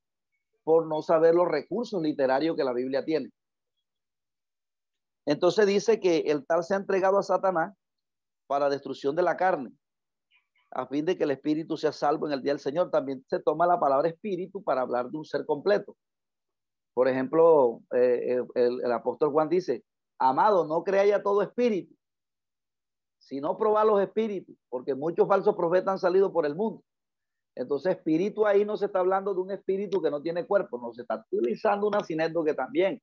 por 0.64 0.86
no 0.86 1.02
saber 1.02 1.34
los 1.34 1.48
recursos 1.48 2.02
literarios 2.02 2.56
que 2.56 2.64
la 2.64 2.72
Biblia 2.72 3.04
tiene. 3.04 3.30
Entonces 5.26 5.66
dice 5.66 6.00
que 6.00 6.18
el 6.26 6.46
tal 6.46 6.64
se 6.64 6.74
ha 6.74 6.78
entregado 6.78 7.18
a 7.18 7.22
Satanás 7.22 7.74
para 8.46 8.70
destrucción 8.70 9.14
de 9.14 9.22
la 9.22 9.36
carne, 9.36 9.70
a 10.70 10.86
fin 10.86 11.04
de 11.04 11.16
que 11.16 11.24
el 11.24 11.30
espíritu 11.30 11.76
sea 11.76 11.92
salvo 11.92 12.26
en 12.26 12.32
el 12.32 12.42
día 12.42 12.52
del 12.52 12.60
Señor. 12.60 12.90
También 12.90 13.22
se 13.28 13.38
toma 13.40 13.66
la 13.66 13.78
palabra 13.78 14.08
espíritu 14.08 14.62
para 14.62 14.80
hablar 14.80 15.10
de 15.10 15.18
un 15.18 15.24
ser 15.24 15.44
completo. 15.44 15.96
Por 16.94 17.08
ejemplo, 17.08 17.82
eh, 17.94 18.42
el, 18.54 18.90
apóstol 18.90 19.30
Juan 19.30 19.48
dice, 19.48 19.84
amado, 20.18 20.66
no 20.66 20.82
creáis 20.82 21.12
a 21.12 21.22
todo 21.22 21.42
espíritu, 21.42 21.94
sino 23.18 23.56
probad 23.56 23.86
los 23.86 24.00
espíritus, 24.00 24.56
porque 24.68 24.94
muchos 24.94 25.28
falsos 25.28 25.54
profetas 25.54 25.92
han 25.92 25.98
salido 25.98 26.32
por 26.32 26.46
el 26.46 26.56
mundo. 26.56 26.82
Entonces, 27.58 27.96
espíritu 27.96 28.46
ahí 28.46 28.64
no 28.64 28.76
se 28.76 28.86
está 28.86 29.00
hablando 29.00 29.34
de 29.34 29.40
un 29.40 29.50
espíritu 29.50 30.00
que 30.00 30.12
no 30.12 30.22
tiene 30.22 30.46
cuerpo, 30.46 30.78
no 30.78 30.92
se 30.92 31.02
está 31.02 31.26
utilizando 31.28 31.88
una 31.88 31.98
que 32.06 32.54
también, 32.54 33.02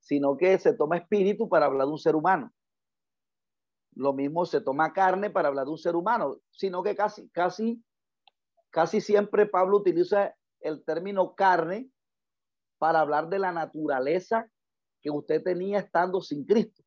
sino 0.00 0.36
que 0.36 0.58
se 0.58 0.74
toma 0.74 0.96
espíritu 0.96 1.48
para 1.48 1.66
hablar 1.66 1.86
de 1.86 1.92
un 1.92 1.98
ser 1.98 2.16
humano. 2.16 2.52
Lo 3.94 4.14
mismo 4.14 4.46
se 4.46 4.60
toma 4.60 4.92
carne 4.92 5.30
para 5.30 5.46
hablar 5.46 5.66
de 5.66 5.70
un 5.70 5.78
ser 5.78 5.94
humano, 5.94 6.38
sino 6.50 6.82
que 6.82 6.96
casi, 6.96 7.28
casi, 7.28 7.80
casi 8.70 9.00
siempre 9.00 9.46
Pablo 9.46 9.76
utiliza 9.76 10.34
el 10.60 10.84
término 10.84 11.36
carne 11.36 11.88
para 12.78 12.98
hablar 12.98 13.28
de 13.28 13.38
la 13.38 13.52
naturaleza 13.52 14.50
que 15.00 15.10
usted 15.10 15.40
tenía 15.40 15.78
estando 15.78 16.20
sin 16.20 16.44
Cristo. 16.44 16.82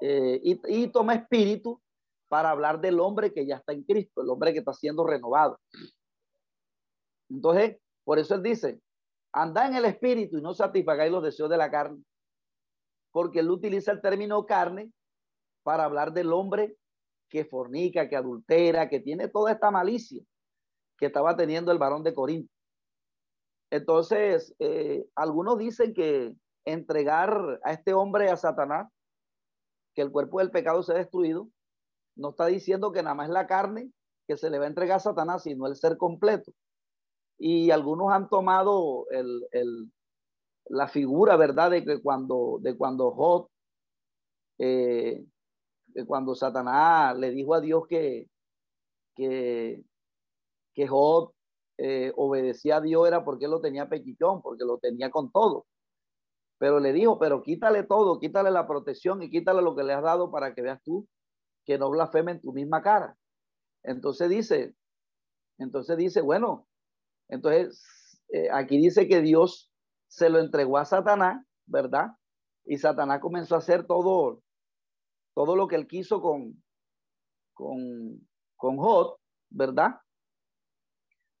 Eh, 0.00 0.40
y, 0.42 0.88
toma 0.88 1.14
espíritu 1.14 1.80
para 2.32 2.48
hablar 2.48 2.80
del 2.80 2.98
hombre 2.98 3.30
que 3.30 3.44
ya 3.44 3.56
está 3.56 3.74
en 3.74 3.82
Cristo, 3.82 4.22
el 4.22 4.30
hombre 4.30 4.54
que 4.54 4.60
está 4.60 4.72
siendo 4.72 5.06
renovado. 5.06 5.60
Entonces, 7.28 7.76
por 8.04 8.18
eso 8.18 8.34
él 8.36 8.42
dice, 8.42 8.80
anda 9.34 9.66
en 9.66 9.74
el 9.74 9.84
espíritu 9.84 10.38
y 10.38 10.40
no 10.40 10.54
satisfagáis 10.54 11.12
los 11.12 11.22
deseos 11.22 11.50
de 11.50 11.58
la 11.58 11.70
carne, 11.70 12.02
porque 13.10 13.40
él 13.40 13.50
utiliza 13.50 13.92
el 13.92 14.00
término 14.00 14.46
carne 14.46 14.90
para 15.62 15.84
hablar 15.84 16.14
del 16.14 16.32
hombre 16.32 16.78
que 17.28 17.44
fornica, 17.44 18.08
que 18.08 18.16
adultera, 18.16 18.88
que 18.88 19.00
tiene 19.00 19.28
toda 19.28 19.52
esta 19.52 19.70
malicia 19.70 20.24
que 20.96 21.04
estaba 21.04 21.36
teniendo 21.36 21.70
el 21.70 21.76
varón 21.76 22.02
de 22.02 22.14
Corinto. 22.14 22.50
Entonces, 23.70 24.54
eh, 24.58 25.04
algunos 25.16 25.58
dicen 25.58 25.92
que 25.92 26.34
entregar 26.64 27.60
a 27.62 27.72
este 27.74 27.92
hombre 27.92 28.30
a 28.30 28.38
Satanás, 28.38 28.90
que 29.94 30.00
el 30.00 30.10
cuerpo 30.10 30.38
del 30.38 30.50
pecado 30.50 30.82
se 30.82 30.92
ha 30.92 30.96
destruido, 30.96 31.50
no 32.16 32.30
está 32.30 32.46
diciendo 32.46 32.92
que 32.92 33.02
nada 33.02 33.14
más 33.14 33.28
la 33.30 33.46
carne 33.46 33.90
que 34.26 34.36
se 34.36 34.50
le 34.50 34.58
va 34.58 34.64
a 34.64 34.68
entregar 34.68 34.96
a 34.96 35.00
Satanás, 35.00 35.42
sino 35.42 35.66
el 35.66 35.76
ser 35.76 35.96
completo. 35.96 36.52
Y 37.38 37.70
algunos 37.70 38.12
han 38.12 38.28
tomado 38.28 39.06
el, 39.10 39.90
la 40.66 40.88
figura, 40.88 41.36
¿verdad? 41.36 41.70
De 41.72 41.84
que 41.84 42.00
cuando, 42.00 42.58
de 42.60 42.76
cuando 42.76 43.10
Jod, 43.12 43.48
eh, 44.58 45.24
cuando 46.06 46.34
Satanás 46.34 47.18
le 47.18 47.30
dijo 47.30 47.54
a 47.54 47.60
Dios 47.60 47.86
que, 47.88 48.28
que, 49.16 49.82
que 50.74 50.86
Jod 50.86 51.30
eh, 51.78 52.12
obedecía 52.16 52.76
a 52.76 52.80
Dios 52.80 53.08
era 53.08 53.24
porque 53.24 53.48
lo 53.48 53.60
tenía 53.60 53.88
pequichón, 53.88 54.40
porque 54.40 54.64
lo 54.64 54.78
tenía 54.78 55.10
con 55.10 55.32
todo. 55.32 55.66
Pero 56.58 56.78
le 56.78 56.92
dijo, 56.92 57.18
pero 57.18 57.42
quítale 57.42 57.82
todo, 57.82 58.20
quítale 58.20 58.52
la 58.52 58.68
protección 58.68 59.20
y 59.22 59.30
quítale 59.30 59.62
lo 59.62 59.74
que 59.74 59.82
le 59.82 59.94
has 59.94 60.02
dado 60.02 60.30
para 60.30 60.54
que 60.54 60.62
veas 60.62 60.80
tú 60.84 61.08
que 61.64 61.78
no 61.78 61.90
blasfeme 61.90 62.32
en 62.32 62.40
tu 62.40 62.52
misma 62.52 62.82
cara. 62.82 63.16
Entonces 63.82 64.28
dice, 64.28 64.74
entonces 65.58 65.96
dice, 65.96 66.20
bueno, 66.20 66.68
entonces 67.28 68.20
eh, 68.32 68.48
aquí 68.52 68.78
dice 68.78 69.08
que 69.08 69.20
Dios 69.20 69.70
se 70.08 70.28
lo 70.28 70.38
entregó 70.38 70.78
a 70.78 70.84
Satanás, 70.84 71.44
¿verdad? 71.66 72.08
Y 72.64 72.78
Satanás 72.78 73.20
comenzó 73.20 73.54
a 73.54 73.58
hacer 73.58 73.86
todo, 73.86 74.42
todo 75.34 75.56
lo 75.56 75.68
que 75.68 75.76
él 75.76 75.86
quiso 75.86 76.20
con, 76.20 76.62
con, 77.54 78.28
con 78.56 78.76
Jod, 78.76 79.16
¿verdad? 79.50 80.00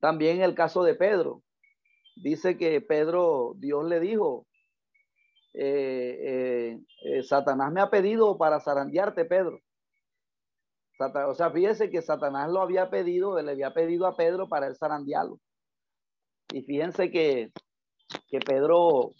También 0.00 0.42
el 0.42 0.54
caso 0.54 0.82
de 0.82 0.94
Pedro. 0.94 1.42
Dice 2.16 2.58
que 2.58 2.80
Pedro, 2.80 3.54
Dios 3.56 3.84
le 3.84 4.00
dijo, 4.00 4.46
eh, 5.54 6.78
eh, 7.04 7.22
Satanás 7.22 7.72
me 7.72 7.80
ha 7.80 7.90
pedido 7.90 8.36
para 8.36 8.60
zarandearte, 8.60 9.24
Pedro 9.24 9.60
o 10.98 11.34
sea, 11.34 11.50
fíjese 11.50 11.90
que 11.90 12.02
Satanás 12.02 12.50
lo 12.50 12.60
había 12.60 12.90
pedido, 12.90 13.40
le 13.40 13.52
había 13.52 13.72
pedido 13.72 14.06
a 14.06 14.16
Pedro 14.16 14.48
para 14.48 14.66
el 14.66 14.76
zarandearlo. 14.76 15.38
Y 16.50 16.62
fíjense 16.62 17.10
que, 17.10 17.50
que 18.28 18.38
Pedro, 18.40 19.14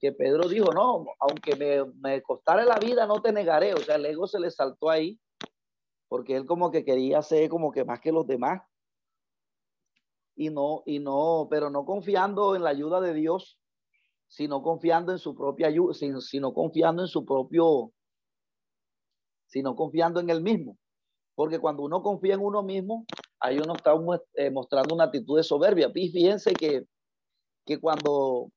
que 0.00 0.12
Pedro 0.12 0.48
dijo, 0.48 0.72
no, 0.72 1.04
aunque 1.20 1.56
me, 1.56 1.92
me 2.00 2.22
costara 2.22 2.64
la 2.64 2.78
vida, 2.78 3.06
no 3.06 3.20
te 3.20 3.32
negaré. 3.32 3.74
O 3.74 3.78
sea, 3.78 3.96
el 3.96 4.06
ego 4.06 4.26
se 4.26 4.40
le 4.40 4.50
saltó 4.50 4.90
ahí, 4.90 5.20
porque 6.08 6.36
él 6.36 6.46
como 6.46 6.70
que 6.70 6.84
quería 6.84 7.22
ser 7.22 7.48
como 7.48 7.70
que 7.70 7.84
más 7.84 8.00
que 8.00 8.12
los 8.12 8.26
demás. 8.26 8.62
Y 10.36 10.50
no, 10.50 10.82
y 10.86 10.98
no, 10.98 11.46
pero 11.50 11.70
no 11.70 11.84
confiando 11.84 12.56
en 12.56 12.64
la 12.64 12.70
ayuda 12.70 13.00
de 13.00 13.14
Dios, 13.14 13.60
sino 14.26 14.62
confiando 14.62 15.12
en 15.12 15.18
su 15.18 15.34
propia 15.34 15.68
ayuda, 15.68 15.94
sino 15.94 16.52
confiando 16.52 17.02
en 17.02 17.08
su 17.08 17.24
propio, 17.24 17.92
sino 19.46 19.76
confiando 19.76 20.18
en 20.18 20.30
él 20.30 20.42
mismo. 20.42 20.76
Porque 21.34 21.58
cuando 21.58 21.82
uno 21.82 22.02
confía 22.02 22.34
en 22.34 22.40
uno 22.40 22.62
mismo, 22.62 23.06
ahí 23.40 23.58
uno 23.58 23.74
está 23.74 23.92
eh, 24.34 24.50
mostrando 24.50 24.94
una 24.94 25.04
actitud 25.04 25.36
de 25.36 25.42
soberbia. 25.42 25.90
Y 25.94 26.10
fíjense 26.10 26.52
que, 26.54 26.86
que 27.64 27.80
cuando 27.80 28.50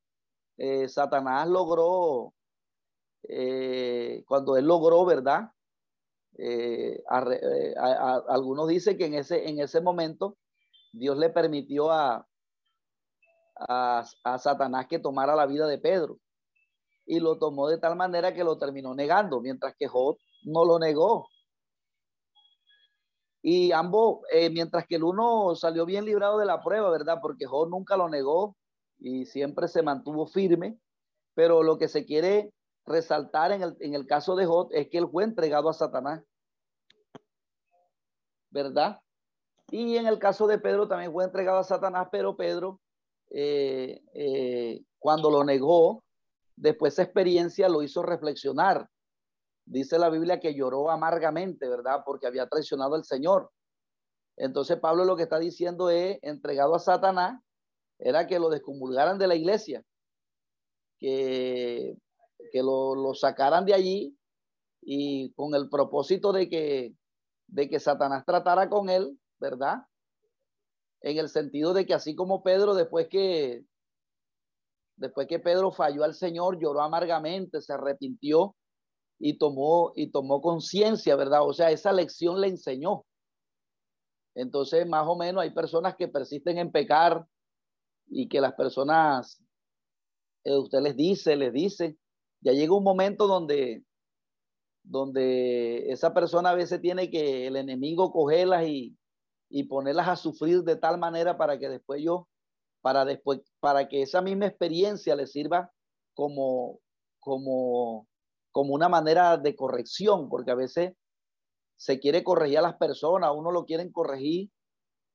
eh, 0.57 0.87
Satanás 0.87 1.47
logró, 1.47 2.33
eh, 3.23 4.23
cuando 4.27 4.57
él 4.57 4.65
logró, 4.65 5.05
¿verdad? 5.05 5.51
algunos 8.29 8.67
dicen 8.67 8.95
que 8.95 9.05
en 9.05 9.15
ese, 9.15 9.49
en 9.49 9.59
ese 9.59 9.81
momento 9.81 10.37
Dios 10.93 11.17
le 11.17 11.31
permitió 11.31 11.89
a, 11.89 12.27
a, 13.55 14.05
a 14.23 14.37
Satanás 14.37 14.87
que 14.87 14.99
tomara 14.99 15.35
la 15.35 15.45
vida 15.45 15.67
de 15.67 15.77
Pedro. 15.79 16.19
Y 17.05 17.19
lo 17.19 17.39
tomó 17.39 17.69
de 17.69 17.77
tal 17.77 17.95
manera 17.95 18.33
que 18.33 18.43
lo 18.43 18.57
terminó 18.57 18.93
negando, 18.93 19.39
mientras 19.39 19.75
que 19.77 19.87
Job 19.87 20.17
no 20.43 20.65
lo 20.65 20.77
negó. 20.77 21.27
Y 23.41 23.71
ambos, 23.71 24.19
eh, 24.31 24.49
mientras 24.49 24.85
que 24.87 24.95
el 24.95 25.03
uno 25.03 25.55
salió 25.55 25.85
bien 25.85 26.05
librado 26.05 26.37
de 26.37 26.45
la 26.45 26.61
prueba, 26.61 26.89
¿verdad? 26.89 27.19
Porque 27.21 27.45
Job 27.45 27.69
nunca 27.69 27.95
lo 27.95 28.09
negó 28.09 28.55
y 28.99 29.25
siempre 29.25 29.67
se 29.67 29.83
mantuvo 29.83 30.27
firme. 30.27 30.77
Pero 31.33 31.63
lo 31.63 31.77
que 31.77 31.87
se 31.87 32.05
quiere 32.05 32.51
resaltar 32.85 33.51
en 33.51 33.61
el, 33.61 33.77
en 33.79 33.93
el 33.93 34.07
caso 34.07 34.35
de 34.35 34.45
Job 34.45 34.69
es 34.71 34.89
que 34.89 34.97
él 34.97 35.07
fue 35.11 35.23
entregado 35.23 35.69
a 35.69 35.73
Satanás. 35.73 36.23
¿Verdad? 38.49 38.99
Y 39.69 39.97
en 39.97 40.07
el 40.07 40.17
caso 40.17 40.47
de 40.47 40.59
Pedro 40.59 40.87
también 40.87 41.11
fue 41.11 41.25
entregado 41.25 41.59
a 41.59 41.63
Satanás, 41.63 42.07
pero 42.11 42.37
Pedro, 42.37 42.79
eh, 43.29 44.01
eh, 44.13 44.81
cuando 44.97 45.29
lo 45.29 45.43
negó, 45.43 46.03
después 46.55 46.93
esa 46.93 47.03
experiencia 47.03 47.67
lo 47.67 47.83
hizo 47.83 48.01
reflexionar. 48.01 48.89
Dice 49.69 49.99
la 49.99 50.09
Biblia 50.09 50.39
que 50.39 50.53
lloró 50.53 50.89
amargamente, 50.89 51.67
¿verdad? 51.67 52.01
Porque 52.05 52.25
había 52.25 52.47
traicionado 52.47 52.95
al 52.95 53.03
Señor. 53.03 53.51
Entonces 54.37 54.79
Pablo 54.79 55.03
lo 55.03 55.17
que 55.17 55.23
está 55.23 55.39
diciendo 55.39 55.89
es, 55.89 56.19
entregado 56.21 56.73
a 56.73 56.79
Satanás, 56.79 57.41
era 57.99 58.27
que 58.27 58.39
lo 58.39 58.49
descomulgaran 58.49 59.17
de 59.17 59.27
la 59.27 59.35
iglesia, 59.35 59.83
que, 60.99 61.97
que 62.53 62.63
lo, 62.63 62.95
lo 62.95 63.13
sacaran 63.13 63.65
de 63.65 63.73
allí 63.73 64.17
y 64.81 65.33
con 65.33 65.53
el 65.53 65.69
propósito 65.69 66.31
de 66.31 66.47
que, 66.47 66.95
de 67.47 67.67
que 67.67 67.81
Satanás 67.81 68.23
tratara 68.25 68.69
con 68.69 68.89
él, 68.89 69.19
¿verdad? 69.37 69.79
En 71.01 71.17
el 71.17 71.27
sentido 71.27 71.73
de 71.73 71.85
que 71.85 71.93
así 71.93 72.15
como 72.15 72.41
Pedro, 72.41 72.73
después 72.73 73.09
que, 73.09 73.65
después 74.95 75.27
que 75.27 75.39
Pedro 75.39 75.73
falló 75.73 76.05
al 76.05 76.13
Señor, 76.13 76.57
lloró 76.57 76.81
amargamente, 76.81 77.59
se 77.59 77.73
arrepintió 77.73 78.55
y 79.19 79.37
tomó, 79.37 79.93
y 79.95 80.11
tomó 80.11 80.41
conciencia, 80.41 81.15
¿verdad? 81.15 81.41
O 81.47 81.53
sea, 81.53 81.71
esa 81.71 81.91
lección 81.91 82.39
le 82.39 82.47
enseñó. 82.47 83.05
Entonces, 84.35 84.87
más 84.87 85.07
o 85.07 85.15
menos 85.15 85.41
hay 85.41 85.51
personas 85.51 85.95
que 85.95 86.07
persisten 86.07 86.57
en 86.57 86.71
pecar 86.71 87.25
y 88.07 88.29
que 88.29 88.39
las 88.39 88.53
personas, 88.53 89.43
eh, 90.43 90.55
usted 90.55 90.79
les 90.81 90.95
dice, 90.95 91.35
les 91.35 91.51
dice, 91.51 91.97
ya 92.41 92.53
llega 92.53 92.75
un 92.75 92.83
momento 92.83 93.27
donde, 93.27 93.83
donde 94.83 95.89
esa 95.91 96.13
persona 96.13 96.51
a 96.51 96.55
veces 96.55 96.81
tiene 96.81 97.09
que 97.09 97.47
el 97.47 97.55
enemigo 97.55 98.11
cogerlas 98.11 98.67
y, 98.67 98.95
y 99.49 99.63
ponerlas 99.63 100.07
a 100.07 100.15
sufrir 100.15 100.61
de 100.63 100.75
tal 100.75 100.99
manera 100.99 101.37
para 101.37 101.57
que 101.57 101.69
después 101.69 102.01
yo, 102.03 102.27
para 102.81 103.05
después, 103.05 103.41
para 103.59 103.87
que 103.87 104.03
esa 104.03 104.21
misma 104.21 104.45
experiencia 104.45 105.15
le 105.15 105.25
sirva 105.25 105.71
como, 106.13 106.79
como, 107.19 108.07
como 108.57 108.73
una 108.73 108.89
manera 108.89 109.37
de 109.37 109.55
corrección, 109.55 110.29
porque 110.29 110.49
a 110.49 110.55
veces 110.55 110.93
se 111.75 111.99
quiere 111.99 112.23
corregir 112.23 112.57
a 112.57 112.63
las 112.63 112.75
personas, 112.77 113.29
uno 113.35 113.51
lo 113.51 113.65
quieren 113.65 113.91
corregir 113.91 114.49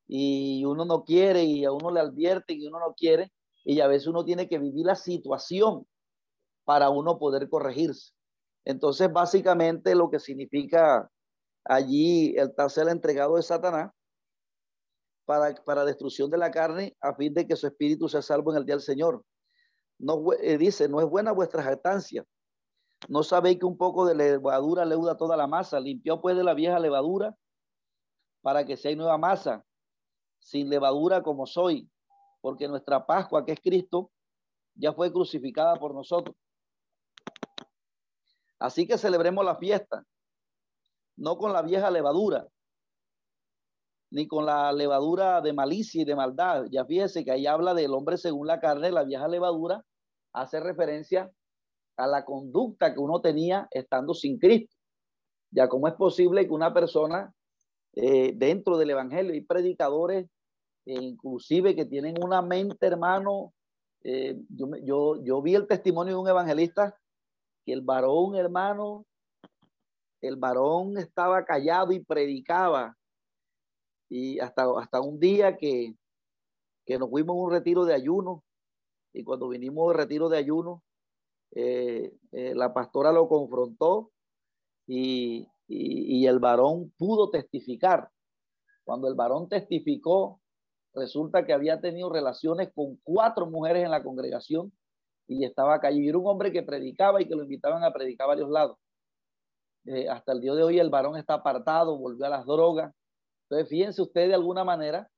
y 0.06 0.64
uno 0.64 0.84
no 0.84 1.02
quiere 1.02 1.42
y 1.42 1.64
a 1.64 1.72
uno 1.72 1.90
le 1.90 1.98
advierte 1.98 2.52
y 2.52 2.64
uno 2.68 2.78
no 2.78 2.94
quiere 2.94 3.32
y 3.64 3.80
a 3.80 3.88
veces 3.88 4.06
uno 4.06 4.24
tiene 4.24 4.48
que 4.48 4.60
vivir 4.60 4.86
la 4.86 4.94
situación 4.94 5.88
para 6.62 6.88
uno 6.90 7.18
poder 7.18 7.48
corregirse. 7.48 8.12
Entonces, 8.64 9.12
básicamente 9.12 9.96
lo 9.96 10.08
que 10.08 10.20
significa 10.20 11.10
allí 11.64 12.36
el 12.36 12.52
ser 12.70 12.86
entregado 12.90 13.34
de 13.34 13.42
Satanás 13.42 13.90
para, 15.24 15.52
para 15.64 15.84
destrucción 15.84 16.30
de 16.30 16.38
la 16.38 16.52
carne 16.52 16.96
a 17.00 17.12
fin 17.16 17.34
de 17.34 17.44
que 17.48 17.56
su 17.56 17.66
espíritu 17.66 18.08
sea 18.08 18.22
salvo 18.22 18.52
en 18.52 18.58
el 18.58 18.66
día 18.66 18.76
del 18.76 18.82
Señor. 18.82 19.24
No, 19.98 20.32
eh, 20.32 20.58
dice, 20.58 20.88
no 20.88 21.00
es 21.00 21.08
buena 21.08 21.32
vuestra 21.32 21.64
jactancia. 21.64 22.24
No 23.08 23.22
sabéis 23.22 23.58
que 23.58 23.66
un 23.66 23.76
poco 23.76 24.06
de 24.06 24.14
levadura 24.14 24.84
leuda 24.84 25.16
toda 25.16 25.36
la 25.36 25.46
masa. 25.46 25.80
Limpió 25.80 26.20
pues 26.20 26.36
de 26.36 26.44
la 26.44 26.54
vieja 26.54 26.78
levadura 26.78 27.36
para 28.42 28.64
que 28.64 28.76
sea 28.76 28.94
nueva 28.94 29.18
masa, 29.18 29.64
sin 30.40 30.68
levadura 30.68 31.22
como 31.22 31.46
soy, 31.46 31.88
porque 32.40 32.68
nuestra 32.68 33.06
Pascua, 33.06 33.44
que 33.44 33.52
es 33.52 33.60
Cristo, 33.60 34.10
ya 34.74 34.92
fue 34.92 35.12
crucificada 35.12 35.76
por 35.76 35.94
nosotros. 35.94 36.36
Así 38.58 38.86
que 38.86 38.98
celebremos 38.98 39.44
la 39.44 39.56
fiesta, 39.56 40.04
no 41.16 41.36
con 41.36 41.52
la 41.52 41.62
vieja 41.62 41.90
levadura, 41.90 42.46
ni 44.10 44.26
con 44.26 44.44
la 44.44 44.72
levadura 44.72 45.40
de 45.40 45.52
malicia 45.52 46.02
y 46.02 46.04
de 46.04 46.14
maldad. 46.14 46.64
Ya 46.70 46.84
fíjese 46.84 47.24
que 47.24 47.32
ahí 47.32 47.46
habla 47.46 47.74
del 47.74 47.94
hombre 47.94 48.18
según 48.18 48.46
la 48.46 48.60
carne, 48.60 48.90
la 48.92 49.04
vieja 49.04 49.26
levadura 49.26 49.84
hace 50.32 50.60
referencia 50.60 51.30
a 52.02 52.06
la 52.08 52.24
conducta 52.24 52.92
que 52.92 52.98
uno 52.98 53.20
tenía 53.20 53.68
estando 53.70 54.12
sin 54.12 54.38
Cristo. 54.38 54.74
Ya 55.52 55.68
cómo 55.68 55.86
es 55.86 55.94
posible 55.94 56.44
que 56.46 56.52
una 56.52 56.74
persona 56.74 57.32
eh, 57.94 58.32
dentro 58.34 58.76
del 58.76 58.90
Evangelio 58.90 59.34
y 59.34 59.42
predicadores, 59.42 60.26
eh, 60.84 60.94
inclusive 60.94 61.76
que 61.76 61.84
tienen 61.84 62.16
una 62.20 62.42
mente, 62.42 62.86
hermano, 62.86 63.52
eh, 64.02 64.36
yo, 64.48 65.22
yo, 65.22 65.42
vi 65.42 65.54
el 65.54 65.68
testimonio 65.68 66.14
de 66.14 66.20
un 66.20 66.28
evangelista 66.28 66.98
que 67.64 67.72
el 67.72 67.82
varón, 67.82 68.34
hermano, 68.34 69.06
el 70.20 70.34
varón 70.34 70.98
estaba 70.98 71.44
callado 71.44 71.92
y 71.92 72.00
predicaba 72.00 72.96
y 74.08 74.40
hasta, 74.40 74.64
hasta 74.76 75.00
un 75.00 75.20
día 75.20 75.56
que, 75.56 75.94
que 76.84 76.98
nos 76.98 77.10
fuimos 77.10 77.36
a 77.36 77.40
un 77.40 77.52
retiro 77.52 77.84
de 77.84 77.94
ayuno 77.94 78.42
y 79.12 79.22
cuando 79.22 79.48
vinimos 79.48 79.92
de 79.92 79.98
retiro 79.98 80.28
de 80.28 80.38
ayuno, 80.38 80.82
eh, 81.54 82.14
eh, 82.32 82.54
la 82.54 82.72
pastora 82.74 83.12
lo 83.12 83.28
confrontó 83.28 84.10
y, 84.86 85.48
el 85.68 86.38
varón 86.38 86.92
pudo 86.98 87.30
testificar. 87.30 88.10
Cuando 88.84 89.08
el 89.08 89.14
varón 89.14 89.48
testificó, 89.48 90.40
resulta 90.94 91.46
que 91.46 91.52
había 91.52 91.80
tenido 91.80 92.10
relaciones 92.10 92.70
con 92.74 92.96
cuatro 93.02 93.46
mujeres 93.46 93.84
en 93.84 93.90
la 93.90 94.02
congregación 94.02 94.72
y 95.26 95.44
estaba 95.44 95.80
callado. 95.80 96.08
era 96.08 96.18
un 96.18 96.26
hombre 96.26 96.52
que 96.52 96.62
predicaba 96.62 97.22
y 97.22 97.26
que 97.26 97.34
lo 97.34 97.44
invitaban 97.44 97.84
a 97.84 97.92
predicar 97.92 98.26
a 98.26 98.28
varios 98.28 98.50
lados. 98.50 98.76
Eh, 99.86 100.08
hasta 100.08 100.32
el 100.32 100.40
día 100.40 100.54
de 100.54 100.62
hoy 100.62 100.78
el 100.78 100.90
varón 100.90 101.16
está 101.16 101.34
apartado, 101.34 101.98
volvió 101.98 102.26
a 102.26 102.30
las 102.30 102.44
drogas, 102.44 102.92
entonces, 103.52 103.68
fíjense 103.68 104.00
ustedes 104.00 104.28
de 104.28 104.34
alguna 104.34 104.64
manera 104.64 105.10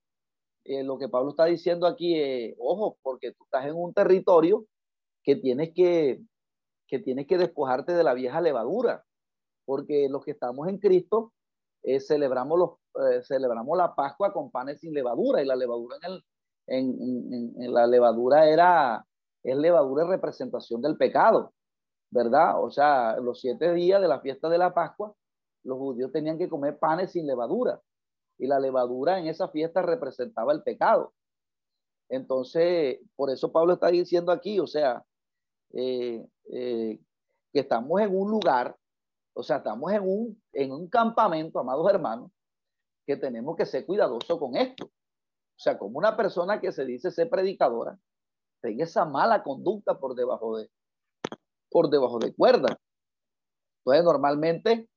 eh, 0.65 0.83
lo 0.83 0.99
que 0.99 1.09
Pablo 1.09 1.31
está 1.31 1.45
diciendo 1.45 1.87
aquí, 1.87 2.17
eh, 2.17 2.57
ojo, 2.59 2.99
porque 3.01 3.31
tú 3.31 3.45
estás 3.45 3.65
en 3.67 3.77
un 3.77 3.95
territorio 3.95 4.67
que 5.25 5.37
tienes 5.37 5.73
que, 5.75 6.21
que 6.87 6.99
tienes 6.99 7.27
que 7.27 7.39
despojarte 7.39 7.93
de 7.93 8.05
la 8.05 8.15
vieja 8.15 8.41
levadura, 8.41 9.05
porque 9.65 10.09
los 10.09 10.25
que 10.25 10.33
estamos 10.33 10.69
en 10.69 10.79
Cristo 10.79 11.33
eh, 11.83 12.01
celebramos, 12.01 12.59
los, 12.59 13.27
celebramos 13.27 13.77
la 13.77 13.95
Pascua 13.95 14.33
con 14.33 14.51
panes 14.51 14.81
sin 14.81 14.93
levadura 14.93 15.43
y 15.43 15.47
la 15.47 15.57
levadura 15.57 15.97
en, 16.03 16.13
el, 16.13 16.25
en, 16.67 17.63
en, 17.63 17.73
la 17.73 17.87
levadura 17.87 18.49
era, 18.49 19.05
es 19.43 19.57
levadura 19.57 20.05
en 20.05 20.11
representación 20.11 20.83
del 20.83 20.97
pecado, 20.97 21.53
¿verdad? 22.11 22.63
O 22.63 22.71
sea, 22.71 23.17
los 23.17 23.41
siete 23.41 23.73
días 23.73 24.01
de 24.01 24.09
la 24.09 24.21
fiesta 24.21 24.49
de 24.49 24.59
la 24.59 24.75
Pascua, 24.75 25.15
los 25.65 25.79
judíos 25.79 26.13
tenían 26.13 26.39
que 26.39 26.49
comer 26.49 26.79
panes 26.79 27.13
sin 27.13 27.27
levadura 27.27 27.81
y 28.39 28.47
la 28.47 28.61
levadura 28.61 29.19
en 29.19 29.27
esa 29.27 29.49
fiesta 29.49 29.83
representaba 29.83 30.53
el 30.53 30.63
pecado. 30.63 31.13
Entonces, 32.09 33.01
por 33.17 33.31
eso 33.31 33.51
Pablo 33.51 33.75
está 33.75 33.89
diciendo 33.89 34.33
aquí, 34.33 34.61
o 34.61 34.67
sea, 34.67 35.03
eh, 35.77 36.25
eh, 36.53 37.01
que 37.53 37.61
estamos 37.61 38.01
en 38.01 38.17
un 38.17 38.31
lugar, 38.31 38.77
o 39.35 39.43
sea, 39.43 39.57
estamos 39.57 39.93
en 39.93 40.03
un, 40.03 40.43
en 40.53 40.71
un 40.71 40.89
campamento, 40.89 41.59
amados 41.59 41.91
hermanos, 41.91 42.31
que 43.05 43.17
tenemos 43.17 43.57
que 43.57 43.67
ser 43.67 43.85
cuidadosos 43.85 44.39
con 44.39 44.57
esto. 44.57 44.87
O 44.87 45.59
sea, 45.59 45.77
como 45.77 45.99
una 45.99 46.17
persona 46.17 46.61
que 46.61 46.73
se 46.73 46.85
dice 46.85 47.11
ser 47.11 47.29
predicadora, 47.29 47.99
tenga 48.61 48.85
esa 48.85 49.05
mala 49.05 49.43
conducta 49.43 49.99
por 49.99 50.15
debajo 50.15 50.59
de, 50.59 50.71
por 51.71 51.91
debajo 51.91 52.19
de 52.19 52.33
cuerda. 52.35 52.79
Entonces, 53.79 54.05
normalmente, 54.05 54.89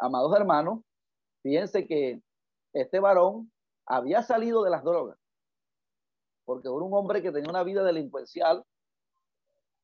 amados 0.00 0.36
hermanos, 0.36 0.80
fíjense 1.42 1.86
que 1.86 2.22
este 2.74 3.00
varón 3.00 3.50
había 3.86 4.22
salido 4.22 4.62
de 4.64 4.70
las 4.70 4.84
drogas, 4.84 5.18
porque 6.44 6.68
era 6.68 6.76
un 6.76 6.92
hombre 6.92 7.22
que 7.22 7.32
tenía 7.32 7.50
una 7.50 7.62
vida 7.62 7.82
delincuencial 7.82 8.64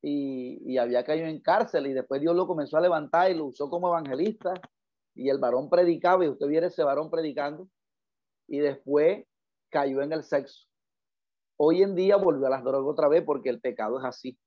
y, 0.02 0.78
había 0.78 1.04
caído 1.04 1.26
en 1.26 1.40
cárcel 1.40 1.86
y 1.86 1.92
después 1.92 2.20
Dios 2.20 2.34
lo 2.34 2.46
comenzó 2.46 2.76
a 2.76 2.80
levantar 2.80 3.30
y 3.30 3.34
lo 3.34 3.46
usó 3.46 3.68
como 3.68 3.88
evangelista 3.88 4.54
y 5.14 5.28
el 5.28 5.38
varón 5.38 5.68
predicaba 5.68 6.24
y 6.24 6.28
usted 6.28 6.46
viera 6.46 6.68
ese 6.68 6.82
varón 6.82 7.10
predicando 7.10 7.68
y 8.46 8.58
después 8.58 9.26
cayó 9.68 10.02
en 10.02 10.12
el 10.12 10.24
sexo. 10.24 10.66
Hoy 11.56 11.82
en 11.82 11.94
día 11.94 12.16
volvió 12.16 12.46
a 12.46 12.50
las 12.50 12.64
drogas 12.64 12.92
otra 12.92 13.08
vez 13.08 13.22
porque 13.24 13.50
el 13.50 13.60
pecado 13.60 13.98
es 13.98 14.04
así. 14.04 14.38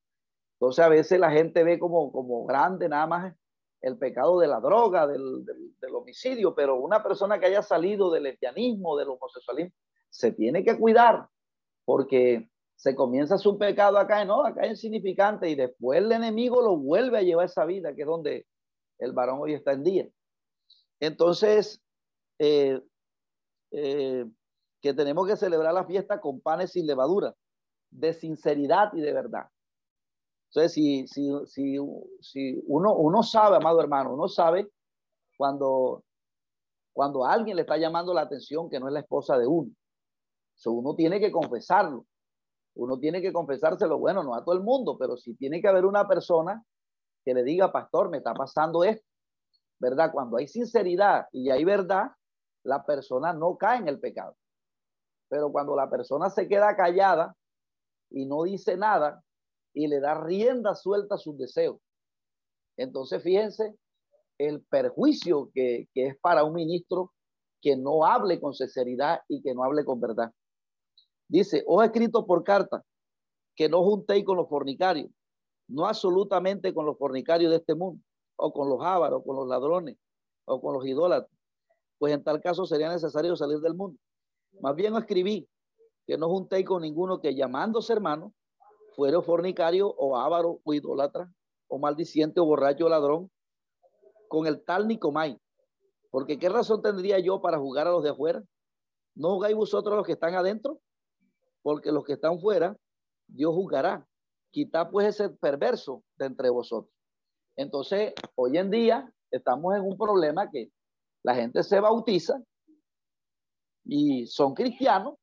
Entonces 0.55 0.83
a 0.83 0.89
veces 0.89 1.19
la 1.19 1.31
gente 1.31 1.63
ve 1.63 1.77
como, 1.77 2.11
como 2.11 2.45
grande 2.45 2.89
nada 2.89 3.05
más 3.05 3.35
el 3.81 3.97
pecado 3.97 4.39
de 4.39 4.47
la 4.47 4.61
droga, 4.61 5.05
del, 5.05 5.45
homicidio, 5.93 6.55
pero 6.55 6.77
una 6.77 7.03
persona 7.03 7.37
que 7.37 7.45
haya 7.45 7.61
salido 7.61 8.09
del 8.09 8.23
lesbianismo, 8.23 8.97
del 8.97 9.09
homosexualismo, 9.09 9.73
se 10.09 10.31
tiene 10.31 10.63
que 10.63 10.77
cuidar 10.77 11.27
porque 11.85 12.49
se 12.75 12.95
comienza 12.95 13.37
su 13.37 13.57
pecado 13.57 13.97
acá, 13.97 14.25
no, 14.25 14.45
acá 14.45 14.63
es 14.63 14.71
insignificante 14.71 15.49
y 15.49 15.55
después 15.55 15.99
el 15.99 16.11
enemigo 16.11 16.61
lo 16.61 16.77
vuelve 16.77 17.17
a 17.17 17.21
llevar 17.21 17.45
esa 17.45 17.65
vida, 17.65 17.93
que 17.95 18.01
es 18.01 18.07
donde 18.07 18.45
el 18.99 19.13
varón 19.13 19.39
hoy 19.41 19.53
está 19.53 19.73
en 19.73 19.83
día. 19.83 20.07
Entonces, 20.99 21.81
eh, 22.39 22.81
eh, 23.71 24.25
que 24.81 24.93
tenemos 24.93 25.27
que 25.27 25.37
celebrar 25.37 25.73
la 25.73 25.85
fiesta 25.85 26.19
con 26.19 26.41
panes 26.41 26.71
sin 26.71 26.85
levadura, 26.85 27.33
de 27.89 28.13
sinceridad 28.13 28.93
y 28.93 29.01
de 29.01 29.13
verdad. 29.13 29.45
Entonces, 30.49 30.73
si, 30.73 31.07
si, 31.07 31.31
si, 31.47 31.77
si 32.21 32.63
uno, 32.67 32.95
uno 32.95 33.23
sabe, 33.23 33.57
amado 33.57 33.81
hermano, 33.81 34.13
uno 34.13 34.27
sabe 34.27 34.69
cuando, 35.37 36.03
Cuando 36.93 37.25
alguien 37.25 37.55
le 37.55 37.63
está 37.63 37.77
llamando 37.77 38.13
la 38.13 38.21
atención 38.21 38.69
que 38.69 38.79
no 38.79 38.87
es 38.87 38.93
la 38.93 38.99
esposa 39.01 39.37
de 39.37 39.47
uno. 39.47 39.71
uno 40.65 40.95
tiene 40.95 41.19
que 41.19 41.31
confesarlo. 41.31 42.05
Uno 42.75 42.97
tiene 42.97 43.21
que 43.21 43.31
confesárselo, 43.31 43.99
bueno, 43.99 44.23
no 44.23 44.35
a 44.35 44.43
todo 44.43 44.55
el 44.55 44.63
mundo, 44.63 44.97
pero 44.97 45.15
si 45.17 45.35
tiene 45.35 45.61
que 45.61 45.67
haber 45.67 45.85
una 45.85 46.07
persona 46.07 46.63
que 47.23 47.33
le 47.33 47.43
diga, 47.43 47.71
pastor, 47.71 48.09
me 48.09 48.17
está 48.17 48.33
pasando 48.33 48.83
esto, 48.83 49.05
¿verdad? 49.79 50.11
Cuando 50.11 50.37
hay 50.37 50.47
sinceridad 50.47 51.27
y 51.31 51.49
hay 51.49 51.63
verdad, 51.63 52.11
la 52.63 52.85
persona 52.85 53.33
no 53.33 53.57
cae 53.57 53.79
en 53.79 53.87
el 53.87 53.99
pecado. 53.99 54.35
Pero 55.29 55.51
cuando 55.51 55.75
la 55.75 55.89
persona 55.89 56.29
se 56.29 56.47
queda 56.47 56.75
callada 56.75 57.35
y 58.09 58.25
no 58.25 58.43
dice 58.43 58.77
nada 58.77 59.23
y 59.73 59.87
le 59.87 59.99
da 59.99 60.15
rienda 60.15 60.75
suelta 60.75 61.15
a 61.15 61.17
sus 61.17 61.37
deseos, 61.37 61.77
entonces 62.77 63.21
fíjense 63.21 63.75
el 64.37 64.63
perjuicio 64.63 65.51
que, 65.53 65.87
que 65.93 66.07
es 66.07 66.19
para 66.19 66.43
un 66.43 66.53
ministro 66.53 67.13
que 67.61 67.77
no 67.77 68.05
hable 68.05 68.39
con 68.41 68.53
sinceridad 68.53 69.21
y 69.27 69.41
que 69.41 69.53
no 69.53 69.63
hable 69.63 69.85
con 69.85 70.01
verdad. 70.01 70.31
Dice, 71.33 71.63
os 71.65 71.83
escrito 71.83 72.27
por 72.27 72.43
carta 72.43 72.85
que 73.55 73.67
no 73.67 73.81
juntéis 73.81 74.23
con 74.23 74.37
los 74.37 74.47
fornicarios, 74.47 75.09
no 75.67 75.87
absolutamente 75.87 76.75
con 76.75 76.85
los 76.85 76.95
fornicarios 76.95 77.49
de 77.49 77.57
este 77.57 77.73
mundo, 77.73 78.03
o 78.35 78.53
con 78.53 78.69
los 78.69 78.79
ávaros, 78.83 79.23
con 79.25 79.37
los 79.37 79.47
ladrones, 79.47 79.97
o 80.45 80.61
con 80.61 80.75
los 80.75 80.85
idólatras, 80.85 81.35
pues 81.97 82.13
en 82.13 82.23
tal 82.23 82.39
caso 82.39 82.67
sería 82.67 82.87
necesario 82.87 83.35
salir 83.35 83.57
del 83.61 83.73
mundo. 83.73 83.99
Más 84.61 84.75
bien 84.75 84.95
escribí 84.95 85.49
que 86.05 86.19
no 86.19 86.29
juntéis 86.29 86.67
con 86.67 86.83
ninguno 86.83 87.19
que 87.19 87.33
llamándose 87.33 87.93
hermano 87.93 88.31
fuera 88.95 89.19
fornicario 89.23 89.87
o 89.87 90.15
ávaro 90.15 90.59
o 90.63 90.73
idólatra 90.75 91.33
o 91.67 91.79
maldiciente 91.79 92.41
o 92.41 92.45
borracho 92.45 92.85
o 92.85 92.89
ladrón 92.89 93.31
con 94.27 94.45
el 94.45 94.63
tal 94.63 94.87
Nicomai. 94.87 95.39
Porque 96.11 96.37
qué 96.37 96.49
razón 96.49 96.83
tendría 96.83 97.17
yo 97.17 97.41
para 97.41 97.57
jugar 97.57 97.87
a 97.87 97.91
los 97.91 98.03
de 98.03 98.11
afuera? 98.11 98.43
¿No 99.15 99.29
jugáis 99.29 99.55
vosotros 99.55 99.97
los 99.97 100.05
que 100.05 100.11
están 100.11 100.35
adentro? 100.35 100.79
Porque 101.63 101.91
los 101.91 102.03
que 102.03 102.13
están 102.13 102.39
fuera, 102.39 102.77
Dios 103.27 103.53
juzgará. 103.55 104.05
Quita 104.51 104.89
pues 104.91 105.07
ese 105.07 105.29
perverso 105.29 106.03
de 106.17 106.27
entre 106.27 106.49
vosotros. 106.49 106.93
Entonces, 107.55 108.13
hoy 108.35 108.57
en 108.57 108.69
día 108.69 109.11
estamos 109.31 109.75
en 109.75 109.81
un 109.81 109.97
problema 109.97 110.51
que 110.51 110.71
la 111.23 111.33
gente 111.33 111.63
se 111.63 111.79
bautiza 111.79 112.39
y 113.85 114.27
son 114.27 114.53
cristianos, 114.53 115.15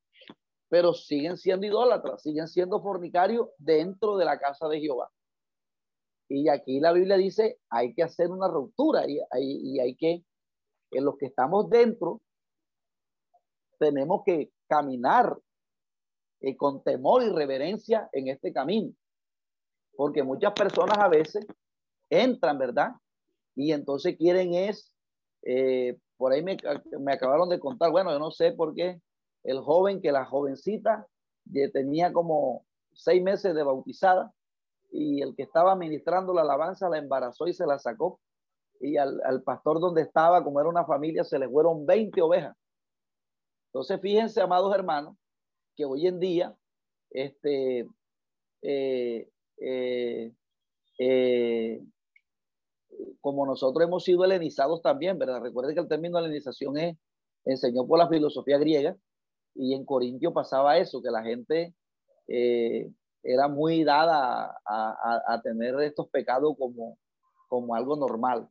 pero 0.67 0.93
siguen 0.93 1.37
siendo 1.37 1.67
idólatras, 1.67 2.21
siguen 2.21 2.47
siendo 2.47 2.81
fornicarios 2.81 3.49
dentro 3.57 4.17
de 4.17 4.25
la 4.25 4.39
casa 4.39 4.67
de 4.67 4.79
Jehová. 4.79 5.09
Y 6.27 6.49
aquí 6.49 6.79
la 6.79 6.93
Biblia 6.93 7.17
dice, 7.17 7.59
hay 7.69 7.93
que 7.93 8.03
hacer 8.03 8.29
una 8.31 8.47
ruptura 8.47 9.03
y 9.07 9.19
y 9.37 9.79
hay 9.79 9.95
que, 9.95 10.23
en 10.91 11.05
los 11.05 11.17
que 11.17 11.27
estamos 11.27 11.69
dentro, 11.69 12.21
tenemos 13.77 14.21
que 14.25 14.51
caminar 14.67 15.37
eh, 16.41 16.57
con 16.57 16.83
temor 16.83 17.21
y 17.23 17.29
reverencia 17.29 18.09
en 18.13 18.27
este 18.27 18.51
camino. 18.51 18.91
Porque 19.95 20.23
muchas 20.23 20.53
personas 20.53 20.97
a 20.97 21.07
veces 21.07 21.45
entran, 22.09 22.57
¿verdad? 22.57 22.91
Y 23.55 23.71
entonces 23.73 24.17
quieren 24.17 24.55
es, 24.55 24.91
eh, 25.43 25.97
por 26.17 26.33
ahí 26.33 26.43
me, 26.43 26.57
me, 26.99 27.13
acabaron 27.13 27.49
de 27.49 27.59
contar, 27.59 27.91
bueno, 27.91 28.11
yo 28.11 28.17
no 28.17 28.31
sé 28.31 28.53
por 28.53 28.73
qué 28.73 28.99
el 29.43 29.59
joven 29.59 30.01
que 30.01 30.11
la 30.11 30.25
jovencita 30.25 31.05
tenía 31.73 32.11
como 32.13 32.65
seis 32.93 33.21
meses 33.21 33.53
de 33.53 33.63
bautizada 33.63 34.31
y 34.91 35.21
el 35.21 35.35
que 35.35 35.43
estaba 35.43 35.75
ministrando 35.75 36.33
la 36.33 36.41
alabanza 36.41 36.89
la 36.89 36.97
embarazó 36.97 37.47
y 37.47 37.53
se 37.53 37.65
la 37.65 37.77
sacó. 37.79 38.19
Y 38.79 38.97
al, 38.97 39.21
al 39.25 39.43
pastor 39.43 39.79
donde 39.79 40.01
estaba, 40.01 40.43
como 40.43 40.59
era 40.59 40.69
una 40.69 40.85
familia, 40.85 41.23
se 41.23 41.37
le 41.37 41.47
fueron 41.47 41.85
20 41.85 42.19
ovejas. 42.21 42.55
Entonces, 43.67 44.01
fíjense, 44.01 44.41
amados 44.41 44.73
hermanos, 44.75 45.15
que 45.75 45.85
hoy 45.85 46.07
en 46.07 46.19
día, 46.19 46.55
este, 47.09 47.87
eh, 48.61 49.29
eh, 49.57 50.33
eh, 50.99 51.83
como 53.19 53.45
nosotros 53.45 53.87
hemos 53.87 54.03
sido 54.03 54.23
helenizados 54.25 54.81
también, 54.81 55.17
¿verdad? 55.17 55.41
Recuerden 55.41 55.75
que 55.75 55.81
el 55.81 55.87
término 55.87 56.19
helenización 56.19 56.77
es, 56.77 56.97
enseñó 57.45 57.87
por 57.87 57.97
la 57.97 58.07
filosofía 58.07 58.57
griega 58.57 58.95
y 59.55 59.73
en 59.73 59.85
Corintio 59.85 60.33
pasaba 60.33 60.77
eso, 60.77 61.01
que 61.01 61.09
la 61.09 61.23
gente 61.23 61.73
era 63.23 63.47
muy 63.47 63.83
dada 63.83 64.57
a, 64.65 65.41
tener 65.43 65.79
estos 65.81 66.07
pecados 66.09 66.55
como, 66.57 66.97
como 67.49 67.75
algo 67.75 67.95
normal. 67.95 68.49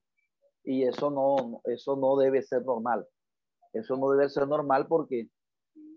Y 0.62 0.83
eso 0.83 1.11
no, 1.11 1.62
eso 1.64 1.97
no 1.97 2.16
debe 2.16 2.43
ser 2.43 2.62
normal. 2.64 3.07
Eso 3.73 3.97
no 3.97 4.11
debe 4.11 4.29
ser 4.29 4.47
normal 4.49 4.87
porque, 4.87 5.29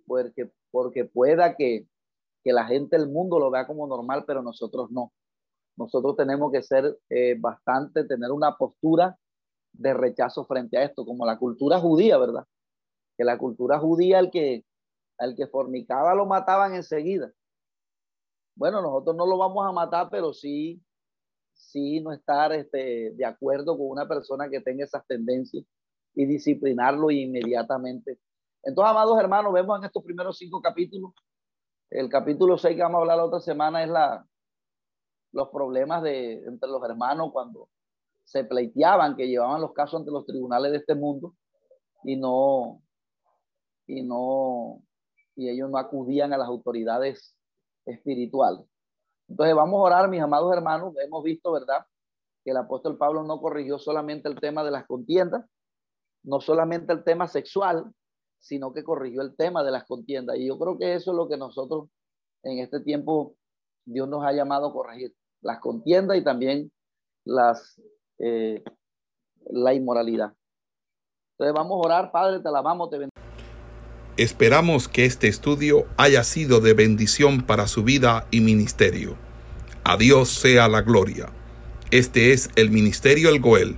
porque, 0.06 0.52
porque 0.72 1.06
pueda 1.06 1.56
que, 1.56 1.88
que 2.44 2.54
la 2.54 2.66
gente 2.66 2.98
del 2.98 3.10
mundo 3.10 3.40
lo 3.40 3.52
vea 3.52 3.68
como 3.68 3.88
normal, 3.88 4.24
pero 4.26 4.42
nosotros 4.42 4.92
no. 4.92 5.14
Nosotros 5.76 6.16
tenemos 6.16 6.52
que 6.52 6.62
ser 6.62 7.00
eh, 7.10 7.36
bastante, 7.40 8.06
tener 8.06 8.32
una 8.32 8.56
postura 8.58 9.18
de 9.72 9.94
rechazo 9.94 10.46
frente 10.46 10.78
a 10.78 10.84
esto, 10.84 11.06
como 11.06 11.26
la 11.26 11.40
cultura 11.40 11.80
judía, 11.80 12.18
¿verdad? 12.18 12.46
Que 13.18 13.24
la 13.24 13.38
cultura 13.38 13.80
judía, 13.80 14.20
el 14.20 14.30
que, 14.30 14.64
al 15.18 15.36
que 15.36 15.48
fornicaba 15.48 16.14
lo 16.14 16.26
mataban 16.26 16.76
enseguida 16.76 17.34
bueno, 18.56 18.82
nosotros 18.82 19.16
no 19.16 19.26
lo 19.26 19.38
vamos 19.38 19.66
a 19.68 19.72
matar, 19.72 20.10
pero 20.12 20.34
sí, 20.34 20.82
sí 21.54 22.02
no 22.02 22.12
estar 22.12 22.54
este, 22.54 23.12
de 23.12 23.26
acuerdo 23.26 23.78
con 23.78 23.90
una 23.90 24.08
persona 24.08 24.50
que 24.50 24.62
tenga 24.62 24.84
esas 24.84 25.06
tendencias 25.08 25.66
y 26.14 26.26
disciplinarlo 26.26 27.10
inmediatamente. 27.10 28.20
Entonces, 28.64 28.92
amados 28.92 29.20
hermanos, 29.20 29.54
vemos 29.54 29.78
en 29.78 29.86
estos 29.86 30.04
primeros 30.04 30.38
cinco 30.38 30.62
capítulos, 30.62 31.12
el 31.90 32.10
capítulo 32.10 32.58
6 32.58 32.76
que 32.76 32.82
vamos 32.82 32.98
a 32.98 33.02
hablar 33.02 33.18
la 33.18 33.26
otra 33.26 33.40
semana 33.40 33.84
es 33.84 33.90
la, 33.90 34.26
los 35.34 35.50
problemas 35.50 36.02
de, 36.02 36.44
entre 36.46 36.70
los 36.70 36.82
hermanos 36.84 37.32
cuando 37.32 37.70
se 38.24 38.46
pleiteaban, 38.46 39.16
que 39.16 39.28
llevaban 39.28 39.62
los 39.62 39.74
casos 39.74 40.00
ante 40.00 40.12
los 40.12 40.26
tribunales 40.26 40.72
de 40.72 40.78
este 40.78 40.96
mundo 40.96 41.36
y 42.04 42.16
no, 42.16 42.82
y 43.86 44.02
no, 44.02 44.82
y 45.36 45.50
ellos 45.50 45.70
no 45.70 45.78
acudían 45.78 46.34
a 46.34 46.38
las 46.38 46.48
autoridades 46.48 47.38
espiritual. 47.86 48.66
Entonces 49.28 49.56
vamos 49.56 49.80
a 49.80 49.84
orar, 49.84 50.10
mis 50.10 50.22
amados 50.22 50.56
hermanos. 50.56 50.94
Hemos 51.04 51.24
visto, 51.24 51.52
¿verdad? 51.52 51.86
Que 52.44 52.52
el 52.52 52.58
apóstol 52.58 52.98
Pablo 52.98 53.24
no 53.24 53.40
corrigió 53.40 53.78
solamente 53.78 54.30
el 54.30 54.40
tema 54.40 54.64
de 54.64 54.72
las 54.72 54.86
contiendas, 54.86 55.46
no 56.24 56.40
solamente 56.40 56.94
el 56.94 57.04
tema 57.04 57.28
sexual, 57.28 57.94
sino 58.44 58.74
que 58.74 58.84
corrigió 58.84 59.22
el 59.22 59.36
tema 59.36 59.64
de 59.64 59.72
las 59.72 59.86
contiendas. 59.86 60.38
Y 60.38 60.48
yo 60.48 60.60
creo 60.60 60.78
que 60.78 60.94
eso 60.94 61.12
es 61.12 61.18
lo 61.18 61.30
que 61.30 61.38
nosotros 61.38 61.88
en 62.44 62.60
este 62.60 62.82
tiempo 62.82 63.36
Dios 63.86 64.08
nos 64.08 64.26
ha 64.26 64.34
llamado 64.34 64.68
a 64.68 64.74
corregir, 64.74 65.14
las 65.42 65.60
contiendas 65.60 66.18
y 66.18 66.24
también 66.24 66.72
las, 67.24 67.82
eh, 68.20 68.62
la 69.46 69.74
inmoralidad. 69.74 70.34
Entonces 71.32 71.54
vamos 71.54 71.78
a 71.78 71.88
orar, 71.88 72.12
Padre, 72.12 72.42
te 72.42 72.50
alabamos, 72.50 72.90
te 72.90 72.98
bendiciones. 72.98 73.14
Esperamos 74.18 74.90
que 74.90 75.06
este 75.06 75.30
estudio 75.30 75.86
haya 75.98 76.24
sido 76.24 76.60
de 76.60 76.74
bendición 76.74 77.46
para 77.46 77.68
su 77.68 77.84
vida 77.84 78.28
y 78.30 78.42
ministerio. 78.42 79.16
A 79.86 79.96
Dios 79.96 80.30
sea 80.30 80.68
la 80.68 80.82
gloria. 80.82 81.30
Este 81.92 82.34
es 82.34 82.50
el 82.56 82.72
Ministerio 82.72 83.30
El 83.30 83.40
Goel, 83.40 83.78